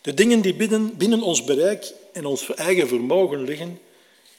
De 0.00 0.14
dingen 0.14 0.40
die 0.40 0.54
binnen, 0.54 0.96
binnen 0.96 1.22
ons 1.22 1.44
bereik 1.44 1.92
en 2.12 2.26
ons 2.26 2.54
eigen 2.54 2.88
vermogen 2.88 3.42
liggen, 3.42 3.80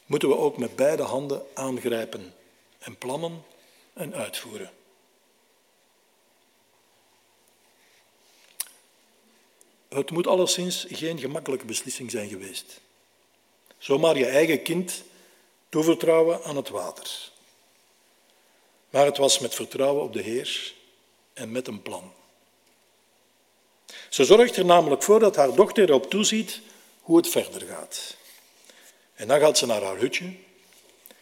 moeten 0.05 0.29
we 0.29 0.37
ook 0.37 0.57
met 0.57 0.75
beide 0.75 1.03
handen 1.03 1.41
aangrijpen 1.53 2.33
en 2.79 2.97
plannen 2.97 3.43
en 3.93 4.13
uitvoeren. 4.13 4.71
Het 9.89 10.11
moet 10.11 10.27
alleszins 10.27 10.85
geen 10.89 11.19
gemakkelijke 11.19 11.65
beslissing 11.65 12.11
zijn 12.11 12.29
geweest. 12.29 12.81
Zomaar 13.77 14.17
je 14.17 14.25
eigen 14.25 14.61
kind 14.61 15.03
toevertrouwen 15.69 16.43
aan 16.43 16.55
het 16.55 16.69
water. 16.69 17.31
Maar 18.95 19.05
het 19.05 19.17
was 19.17 19.39
met 19.39 19.55
vertrouwen 19.55 20.03
op 20.03 20.13
de 20.13 20.21
Heer 20.21 20.73
en 21.33 21.51
met 21.51 21.67
een 21.67 21.81
plan. 21.81 22.13
Ze 24.09 24.25
zorgt 24.25 24.57
er 24.57 24.65
namelijk 24.65 25.03
voor 25.03 25.19
dat 25.19 25.35
haar 25.35 25.55
dochter 25.55 25.89
erop 25.89 26.09
toeziet 26.09 26.61
hoe 27.01 27.17
het 27.17 27.27
verder 27.27 27.61
gaat. 27.67 28.15
En 29.13 29.27
dan 29.27 29.39
gaat 29.39 29.57
ze 29.57 29.65
naar 29.65 29.81
haar 29.81 29.97
hutje 29.97 30.33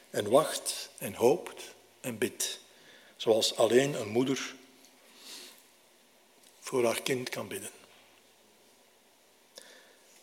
en 0.09 0.29
wacht 0.29 0.89
en 0.97 1.13
hoopt 1.13 1.63
en 2.01 2.17
bidt, 2.17 2.59
zoals 3.15 3.55
alleen 3.55 3.93
een 3.93 4.09
moeder 4.09 4.55
voor 6.59 6.85
haar 6.85 7.01
kind 7.01 7.29
kan 7.29 7.47
bidden. 7.47 7.71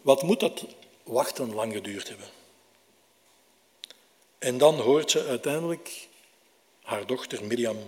Wat 0.00 0.22
moet 0.22 0.40
dat 0.40 0.64
wachten 1.02 1.54
lang 1.54 1.72
geduurd 1.72 2.08
hebben? 2.08 2.28
En 4.38 4.58
dan 4.58 4.80
hoort 4.80 5.10
ze 5.10 5.26
uiteindelijk 5.26 6.08
haar 6.90 7.06
dochter 7.06 7.44
Miriam, 7.44 7.78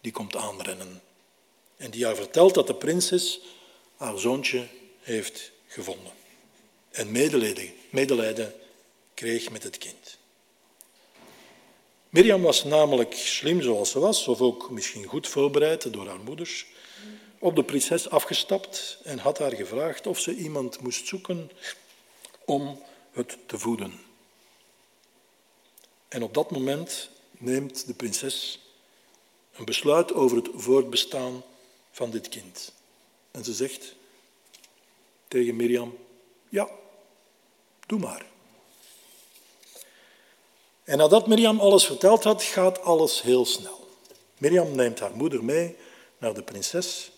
die 0.00 0.12
komt 0.12 0.36
aanrennen. 0.36 1.02
En 1.76 1.90
die 1.90 2.04
haar 2.04 2.14
vertelt 2.14 2.54
dat 2.54 2.66
de 2.66 2.74
prinses 2.74 3.40
haar 3.96 4.18
zoontje 4.18 4.66
heeft 5.00 5.52
gevonden. 5.66 6.12
En 6.90 7.10
medelijden, 7.10 7.72
medelijden 7.90 8.54
kreeg 9.14 9.50
met 9.50 9.62
het 9.62 9.78
kind. 9.78 10.18
Miriam 12.08 12.42
was 12.42 12.64
namelijk 12.64 13.14
slim 13.14 13.62
zoals 13.62 13.90
ze 13.90 13.98
was, 13.98 14.28
of 14.28 14.40
ook 14.40 14.70
misschien 14.70 15.04
goed 15.04 15.28
voorbereid 15.28 15.92
door 15.92 16.06
haar 16.06 16.20
moeders, 16.20 16.66
op 17.38 17.56
de 17.56 17.64
prinses 17.64 18.10
afgestapt 18.10 18.98
en 19.04 19.18
had 19.18 19.38
haar 19.38 19.54
gevraagd 19.54 20.06
of 20.06 20.20
ze 20.20 20.34
iemand 20.34 20.80
moest 20.80 21.06
zoeken 21.06 21.50
om 22.44 22.82
het 23.12 23.38
te 23.46 23.58
voeden. 23.58 24.00
En 26.08 26.22
op 26.22 26.34
dat 26.34 26.50
moment 26.50 27.10
neemt 27.40 27.86
de 27.86 27.94
prinses 27.94 28.60
een 29.56 29.64
besluit 29.64 30.12
over 30.12 30.36
het 30.36 30.48
voortbestaan 30.54 31.42
van 31.90 32.10
dit 32.10 32.28
kind. 32.28 32.72
En 33.30 33.44
ze 33.44 33.52
zegt 33.52 33.94
tegen 35.28 35.56
Mirjam, 35.56 35.98
ja, 36.48 36.68
doe 37.86 37.98
maar. 37.98 38.26
En 40.84 40.98
nadat 40.98 41.26
Mirjam 41.26 41.60
alles 41.60 41.84
verteld 41.84 42.24
had, 42.24 42.42
gaat 42.42 42.82
alles 42.82 43.22
heel 43.22 43.46
snel. 43.46 43.88
Mirjam 44.38 44.76
neemt 44.76 45.00
haar 45.00 45.14
moeder 45.14 45.44
mee 45.44 45.76
naar 46.18 46.34
de 46.34 46.42
prinses. 46.42 47.10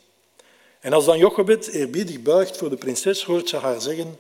En 0.81 0.93
als 0.93 1.05
dan 1.05 1.19
Jochebed 1.19 1.67
eerbiedig 1.67 2.23
buigt 2.23 2.57
voor 2.57 2.71
de 2.71 2.77
prinses, 2.77 3.25
hoort 3.25 3.49
ze 3.49 3.57
haar 3.57 3.81
zeggen, 3.81 4.19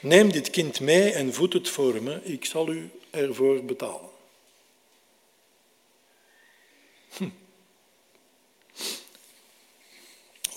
neem 0.00 0.32
dit 0.32 0.50
kind 0.50 0.80
mee 0.80 1.12
en 1.12 1.34
voed 1.34 1.52
het 1.52 1.68
voor 1.68 2.02
me, 2.02 2.20
ik 2.24 2.44
zal 2.44 2.68
u 2.68 2.90
ervoor 3.10 3.64
betalen. 3.64 4.07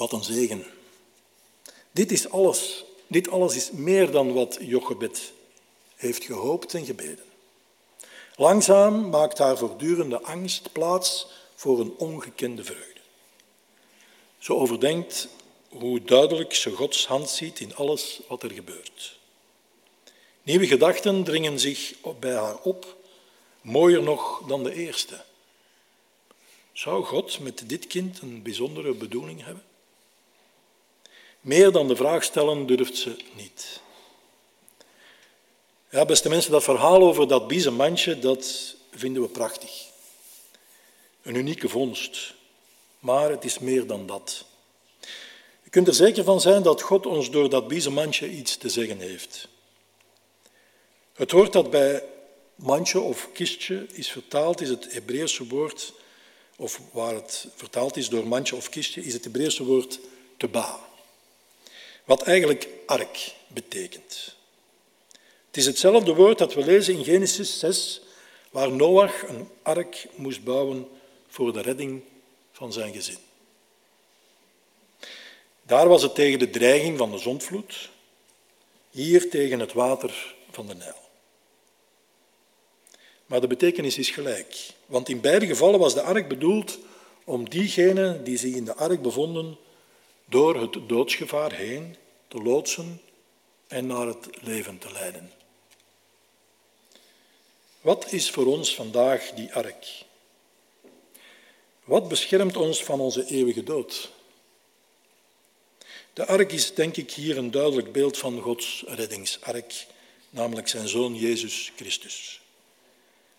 Wat 0.01 0.11
een 0.11 0.23
zegen. 0.23 0.65
Dit 1.91 2.11
is 2.11 2.29
alles 2.29 2.83
Dit 3.11 3.29
alles 3.29 3.55
is 3.55 3.71
meer 3.71 4.11
dan 4.11 4.33
wat 4.33 4.57
Jochebed 4.61 5.33
heeft 5.95 6.23
gehoopt 6.23 6.73
en 6.73 6.85
gebeden. 6.85 7.25
Langzaam 8.35 9.09
maakt 9.09 9.37
haar 9.37 9.57
voortdurende 9.57 10.21
angst 10.21 10.71
plaats 10.71 11.27
voor 11.55 11.79
een 11.79 11.93
ongekende 11.97 12.63
vreugde. 12.63 12.99
Ze 14.37 14.55
overdenkt 14.55 15.27
hoe 15.69 16.01
duidelijk 16.01 16.53
ze 16.53 16.71
Gods 16.71 17.07
hand 17.07 17.29
ziet 17.29 17.59
in 17.59 17.75
alles 17.75 18.21
wat 18.27 18.43
er 18.43 18.51
gebeurt. 18.51 19.19
Nieuwe 20.43 20.67
gedachten 20.67 21.23
dringen 21.23 21.59
zich 21.59 21.93
bij 22.19 22.35
haar 22.35 22.57
op, 22.57 22.97
mooier 23.61 24.03
nog 24.03 24.43
dan 24.47 24.63
de 24.63 24.73
eerste. 24.73 25.23
Zou 26.71 27.03
God 27.03 27.39
met 27.39 27.69
dit 27.69 27.87
kind 27.87 28.21
een 28.21 28.41
bijzondere 28.41 28.93
bedoeling 28.93 29.43
hebben? 29.43 29.69
Meer 31.41 31.71
dan 31.71 31.87
de 31.87 31.95
vraag 31.95 32.23
stellen 32.23 32.65
durft 32.65 32.97
ze 32.97 33.15
niet. 33.35 33.79
Ja, 35.89 36.05
beste 36.05 36.29
mensen, 36.29 36.51
dat 36.51 36.63
verhaal 36.63 37.01
over 37.01 37.27
dat 37.27 37.47
biezenmandje, 37.47 38.19
dat 38.19 38.75
vinden 38.91 39.21
we 39.21 39.27
prachtig. 39.27 39.85
Een 41.21 41.35
unieke 41.35 41.69
vondst. 41.69 42.33
Maar 42.99 43.29
het 43.29 43.43
is 43.45 43.59
meer 43.59 43.87
dan 43.87 44.07
dat. 44.07 44.45
Je 45.63 45.69
kunt 45.69 45.87
er 45.87 45.93
zeker 45.93 46.23
van 46.23 46.41
zijn 46.41 46.63
dat 46.63 46.81
God 46.81 47.05
ons 47.05 47.31
door 47.31 47.49
dat 47.49 47.67
biezenmandje 47.67 48.29
iets 48.29 48.57
te 48.57 48.69
zeggen 48.69 48.99
heeft. 48.99 49.47
Het 51.13 51.31
woord 51.31 51.53
dat 51.53 51.69
bij 51.69 52.03
mandje 52.55 52.99
of 52.99 53.29
kistje 53.33 53.87
is 53.91 54.11
vertaald, 54.11 54.61
is 54.61 54.69
het 54.69 54.93
Hebreeuwse 54.93 55.47
woord, 55.47 55.93
of 56.55 56.81
waar 56.91 57.13
het 57.13 57.47
vertaald 57.55 57.97
is 57.97 58.09
door 58.09 58.27
mandje 58.27 58.55
of 58.55 58.69
kistje, 58.69 59.03
is 59.03 59.13
het 59.13 59.23
Hebreeuwse 59.23 59.63
woord 59.63 59.99
teba. 60.37 60.89
Wat 62.05 62.21
eigenlijk 62.21 62.67
ark 62.85 63.33
betekent. 63.47 64.35
Het 65.47 65.57
is 65.57 65.65
hetzelfde 65.65 66.13
woord 66.13 66.37
dat 66.37 66.53
we 66.53 66.65
lezen 66.65 66.93
in 66.93 67.03
Genesis 67.03 67.59
6, 67.59 68.01
waar 68.51 68.71
Noach 68.71 69.27
een 69.27 69.47
ark 69.61 70.07
moest 70.15 70.43
bouwen 70.43 70.87
voor 71.27 71.53
de 71.53 71.61
redding 71.61 72.01
van 72.51 72.73
zijn 72.73 72.93
gezin. 72.93 73.17
Daar 75.63 75.87
was 75.87 76.01
het 76.01 76.15
tegen 76.15 76.39
de 76.39 76.49
dreiging 76.49 76.97
van 76.97 77.11
de 77.11 77.17
zondvloed, 77.17 77.89
hier 78.89 79.29
tegen 79.29 79.59
het 79.59 79.73
water 79.73 80.35
van 80.51 80.67
de 80.67 80.75
Nijl. 80.75 80.99
Maar 83.25 83.41
de 83.41 83.47
betekenis 83.47 83.97
is 83.97 84.09
gelijk, 84.09 84.73
want 84.85 85.09
in 85.09 85.21
beide 85.21 85.45
gevallen 85.45 85.79
was 85.79 85.93
de 85.93 86.01
ark 86.01 86.27
bedoeld 86.27 86.79
om 87.23 87.49
diegenen 87.49 88.23
die 88.23 88.37
zich 88.37 88.55
in 88.55 88.65
de 88.65 88.75
ark 88.75 89.01
bevonden 89.01 89.57
door 90.31 90.61
het 90.61 90.77
doodsgevaar 90.87 91.53
heen 91.53 91.95
te 92.27 92.41
loodsen 92.41 93.01
en 93.67 93.85
naar 93.85 94.07
het 94.07 94.27
leven 94.41 94.77
te 94.77 94.91
leiden. 94.91 95.31
Wat 97.81 98.11
is 98.11 98.31
voor 98.31 98.45
ons 98.45 98.75
vandaag 98.75 99.31
die 99.31 99.53
ark? 99.53 99.85
Wat 101.83 102.07
beschermt 102.07 102.57
ons 102.57 102.83
van 102.83 102.99
onze 102.99 103.25
eeuwige 103.25 103.63
dood? 103.63 104.11
De 106.13 106.25
ark 106.25 106.51
is 106.51 106.73
denk 106.73 106.97
ik 106.97 107.11
hier 107.11 107.37
een 107.37 107.51
duidelijk 107.51 107.91
beeld 107.91 108.17
van 108.17 108.39
Gods 108.39 108.83
reddingsark, 108.87 109.87
namelijk 110.29 110.67
zijn 110.67 110.87
zoon 110.87 111.15
Jezus 111.15 111.71
Christus. 111.75 112.41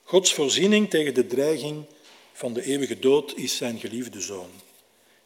Gods 0.03 0.34
voorziening 0.34 0.90
tegen 0.90 1.14
de 1.14 1.26
dreiging 1.26 1.84
van 2.32 2.53
de 2.53 2.62
eeuwige 2.62 2.99
dood 2.99 3.36
is 3.36 3.57
zijn 3.57 3.78
geliefde 3.78 4.20
zoon, 4.20 4.51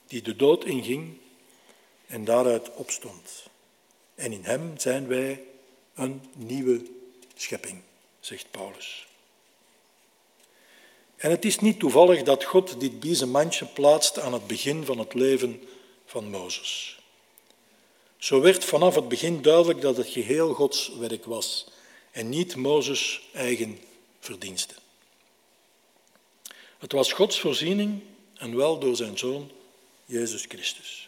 die 0.06 0.22
de 0.22 0.36
dood 0.36 0.64
inging 0.64 1.24
en 2.06 2.24
daaruit 2.24 2.74
opstond. 2.74 3.42
En 4.14 4.32
in 4.32 4.44
hem 4.44 4.72
zijn 4.78 5.06
wij 5.06 5.42
een 5.94 6.22
nieuwe 6.34 6.82
schepping, 7.34 7.80
zegt 8.20 8.50
Paulus. 8.50 9.06
En 11.16 11.30
het 11.30 11.44
is 11.44 11.58
niet 11.58 11.78
toevallig 11.78 12.22
dat 12.22 12.44
God 12.44 12.80
dit 12.80 13.00
biezenmandje 13.00 13.66
plaatst 13.66 14.18
aan 14.18 14.32
het 14.32 14.46
begin 14.46 14.84
van 14.84 14.98
het 14.98 15.14
leven 15.14 15.62
van 16.06 16.30
Mozes. 16.30 16.98
Zo 18.16 18.40
werd 18.40 18.64
vanaf 18.64 18.94
het 18.94 19.08
begin 19.08 19.42
duidelijk 19.42 19.80
dat 19.80 19.96
het 19.96 20.08
geheel 20.08 20.54
Gods 20.54 20.92
werk 20.98 21.24
was 21.24 21.66
en 22.10 22.28
niet 22.28 22.56
Mozes' 22.56 23.20
eigen 23.32 23.78
verdienste. 24.20 24.74
Het 26.78 26.92
was 26.92 27.12
Gods 27.12 27.40
voorziening 27.40 28.02
en 28.34 28.56
wel 28.56 28.78
door 28.78 28.96
zijn 28.96 29.18
zoon 29.18 29.50
Jezus 30.04 30.44
Christus. 30.48 31.05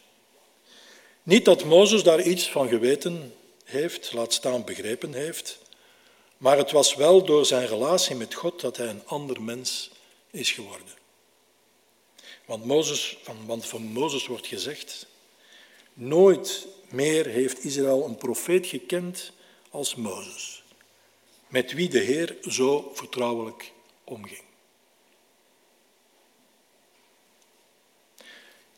Niet 1.29 1.45
dat 1.45 1.65
Mozes 1.65 2.03
daar 2.03 2.23
iets 2.23 2.51
van 2.51 2.69
geweten 2.69 3.35
heeft, 3.65 4.13
laat 4.13 4.33
staan 4.33 4.65
begrepen 4.65 5.13
heeft, 5.13 5.59
maar 6.37 6.57
het 6.57 6.71
was 6.71 6.95
wel 6.95 7.25
door 7.25 7.47
zijn 7.47 7.67
relatie 7.67 8.17
met 8.17 8.35
God 8.35 8.61
dat 8.61 8.77
hij 8.77 8.89
een 8.89 9.07
ander 9.07 9.43
mens 9.43 9.91
is 10.31 10.53
geworden. 10.53 10.87
Want, 12.45 12.65
Mozes, 12.65 13.19
want 13.47 13.67
van 13.67 13.83
Mozes 13.83 14.27
wordt 14.27 14.47
gezegd, 14.47 15.07
nooit 15.95 16.67
meer 16.91 17.27
heeft 17.27 17.65
Israël 17.65 18.05
een 18.05 18.17
profeet 18.17 18.67
gekend 18.67 19.33
als 19.71 19.95
Mozes, 19.95 20.63
met 21.49 21.73
wie 21.73 21.89
de 21.89 22.01
Heer 22.01 22.37
zo 22.43 22.91
vertrouwelijk 22.95 23.73
omging. 24.05 24.43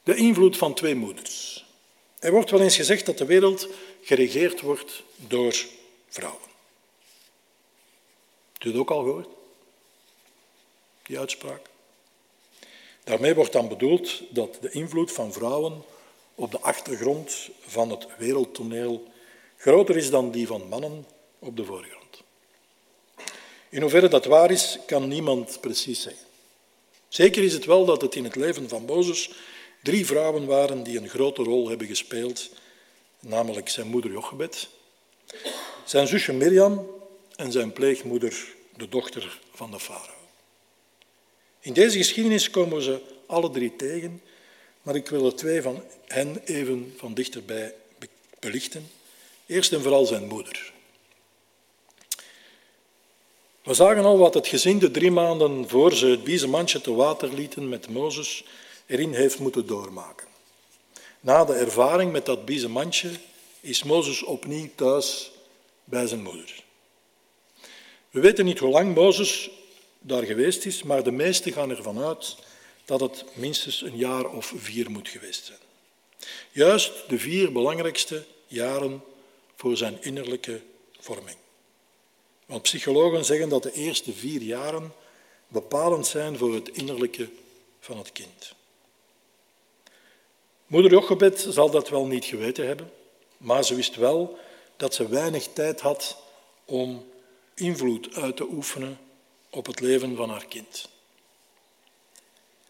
De 0.02 0.14
invloed 0.16 0.56
van 0.56 0.74
twee 0.74 0.94
moeders. 0.94 1.59
Er 2.20 2.30
wordt 2.30 2.50
wel 2.50 2.60
eens 2.60 2.76
gezegd 2.76 3.06
dat 3.06 3.18
de 3.18 3.24
wereld 3.24 3.68
geregeerd 4.02 4.60
wordt 4.60 5.02
door 5.16 5.66
vrouwen. 6.08 6.48
Heb 8.52 8.62
je 8.62 8.68
het 8.68 8.78
ook 8.78 8.90
al 8.90 9.02
gehoord? 9.02 9.28
Die 11.02 11.18
uitspraak. 11.18 11.60
Daarmee 13.04 13.34
wordt 13.34 13.52
dan 13.52 13.68
bedoeld 13.68 14.22
dat 14.30 14.58
de 14.60 14.70
invloed 14.70 15.12
van 15.12 15.32
vrouwen 15.32 15.82
op 16.34 16.50
de 16.50 16.60
achtergrond 16.60 17.48
van 17.60 17.90
het 17.90 18.06
wereldtoneel 18.18 19.08
groter 19.56 19.96
is 19.96 20.10
dan 20.10 20.30
die 20.30 20.46
van 20.46 20.68
mannen 20.68 21.06
op 21.38 21.56
de 21.56 21.64
voorgrond. 21.64 22.22
In 23.68 23.80
hoeverre 23.80 24.08
dat 24.08 24.24
waar 24.24 24.50
is, 24.50 24.78
kan 24.86 25.08
niemand 25.08 25.60
precies 25.60 26.02
zeggen. 26.02 26.26
Zeker 27.08 27.42
is 27.42 27.52
het 27.52 27.64
wel 27.64 27.84
dat 27.84 28.02
het 28.02 28.14
in 28.14 28.24
het 28.24 28.36
leven 28.36 28.68
van 28.68 28.84
Mozes 28.84 29.30
drie 29.82 30.06
vrouwen 30.06 30.46
waren 30.46 30.82
die 30.82 30.98
een 30.98 31.08
grote 31.08 31.42
rol 31.42 31.68
hebben 31.68 31.86
gespeeld, 31.86 32.50
namelijk 33.20 33.68
zijn 33.68 33.86
moeder 33.86 34.10
Jochebed, 34.10 34.68
zijn 35.84 36.06
zusje 36.06 36.32
Mirjam 36.32 36.86
en 37.36 37.52
zijn 37.52 37.72
pleegmoeder, 37.72 38.54
de 38.76 38.88
dochter 38.88 39.38
van 39.54 39.70
de 39.70 39.80
farao. 39.80 40.18
In 41.60 41.72
deze 41.72 41.96
geschiedenis 41.96 42.50
komen 42.50 42.82
ze 42.82 43.00
alle 43.26 43.50
drie 43.50 43.76
tegen, 43.76 44.22
maar 44.82 44.94
ik 44.94 45.08
wil 45.08 45.26
er 45.26 45.36
twee 45.36 45.62
van 45.62 45.82
hen 46.06 46.42
even 46.44 46.94
van 46.96 47.14
dichterbij 47.14 47.74
belichten. 48.38 48.90
Eerst 49.46 49.72
en 49.72 49.82
vooral 49.82 50.06
zijn 50.06 50.26
moeder. 50.28 50.72
We 53.62 53.74
zagen 53.74 54.04
al 54.04 54.18
wat 54.18 54.34
het 54.34 54.46
gezin 54.46 54.78
de 54.78 54.90
drie 54.90 55.10
maanden 55.10 55.68
voor 55.68 55.94
ze 55.94 56.06
het 56.06 56.24
biezenmandje 56.24 56.80
te 56.80 56.94
water 56.94 57.34
lieten 57.34 57.68
met 57.68 57.88
Mozes 57.88 58.44
erin 58.90 59.14
heeft 59.14 59.38
moeten 59.38 59.66
doormaken. 59.66 60.26
Na 61.20 61.44
de 61.44 61.54
ervaring 61.54 62.12
met 62.12 62.26
dat 62.26 62.44
biezenmandje 62.44 63.10
is 63.60 63.82
Mozes 63.82 64.22
opnieuw 64.22 64.68
thuis 64.74 65.30
bij 65.84 66.06
zijn 66.06 66.22
moeder. 66.22 66.64
We 68.10 68.20
weten 68.20 68.44
niet 68.44 68.58
hoe 68.58 68.70
lang 68.70 68.94
Mozes 68.94 69.50
daar 69.98 70.22
geweest 70.22 70.64
is, 70.64 70.82
maar 70.82 71.02
de 71.02 71.10
meesten 71.10 71.52
gaan 71.52 71.70
ervan 71.70 71.98
uit 71.98 72.36
dat 72.84 73.00
het 73.00 73.24
minstens 73.34 73.82
een 73.82 73.96
jaar 73.96 74.24
of 74.24 74.52
vier 74.56 74.90
moet 74.90 75.08
geweest 75.08 75.44
zijn. 75.44 75.58
Juist 76.52 76.92
de 77.08 77.18
vier 77.18 77.52
belangrijkste 77.52 78.24
jaren 78.46 79.02
voor 79.56 79.76
zijn 79.76 79.98
innerlijke 80.00 80.60
vorming. 81.00 81.36
Want 82.46 82.62
psychologen 82.62 83.24
zeggen 83.24 83.48
dat 83.48 83.62
de 83.62 83.72
eerste 83.72 84.12
vier 84.12 84.42
jaren 84.42 84.92
bepalend 85.48 86.06
zijn 86.06 86.36
voor 86.36 86.54
het 86.54 86.68
innerlijke 86.68 87.28
van 87.80 87.98
het 87.98 88.12
kind. 88.12 88.58
Moeder 90.70 90.90
Jochebed 90.90 91.46
zal 91.48 91.70
dat 91.70 91.88
wel 91.88 92.06
niet 92.06 92.24
geweten 92.24 92.66
hebben, 92.66 92.90
maar 93.36 93.64
ze 93.64 93.74
wist 93.74 93.96
wel 93.96 94.38
dat 94.76 94.94
ze 94.94 95.08
weinig 95.08 95.46
tijd 95.52 95.80
had 95.80 96.16
om 96.64 97.04
invloed 97.54 98.14
uit 98.14 98.36
te 98.36 98.48
oefenen 98.50 98.98
op 99.50 99.66
het 99.66 99.80
leven 99.80 100.16
van 100.16 100.30
haar 100.30 100.46
kind. 100.46 100.88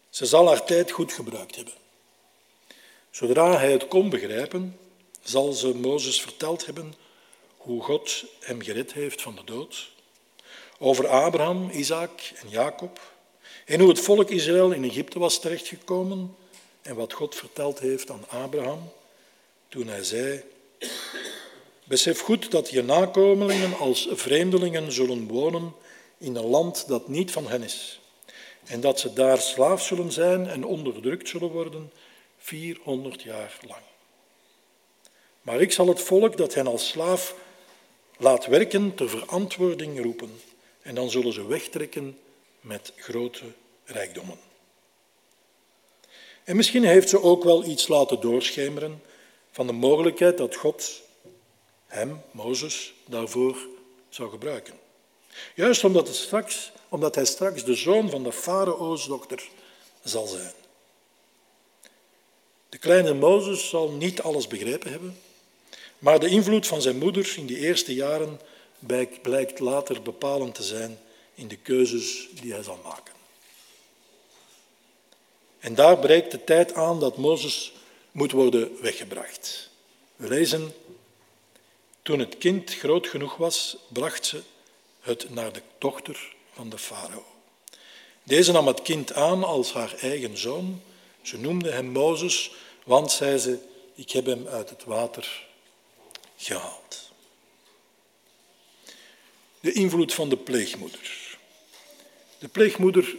Ze 0.09 0.25
zal 0.25 0.47
haar 0.47 0.65
tijd 0.65 0.91
goed 0.91 1.13
gebruikt 1.13 1.55
hebben. 1.55 1.73
Zodra 3.09 3.57
hij 3.57 3.71
het 3.71 3.87
kon 3.87 4.09
begrijpen, 4.09 4.77
zal 5.23 5.51
ze 5.51 5.75
Mozes 5.75 6.21
verteld 6.21 6.65
hebben 6.65 6.93
hoe 7.57 7.83
God 7.83 8.23
hem 8.39 8.61
gered 8.61 8.93
heeft 8.93 9.21
van 9.21 9.35
de 9.35 9.43
dood, 9.43 9.89
over 10.79 11.07
Abraham, 11.07 11.69
Isaac 11.69 12.31
en 12.41 12.49
Jacob, 12.49 12.99
en 13.65 13.79
hoe 13.79 13.89
het 13.89 13.99
volk 13.99 14.29
Israël 14.29 14.71
in 14.71 14.83
Egypte 14.83 15.19
was 15.19 15.39
terechtgekomen 15.39 16.35
en 16.81 16.95
wat 16.95 17.13
God 17.13 17.35
verteld 17.35 17.79
heeft 17.79 18.09
aan 18.11 18.29
Abraham 18.29 18.91
toen 19.67 19.87
hij 19.87 20.03
zei, 20.03 20.43
Besef 21.83 22.19
goed 22.19 22.51
dat 22.51 22.69
je 22.69 22.83
nakomelingen 22.83 23.77
als 23.77 24.07
vreemdelingen 24.11 24.91
zullen 24.91 25.27
wonen 25.27 25.73
in 26.17 26.35
een 26.35 26.45
land 26.45 26.87
dat 26.87 27.07
niet 27.07 27.31
van 27.31 27.47
hen 27.47 27.63
is. 27.63 27.99
En 28.65 28.81
dat 28.81 28.99
ze 28.99 29.13
daar 29.13 29.37
slaaf 29.37 29.83
zullen 29.83 30.11
zijn 30.11 30.47
en 30.47 30.63
onderdrukt 30.63 31.29
zullen 31.29 31.49
worden 31.49 31.91
400 32.37 33.21
jaar 33.21 33.57
lang. 33.67 33.81
Maar 35.41 35.61
ik 35.61 35.71
zal 35.71 35.87
het 35.87 36.01
volk 36.01 36.37
dat 36.37 36.53
hen 36.53 36.67
als 36.67 36.87
slaaf 36.87 37.35
laat 38.17 38.45
werken 38.45 38.95
ter 38.95 39.09
verantwoording 39.09 40.01
roepen. 40.01 40.41
En 40.81 40.95
dan 40.95 41.09
zullen 41.09 41.33
ze 41.33 41.47
wegtrekken 41.47 42.19
met 42.59 42.93
grote 42.95 43.45
rijkdommen. 43.85 44.50
En 46.43 46.55
misschien 46.55 46.83
heeft 46.83 47.09
ze 47.09 47.21
ook 47.21 47.43
wel 47.43 47.65
iets 47.65 47.87
laten 47.87 48.19
doorschemeren 48.19 49.01
van 49.51 49.67
de 49.67 49.73
mogelijkheid 49.73 50.37
dat 50.37 50.55
God 50.55 51.01
hem, 51.87 52.21
Mozes, 52.31 52.93
daarvoor 53.05 53.57
zou 54.09 54.29
gebruiken. 54.29 54.73
Juist 55.55 55.83
omdat, 55.83 56.07
het 56.07 56.15
straks, 56.15 56.71
omdat 56.89 57.15
hij 57.15 57.25
straks 57.25 57.63
de 57.63 57.75
zoon 57.75 58.09
van 58.09 58.23
de 58.23 58.31
farao's 58.31 59.07
dokter 59.07 59.49
zal 60.03 60.27
zijn. 60.27 60.53
De 62.69 62.77
kleine 62.77 63.13
Mozes 63.13 63.69
zal 63.69 63.91
niet 63.91 64.21
alles 64.21 64.47
begrepen 64.47 64.91
hebben, 64.91 65.17
maar 65.99 66.19
de 66.19 66.27
invloed 66.27 66.67
van 66.67 66.81
zijn 66.81 66.97
moeder 66.97 67.33
in 67.37 67.45
die 67.45 67.57
eerste 67.57 67.93
jaren 67.93 68.39
blijkt 69.21 69.59
later 69.59 70.01
bepalend 70.01 70.55
te 70.55 70.63
zijn 70.63 70.99
in 71.33 71.47
de 71.47 71.57
keuzes 71.57 72.27
die 72.41 72.53
hij 72.53 72.63
zal 72.63 72.79
maken. 72.83 73.13
En 75.61 75.75
daar 75.75 75.97
breekt 75.97 76.31
de 76.31 76.43
tijd 76.43 76.73
aan 76.73 76.99
dat 76.99 77.17
Mozes 77.17 77.73
moet 78.11 78.31
worden 78.31 78.81
weggebracht. 78.81 79.69
We 80.15 80.27
lezen, 80.27 80.73
toen 82.01 82.19
het 82.19 82.37
kind 82.37 82.73
groot 82.73 83.07
genoeg 83.07 83.35
was, 83.35 83.77
bracht 83.87 84.25
ze 84.25 84.41
het 84.99 85.29
naar 85.29 85.53
de 85.53 85.61
dochter 85.77 86.35
van 86.53 86.69
de 86.69 86.77
farao. 86.77 87.25
Deze 88.23 88.51
nam 88.51 88.67
het 88.67 88.81
kind 88.81 89.13
aan 89.13 89.43
als 89.43 89.73
haar 89.73 89.93
eigen 89.95 90.37
zoon. 90.37 90.81
Ze 91.21 91.37
noemde 91.37 91.71
hem 91.71 91.85
Mozes, 91.85 92.51
want, 92.83 93.11
zei 93.11 93.37
ze, 93.37 93.57
ik 93.95 94.11
heb 94.11 94.25
hem 94.25 94.47
uit 94.47 94.69
het 94.69 94.83
water 94.83 95.47
gehaald. 96.37 97.11
De 99.59 99.71
invloed 99.71 100.13
van 100.13 100.29
de 100.29 100.37
pleegmoeder. 100.37 101.37
De 102.39 102.47
pleegmoeder 102.47 103.15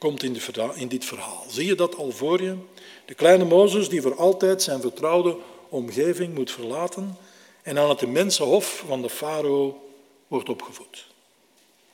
komt 0.00 0.22
in, 0.22 0.36
in 0.74 0.88
dit 0.88 1.04
verhaal. 1.04 1.44
Zie 1.48 1.66
je 1.66 1.74
dat 1.74 1.96
al 1.96 2.10
voor 2.10 2.42
je? 2.42 2.56
De 3.04 3.14
kleine 3.14 3.44
Mozes 3.44 3.88
die 3.88 4.02
voor 4.02 4.16
altijd 4.16 4.62
zijn 4.62 4.80
vertrouwde 4.80 5.36
omgeving 5.68 6.34
moet 6.34 6.50
verlaten 6.50 7.16
en 7.62 7.78
aan 7.78 7.88
het 7.88 8.02
immense 8.02 8.42
hof 8.42 8.84
van 8.86 9.02
de 9.02 9.10
farao 9.10 9.90
wordt 10.28 10.48
opgevoed. 10.48 11.06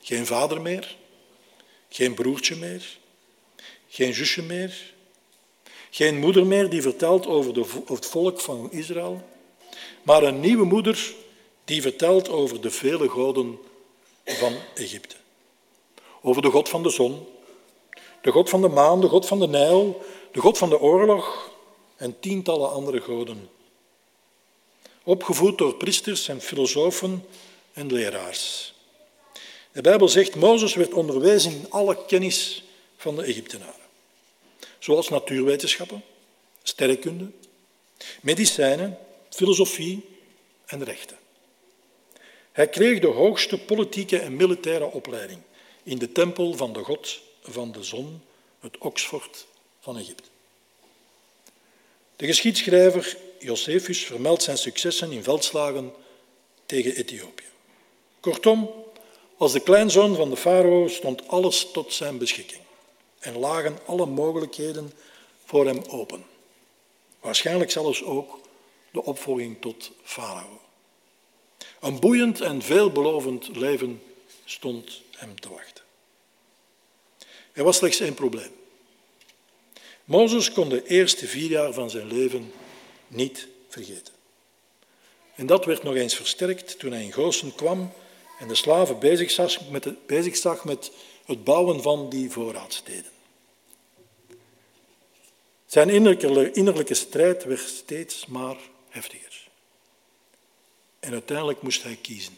Geen 0.01 0.25
vader 0.25 0.61
meer, 0.61 0.95
geen 1.89 2.13
broertje 2.13 2.55
meer, 2.55 2.97
geen 3.87 4.13
zusje 4.13 4.41
meer, 4.41 4.93
geen 5.89 6.19
moeder 6.19 6.45
meer 6.45 6.69
die 6.69 6.81
vertelt 6.81 7.25
over, 7.25 7.53
de, 7.53 7.59
over 7.59 7.95
het 7.95 8.05
volk 8.05 8.39
van 8.39 8.71
Israël, 8.71 9.27
maar 10.03 10.23
een 10.23 10.39
nieuwe 10.39 10.65
moeder 10.65 11.13
die 11.65 11.81
vertelt 11.81 12.29
over 12.29 12.61
de 12.61 12.71
vele 12.71 13.09
goden 13.09 13.57
van 14.25 14.55
Egypte. 14.75 15.15
Over 16.21 16.41
de 16.41 16.49
God 16.49 16.69
van 16.69 16.83
de 16.83 16.89
zon, 16.89 17.27
de 18.21 18.31
God 18.31 18.49
van 18.49 18.61
de 18.61 18.67
maan, 18.67 19.01
de 19.01 19.07
God 19.07 19.25
van 19.25 19.39
de 19.39 19.47
Nijl, 19.47 20.01
de 20.31 20.39
God 20.39 20.57
van 20.57 20.69
de 20.69 20.79
oorlog 20.79 21.51
en 21.95 22.19
tientallen 22.19 22.71
andere 22.71 23.01
goden. 23.01 23.49
Opgevoed 25.03 25.57
door 25.57 25.75
priesters 25.75 26.27
en 26.27 26.41
filosofen 26.41 27.25
en 27.73 27.91
leraars. 27.91 28.73
De 29.71 29.81
Bijbel 29.81 30.09
zegt, 30.09 30.35
Mozes 30.35 30.75
werd 30.75 30.93
onderwezen 30.93 31.51
in 31.51 31.65
alle 31.69 32.05
kennis 32.05 32.63
van 32.97 33.15
de 33.15 33.23
Egyptenaren. 33.23 33.85
Zoals 34.79 35.09
natuurwetenschappen, 35.09 36.03
sterrenkunde, 36.63 37.31
medicijnen, 38.21 38.97
filosofie 39.29 40.05
en 40.65 40.83
rechten. 40.83 41.17
Hij 42.51 42.67
kreeg 42.67 42.99
de 42.99 43.07
hoogste 43.07 43.57
politieke 43.57 44.19
en 44.19 44.35
militaire 44.35 44.91
opleiding 44.91 45.41
in 45.83 45.97
de 45.97 46.11
tempel 46.11 46.53
van 46.53 46.73
de 46.73 46.83
god 46.83 47.19
van 47.51 47.71
de 47.71 47.83
zon, 47.83 48.21
het 48.59 48.77
Oxford 48.77 49.47
van 49.79 49.97
Egypte. 49.97 50.29
De 52.15 52.25
geschiedschrijver 52.25 53.17
Josephus 53.39 54.05
vermeldt 54.05 54.43
zijn 54.43 54.57
successen 54.57 55.11
in 55.11 55.23
veldslagen 55.23 55.93
tegen 56.65 56.95
Ethiopië. 56.95 57.45
Kortom, 58.19 58.71
als 59.37 59.51
de 59.51 59.59
kleinzoon 59.59 60.15
van 60.15 60.29
de 60.29 60.37
farao 60.37 60.87
stond 60.87 61.27
alles 61.27 61.71
tot 61.71 61.93
zijn 61.93 62.17
beschikking 62.17 62.61
en 63.19 63.37
lagen 63.37 63.79
alle 63.85 64.05
mogelijkheden 64.05 64.93
voor 65.45 65.65
hem 65.65 65.81
open. 65.89 66.25
Waarschijnlijk 67.19 67.71
zelfs 67.71 68.03
ook 68.03 68.39
de 68.91 69.03
opvolging 69.03 69.61
tot 69.61 69.91
farao. 70.03 70.61
Een 71.79 71.99
boeiend 71.99 72.41
en 72.41 72.61
veelbelovend 72.61 73.55
leven 73.55 74.01
stond 74.45 75.01
hem 75.15 75.39
te 75.39 75.49
wachten. 75.49 75.83
Er 77.57 77.63
was 77.63 77.77
slechts 77.77 77.99
één 77.99 78.13
probleem. 78.13 78.51
Mozes 80.05 80.51
kon 80.51 80.69
de 80.69 80.87
eerste 80.87 81.27
vier 81.27 81.49
jaar 81.49 81.73
van 81.73 81.89
zijn 81.89 82.07
leven 82.07 82.51
niet 83.07 83.47
vergeten. 83.67 84.13
En 85.35 85.45
dat 85.45 85.65
werd 85.65 85.83
nog 85.83 85.95
eens 85.95 86.15
versterkt 86.15 86.79
toen 86.79 86.91
hij 86.91 87.03
in 87.03 87.13
Goosen 87.13 87.55
kwam 87.55 87.91
en 88.39 88.47
de 88.47 88.55
slaven 88.55 88.99
bezig 88.99 89.31
zag 89.31 89.69
met 89.69 90.07
bezig 90.07 90.35
zag 90.35 90.65
met 90.65 90.91
het 91.25 91.43
bouwen 91.43 91.81
van 91.81 92.09
die 92.09 92.31
voorraadsteden. 92.31 93.11
Zijn 95.65 95.89
innerlijke, 95.89 96.51
innerlijke 96.51 96.93
strijd 96.93 97.43
werd 97.43 97.59
steeds 97.59 98.25
maar 98.25 98.57
heftiger. 98.89 99.47
En 100.99 101.11
uiteindelijk 101.11 101.61
moest 101.61 101.83
hij 101.83 101.97
kiezen. 102.01 102.37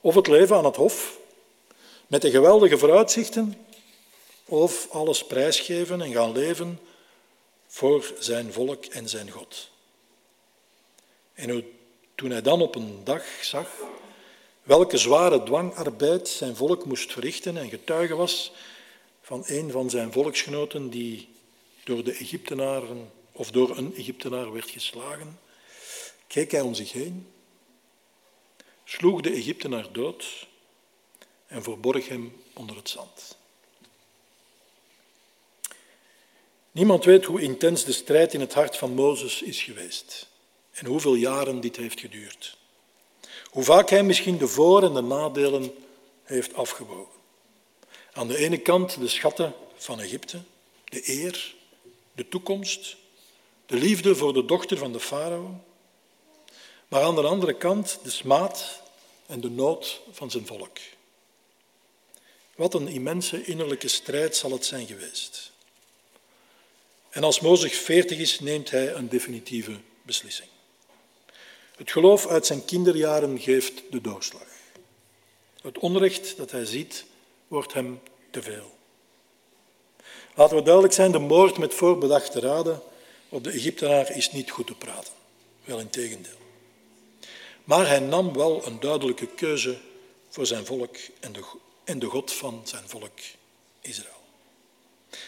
Of 0.00 0.14
het 0.14 0.26
leven 0.26 0.56
aan 0.56 0.64
het 0.64 0.76
hof, 0.76 1.18
met 2.06 2.22
de 2.22 2.30
geweldige 2.30 2.78
vooruitzichten, 2.78 3.56
of 4.52 4.90
alles 4.90 5.24
prijsgeven 5.24 6.00
en 6.00 6.12
gaan 6.12 6.32
leven 6.32 6.80
voor 7.66 8.12
zijn 8.18 8.52
volk 8.52 8.84
en 8.84 9.08
zijn 9.08 9.30
God. 9.30 9.70
En 11.34 11.64
toen 12.14 12.30
hij 12.30 12.42
dan 12.42 12.62
op 12.62 12.74
een 12.74 13.04
dag 13.04 13.24
zag 13.40 13.68
welke 14.62 14.96
zware 14.96 15.42
dwangarbeid 15.42 16.28
zijn 16.28 16.56
volk 16.56 16.84
moest 16.84 17.12
verrichten 17.12 17.56
en 17.56 17.68
getuige 17.68 18.14
was 18.14 18.52
van 19.22 19.42
een 19.46 19.70
van 19.70 19.90
zijn 19.90 20.12
volksgenoten 20.12 20.90
die 20.90 21.28
door 21.84 22.04
de 22.04 22.12
Egyptenaren 22.12 23.10
of 23.32 23.50
door 23.50 23.76
een 23.76 23.94
Egyptenaar 23.96 24.52
werd 24.52 24.70
geslagen, 24.70 25.38
keek 26.26 26.50
hij 26.50 26.60
om 26.60 26.74
zich 26.74 26.92
heen, 26.92 27.28
sloeg 28.84 29.20
de 29.20 29.30
Egyptenaar 29.30 29.92
dood 29.92 30.46
en 31.46 31.62
verborg 31.62 32.08
hem 32.08 32.42
onder 32.52 32.76
het 32.76 32.88
zand. 32.88 33.40
Niemand 36.72 37.04
weet 37.04 37.24
hoe 37.24 37.40
intens 37.40 37.84
de 37.84 37.92
strijd 37.92 38.34
in 38.34 38.40
het 38.40 38.54
hart 38.54 38.76
van 38.76 38.94
Mozes 38.94 39.42
is 39.42 39.62
geweest 39.62 40.28
en 40.72 40.86
hoeveel 40.86 41.14
jaren 41.14 41.60
dit 41.60 41.76
heeft 41.76 42.00
geduurd. 42.00 42.56
Hoe 43.50 43.62
vaak 43.62 43.90
hij 43.90 44.02
misschien 44.02 44.38
de 44.38 44.48
voor- 44.48 44.82
en 44.82 44.94
de 44.94 45.00
nadelen 45.00 45.74
heeft 46.22 46.54
afgewogen. 46.54 47.20
Aan 48.12 48.28
de 48.28 48.36
ene 48.36 48.58
kant 48.58 49.00
de 49.00 49.08
schatten 49.08 49.54
van 49.76 50.00
Egypte, 50.00 50.40
de 50.84 51.02
eer, 51.10 51.54
de 52.12 52.28
toekomst, 52.28 52.96
de 53.66 53.76
liefde 53.76 54.16
voor 54.16 54.32
de 54.32 54.44
dochter 54.44 54.78
van 54.78 54.92
de 54.92 55.00
farao, 55.00 55.60
maar 56.88 57.02
aan 57.02 57.14
de 57.14 57.22
andere 57.22 57.56
kant 57.56 57.98
de 58.02 58.10
smaad 58.10 58.82
en 59.26 59.40
de 59.40 59.50
nood 59.50 60.00
van 60.10 60.30
zijn 60.30 60.46
volk. 60.46 60.78
Wat 62.54 62.74
een 62.74 62.88
immense 62.88 63.44
innerlijke 63.44 63.88
strijd 63.88 64.36
zal 64.36 64.50
het 64.50 64.64
zijn 64.64 64.86
geweest. 64.86 65.51
En 67.12 67.24
als 67.24 67.40
Mozes 67.40 67.78
veertig 67.78 68.18
is, 68.18 68.40
neemt 68.40 68.70
hij 68.70 68.94
een 68.94 69.08
definitieve 69.08 69.76
beslissing. 70.02 70.48
Het 71.76 71.90
geloof 71.90 72.26
uit 72.26 72.46
zijn 72.46 72.64
kinderjaren 72.64 73.40
geeft 73.40 73.82
de 73.90 74.00
doorslag. 74.00 74.46
Het 75.62 75.78
onrecht 75.78 76.36
dat 76.36 76.50
hij 76.50 76.64
ziet, 76.64 77.04
wordt 77.48 77.72
hem 77.72 78.00
te 78.30 78.42
veel. 78.42 78.70
Laten 80.34 80.56
we 80.56 80.62
duidelijk 80.62 80.94
zijn, 80.94 81.12
de 81.12 81.18
moord 81.18 81.58
met 81.58 81.74
voorbedachte 81.74 82.40
raden 82.40 82.82
op 83.28 83.44
de 83.44 83.50
Egyptenaar 83.50 84.16
is 84.16 84.32
niet 84.32 84.50
goed 84.50 84.66
te 84.66 84.74
praten. 84.74 85.12
Wel 85.64 85.78
in 85.78 85.90
tegendeel. 85.90 86.38
Maar 87.64 87.86
hij 87.88 88.00
nam 88.00 88.32
wel 88.32 88.66
een 88.66 88.80
duidelijke 88.80 89.26
keuze 89.26 89.78
voor 90.28 90.46
zijn 90.46 90.66
volk 90.66 90.96
en 91.20 91.32
de, 91.32 91.44
en 91.84 91.98
de 91.98 92.06
God 92.06 92.32
van 92.32 92.60
zijn 92.64 92.88
volk 92.88 93.18
Israël. 93.80 94.21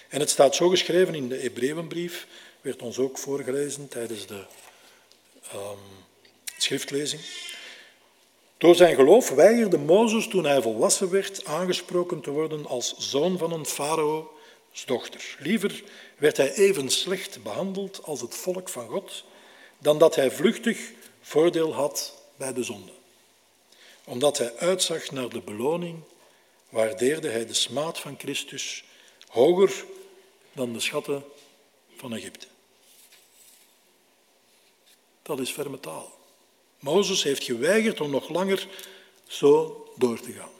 En 0.09 0.21
het 0.21 0.31
staat 0.31 0.55
zo 0.55 0.69
geschreven 0.69 1.15
in 1.15 1.29
de 1.29 1.37
Hebreeënbrief, 1.37 2.27
werd 2.61 2.83
ons 2.83 2.99
ook 2.99 3.19
voorgelezen 3.19 3.89
tijdens 3.89 4.27
de 4.27 4.45
um, 5.55 5.79
schriftlezing. 6.59 7.23
Door 8.59 8.75
zijn 8.75 8.95
geloof 8.95 9.31
weigerde 9.31 9.79
Mozes 9.79 10.29
toen 10.29 10.45
hij 10.45 10.63
volwassen 10.63 11.11
werd 11.11 11.45
aangesproken 11.45 12.21
te 12.21 12.31
worden 12.31 12.67
als 12.67 12.95
zoon 12.99 13.39
van 13.39 13.53
een 13.53 13.67
farao's 13.67 14.85
dochter. 14.87 15.37
Liever 15.39 15.83
werd 16.17 16.37
hij 16.37 16.55
even 16.55 16.91
slecht 16.91 17.43
behandeld 17.43 18.01
als 18.03 18.21
het 18.21 18.35
volk 18.35 18.69
van 18.69 18.89
God, 18.89 19.25
dan 19.79 19.99
dat 19.99 20.15
hij 20.15 20.31
vluchtig 20.31 20.91
voordeel 21.21 21.75
had 21.75 22.23
bij 22.37 22.53
de 22.53 22.63
zonde. 22.63 22.93
Omdat 24.05 24.39
hij 24.39 24.57
uitzag 24.57 25.11
naar 25.11 25.29
de 25.29 25.41
beloning, 25.41 25.99
waardeerde 26.69 27.29
hij 27.29 27.47
de 27.47 27.55
smaad 27.55 27.99
van 27.99 28.15
Christus 28.19 28.85
hoger 29.35 29.85
dan 30.53 30.73
de 30.73 30.81
schatten 30.81 31.25
van 31.97 32.15
Egypte. 32.15 32.47
Dat 35.23 35.41
is 35.41 35.51
ferme 35.51 35.81
taal. 35.81 36.19
Mozes 36.79 37.23
heeft 37.23 37.45
geweigerd 37.45 38.01
om 38.01 38.11
nog 38.11 38.29
langer 38.29 38.69
zo 39.27 39.85
door 39.97 40.21
te 40.21 40.33
gaan. 40.33 40.53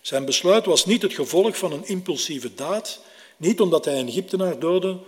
Zijn 0.00 0.24
besluit 0.24 0.64
was 0.66 0.84
niet 0.84 1.02
het 1.02 1.12
gevolg 1.12 1.56
van 1.56 1.72
een 1.72 1.86
impulsieve 1.86 2.54
daad, 2.54 3.00
niet 3.36 3.60
omdat 3.60 3.84
hij 3.84 3.98
een 3.98 4.08
Egyptenaar 4.08 4.58
doodde 4.58 4.98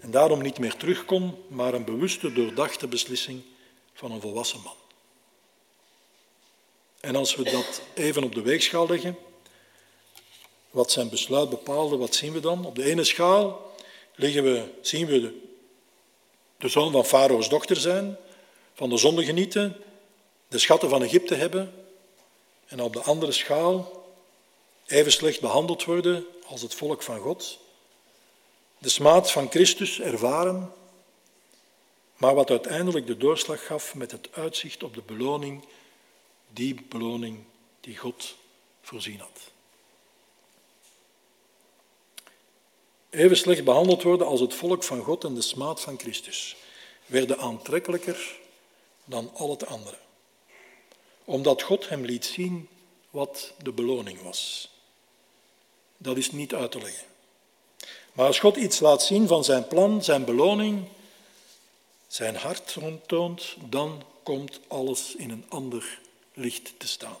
en 0.00 0.10
daarom 0.10 0.42
niet 0.42 0.58
meer 0.58 0.76
terug 0.76 1.04
kon, 1.04 1.34
maar 1.48 1.74
een 1.74 1.84
bewuste, 1.84 2.32
doordachte 2.32 2.88
beslissing 2.88 3.42
van 3.94 4.10
een 4.10 4.20
volwassen 4.20 4.60
man. 4.64 4.76
En 7.00 7.16
als 7.16 7.36
we 7.36 7.42
dat 7.42 7.82
even 7.94 8.24
op 8.24 8.34
de 8.34 8.42
weegschaal 8.42 8.86
leggen, 8.86 9.16
wat 10.72 10.90
zijn 10.90 11.08
besluit 11.08 11.50
bepaalde, 11.50 11.96
wat 11.96 12.14
zien 12.14 12.32
we 12.32 12.40
dan? 12.40 12.66
Op 12.66 12.74
de 12.74 12.84
ene 12.84 13.04
schaal 13.04 13.72
liggen 14.14 14.44
we, 14.44 14.64
zien 14.80 15.06
we 15.06 15.20
de, 15.20 15.40
de 16.58 16.68
zoon 16.68 16.92
van 16.92 17.04
Farao's 17.04 17.48
dochter 17.48 17.76
zijn, 17.76 18.16
van 18.74 18.90
de 18.90 18.96
zonde 18.96 19.24
genieten, 19.24 19.76
de 20.48 20.58
schatten 20.58 20.88
van 20.88 21.02
Egypte 21.02 21.34
hebben 21.34 21.74
en 22.66 22.80
op 22.80 22.92
de 22.92 23.00
andere 23.00 23.32
schaal 23.32 24.04
even 24.86 25.12
slecht 25.12 25.40
behandeld 25.40 25.84
worden 25.84 26.26
als 26.46 26.62
het 26.62 26.74
volk 26.74 27.02
van 27.02 27.18
God, 27.18 27.58
de 28.78 28.88
smaad 28.88 29.30
van 29.30 29.50
Christus 29.50 30.00
ervaren, 30.00 30.72
maar 32.16 32.34
wat 32.34 32.50
uiteindelijk 32.50 33.06
de 33.06 33.16
doorslag 33.16 33.66
gaf 33.66 33.94
met 33.94 34.10
het 34.10 34.28
uitzicht 34.32 34.82
op 34.82 34.94
de 34.94 35.02
beloning, 35.02 35.64
die 36.52 36.86
beloning 36.88 37.44
die 37.80 37.96
God 37.96 38.34
voorzien 38.82 39.20
had. 39.20 39.51
Even 43.12 43.36
slecht 43.36 43.64
behandeld 43.64 44.02
worden 44.02 44.26
als 44.26 44.40
het 44.40 44.54
volk 44.54 44.84
van 44.84 45.02
God 45.02 45.24
en 45.24 45.34
de 45.34 45.42
smaad 45.42 45.80
van 45.80 45.98
Christus 45.98 46.56
werden 47.06 47.38
aantrekkelijker 47.38 48.38
dan 49.04 49.30
al 49.34 49.50
het 49.50 49.66
andere. 49.66 49.96
Omdat 51.24 51.62
God 51.62 51.88
hem 51.88 52.04
liet 52.04 52.24
zien 52.24 52.68
wat 53.10 53.52
de 53.62 53.72
beloning 53.72 54.22
was. 54.22 54.70
Dat 55.96 56.16
is 56.16 56.30
niet 56.30 56.54
uit 56.54 56.70
te 56.70 56.78
leggen. 56.78 57.06
Maar 58.12 58.26
als 58.26 58.38
God 58.38 58.56
iets 58.56 58.80
laat 58.80 59.02
zien 59.02 59.26
van 59.26 59.44
zijn 59.44 59.66
plan, 59.66 60.04
zijn 60.04 60.24
beloning, 60.24 60.88
zijn 62.06 62.36
hart 62.36 62.74
rondtoont, 62.74 63.56
dan 63.68 64.02
komt 64.22 64.60
alles 64.68 65.14
in 65.14 65.30
een 65.30 65.44
ander 65.48 66.00
licht 66.34 66.72
te 66.76 66.88
staan. 66.88 67.18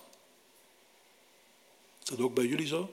Is 2.02 2.08
dat 2.08 2.20
ook 2.20 2.34
bij 2.34 2.44
jullie 2.44 2.66
zo? 2.66 2.90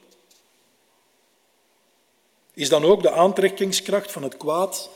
Is 2.59 2.69
dan 2.69 2.85
ook 2.85 3.01
de 3.01 3.11
aantrekkingskracht 3.11 4.11
van 4.11 4.23
het 4.23 4.37
kwaad 4.37 4.89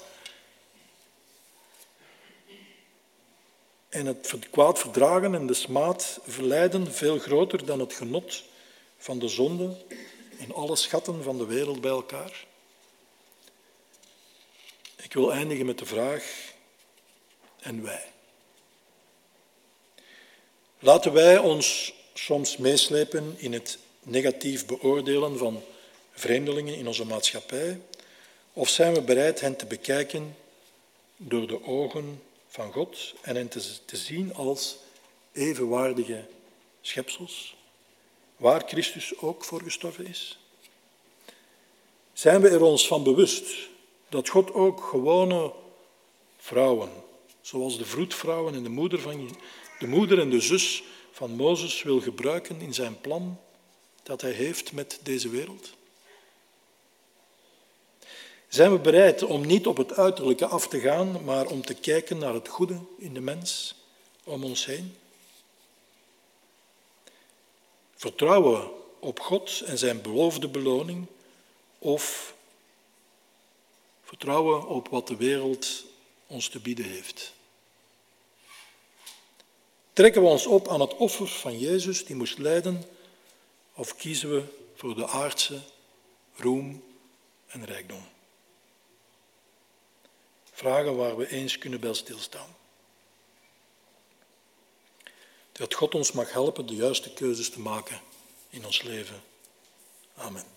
en 3.90 4.06
het 4.06 4.50
kwaad 4.50 4.80
verdragen 4.80 5.36
en 5.36 5.48
de 5.48 5.54
smaad 5.54 6.20
verleiden 6.24 6.94
veel 6.94 7.20
groter 7.20 7.66
dan 7.66 7.80
het 7.80 7.94
genot 7.94 8.44
van 8.98 9.20
de 9.20 9.28
zonde 9.28 9.76
en 10.40 10.54
alle 10.54 10.76
schatten 10.76 11.24
van 11.24 11.38
de 11.38 11.46
wereld 11.46 11.82
bij 11.82 11.92
elkaar? 11.92 12.46
Ik 14.96 15.14
wil 15.14 15.34
eindigen 15.34 15.66
met 15.66 15.80
de 15.80 15.86
vraag, 15.86 16.54
en 17.60 17.84
wij? 17.84 18.06
Laten 20.80 21.14
wij 21.14 21.38
ons 21.38 21.94
soms 22.14 22.58
meeslepen 22.58 23.36
in 23.38 23.54
het 23.54 23.78
negatief 24.02 24.66
beoordelen 24.66 25.38
van 25.38 25.64
vreemdelingen 26.14 26.78
in 26.78 26.88
onze 26.88 27.06
maatschappij, 27.06 27.80
of 28.54 28.70
zijn 28.70 28.94
we 28.94 29.02
bereid 29.02 29.42
hen 29.42 29.56
te 29.56 29.66
bekijken 29.66 30.36
door 31.18 31.48
de 31.48 31.66
ogen 31.66 32.22
van 32.48 32.72
God 32.72 33.14
en 33.22 33.36
hen 33.36 33.48
te, 33.86 33.98
zien 33.98 34.34
als 34.34 34.78
evenwaardige 35.32 36.26
schepsels, 36.82 37.56
waar 38.38 38.64
Christus 38.68 39.18
ook 39.18 39.44
voor 39.44 39.62
gestorven 39.62 40.08
is? 40.08 40.38
Zijn 42.14 42.42
we 42.42 42.50
er 42.50 42.62
ons 42.62 42.88
van 42.88 43.04
bewust 43.04 43.70
dat 44.10 44.30
God 44.30 44.54
ook 44.54 44.84
gewone 44.84 45.54
vrouwen, 46.38 46.90
zoals 47.42 47.78
de 47.78 47.86
vroedvrouwen 47.86 48.56
en 48.56 48.64
de 48.64 48.70
moeder, 48.70 49.00
van, 49.00 49.38
de 49.80 49.88
moeder 49.88 50.20
en 50.20 50.30
de 50.30 50.42
zus 50.42 50.84
van 51.12 51.32
Mozes, 51.32 51.84
wil 51.84 52.02
gebruiken 52.02 52.62
in 52.62 52.74
zijn 52.74 53.02
plan 53.02 53.40
dat 54.04 54.22
hij 54.22 54.32
heeft 54.32 54.72
met 54.72 55.00
deze 55.04 55.30
wereld? 55.30 55.74
Zijn 58.54 58.72
we 58.72 58.80
bereid 58.80 59.24
om 59.24 59.46
niet 59.46 59.68
op 59.68 59.78
het 59.78 59.94
uiterlijke 59.94 60.46
af 60.46 60.68
te 60.68 60.80
gaan, 60.80 61.24
maar 61.24 61.46
om 61.46 61.66
te 61.66 61.74
kijken 61.74 62.18
naar 62.18 62.34
het 62.34 62.48
goede 62.48 62.80
in 62.98 63.14
de 63.14 63.20
mens 63.20 63.76
om 64.24 64.44
ons 64.44 64.66
heen? 64.66 64.96
Vertrouwen 67.96 68.62
we 68.62 68.70
op 69.00 69.20
God 69.20 69.62
en 69.66 69.78
zijn 69.78 70.02
beloofde 70.02 70.48
beloning 70.48 71.06
of 71.80 72.36
vertrouwen 74.04 74.60
we 74.60 74.66
op 74.66 74.88
wat 74.88 75.08
de 75.08 75.16
wereld 75.16 75.86
ons 76.28 76.48
te 76.48 76.60
bieden 76.60 76.86
heeft? 76.86 77.34
Trekken 79.94 80.22
we 80.22 80.28
ons 80.28 80.46
op 80.46 80.68
aan 80.68 80.82
het 80.82 80.96
offer 80.98 81.28
van 81.28 81.60
Jezus 81.60 82.06
die 82.06 82.16
moest 82.16 82.38
lijden 82.38 82.84
of 83.74 83.96
kiezen 83.96 84.30
we 84.30 84.44
voor 84.76 84.96
de 84.96 85.08
aardse 85.08 85.62
roem 86.36 86.84
en 87.48 87.66
rijkdom? 87.66 88.13
Vragen 90.54 90.96
waar 90.96 91.18
we 91.18 91.28
eens 91.28 91.58
kunnen 91.58 91.80
bij 91.80 91.94
stilstaan. 91.94 92.56
Dat 95.52 95.74
God 95.74 95.96
ons 95.96 96.12
mag 96.12 96.32
helpen 96.32 96.66
de 96.66 96.76
juiste 96.76 97.14
keuzes 97.14 97.50
te 97.50 97.60
maken 97.60 98.02
in 98.50 98.66
ons 98.66 98.82
leven. 98.82 99.24
Amen. 100.16 100.53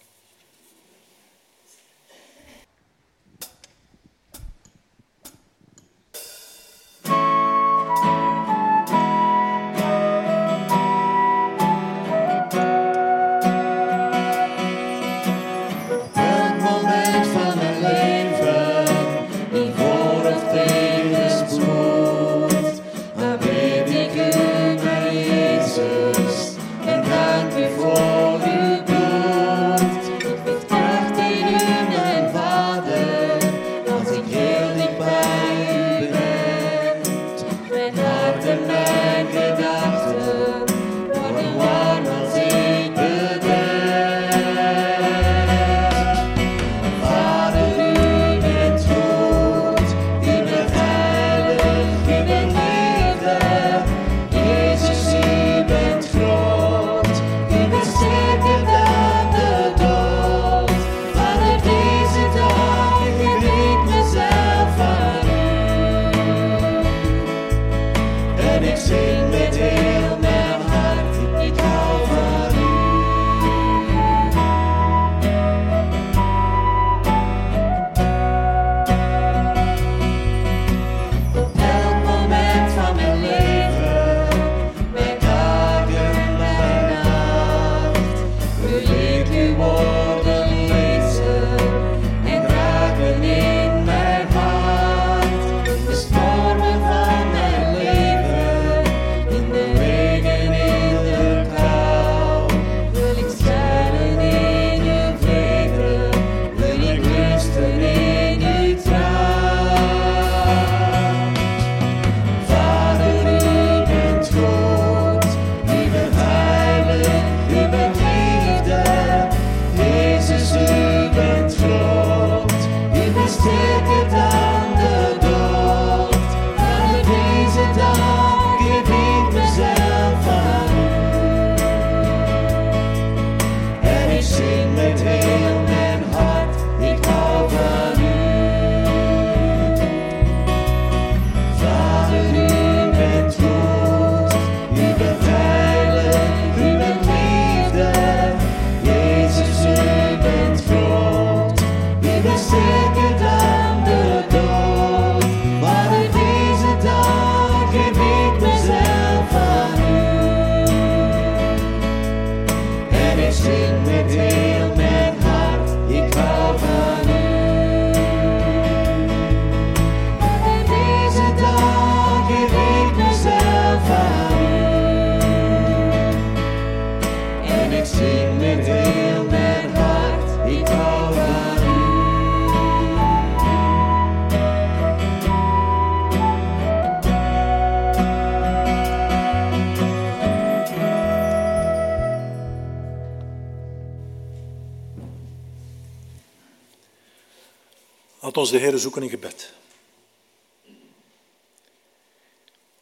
Ons 198.36 198.50
de 198.50 198.58
Heer 198.58 198.78
zoeken 198.78 199.02
in 199.02 199.08
gebed. 199.08 199.52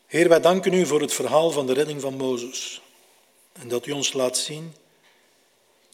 Heer, 0.07 0.29
wij 0.29 0.41
danken 0.41 0.73
u 0.73 0.87
voor 0.87 1.01
het 1.01 1.13
verhaal 1.13 1.51
van 1.51 1.67
de 1.67 1.73
redding 1.73 2.01
van 2.01 2.15
Mozes. 2.15 2.83
En 3.53 3.69
dat 3.69 3.87
u 3.87 3.93
ons 3.93 4.13
laat 4.13 4.37
zien 4.37 4.75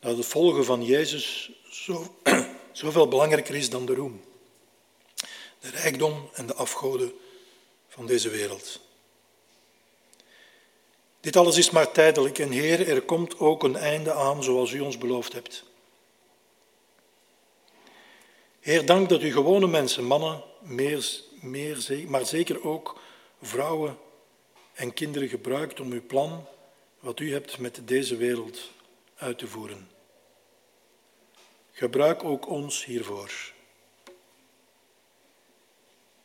dat 0.00 0.16
het 0.16 0.26
volgen 0.26 0.64
van 0.64 0.84
Jezus 0.84 1.50
zo, 1.70 2.14
zoveel 2.72 3.08
belangrijker 3.08 3.54
is 3.54 3.70
dan 3.70 3.86
de 3.86 3.94
roem, 3.94 4.24
de 5.60 5.70
rijkdom 5.70 6.28
en 6.32 6.46
de 6.46 6.54
afgoden 6.54 7.12
van 7.88 8.06
deze 8.06 8.28
wereld. 8.28 8.80
Dit 11.20 11.36
alles 11.36 11.56
is 11.56 11.70
maar 11.70 11.92
tijdelijk 11.92 12.38
en 12.38 12.50
Heer, 12.50 12.88
er 12.88 13.02
komt 13.02 13.38
ook 13.38 13.62
een 13.62 13.76
einde 13.76 14.12
aan 14.12 14.42
zoals 14.42 14.72
u 14.72 14.80
ons 14.80 14.98
beloofd 14.98 15.32
hebt. 15.32 15.64
Heer, 18.60 18.86
dank 18.86 19.08
dat 19.08 19.22
u 19.22 19.32
gewone 19.32 19.66
mensen, 19.66 20.04
mannen, 20.04 20.42
meer, 20.60 21.20
meer, 21.40 22.04
maar 22.08 22.26
zeker 22.26 22.64
ook 22.64 23.00
vrouwen 23.42 23.98
en 24.72 24.92
kinderen 24.92 25.28
gebruikt 25.28 25.80
om 25.80 25.92
uw 25.92 26.06
plan, 26.06 26.46
wat 26.98 27.20
u 27.20 27.32
hebt 27.32 27.58
met 27.58 27.80
deze 27.84 28.16
wereld, 28.16 28.70
uit 29.16 29.38
te 29.38 29.46
voeren. 29.46 29.88
Gebruik 31.72 32.24
ook 32.24 32.48
ons 32.48 32.84
hiervoor. 32.84 33.52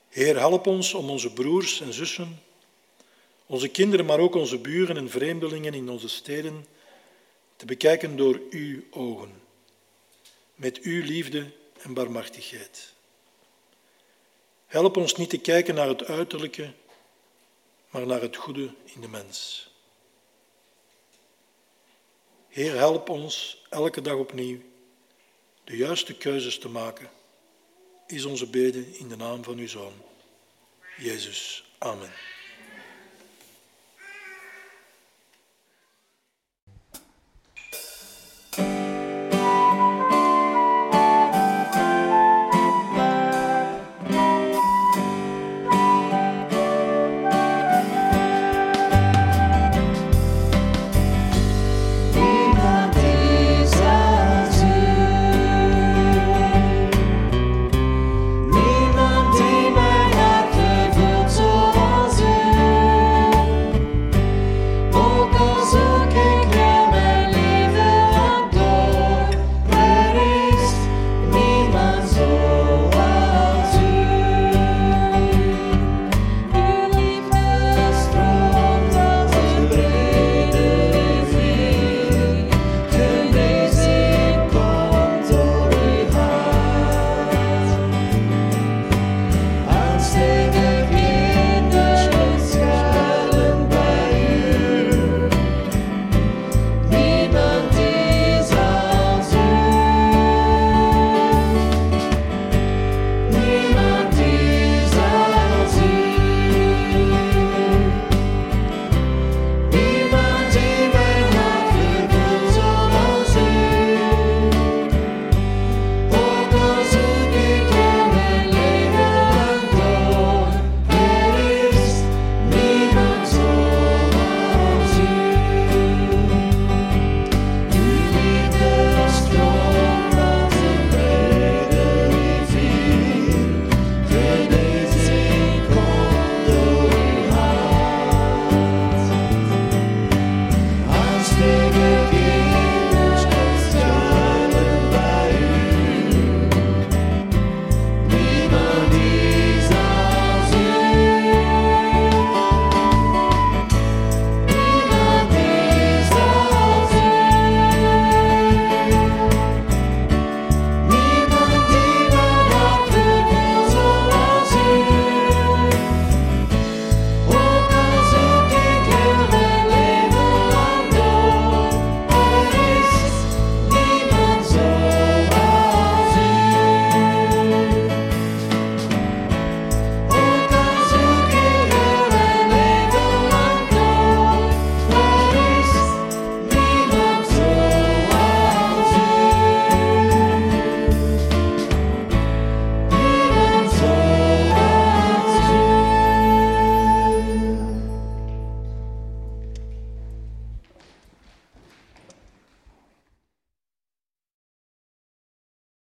Heer, 0.10 0.38
help 0.38 0.68
ons 0.68 0.94
om 0.94 1.10
onze 1.10 1.34
broers 1.34 1.82
en 1.82 1.94
zussen, 1.94 2.42
onze 3.46 3.68
kinderen, 3.68 4.06
maar 4.06 4.20
ook 4.20 4.36
onze 4.36 4.58
buren 4.58 4.98
en 4.98 5.10
vreemdelingen 5.10 5.74
in 5.74 5.90
onze 5.90 6.10
steden 6.10 6.66
te 7.56 7.66
bekijken 7.66 8.18
door 8.18 8.42
uw 8.50 8.84
ogen, 8.92 9.42
met 10.56 10.80
uw 10.80 11.04
liefde 11.04 11.52
en 11.86 11.94
barmhartigheid. 11.94 12.94
Help 14.66 14.98
ons 14.98 15.16
niet 15.16 15.30
te 15.30 15.38
kijken 15.38 15.76
naar 15.76 15.88
het 15.88 16.04
uiterlijke, 16.04 16.74
maar 17.90 18.06
naar 18.06 18.22
het 18.22 18.36
goede 18.36 18.74
in 18.84 19.02
de 19.02 19.08
mens. 19.08 19.68
Heer, 22.48 22.76
help 22.76 23.10
ons 23.10 23.64
elke 23.70 24.02
dag 24.02 24.16
opnieuw 24.16 24.60
de 25.64 25.78
juiste 25.78 26.18
keuzes 26.18 26.60
te 26.60 26.70
maken, 26.70 27.10
is 28.08 28.26
onze 28.26 28.50
bede 28.50 28.98
in 28.98 29.08
de 29.08 29.16
naam 29.16 29.44
van 29.44 29.58
uw 29.58 29.68
Zoon, 29.68 29.94
Jezus. 30.98 31.64
Amen. 31.78 32.35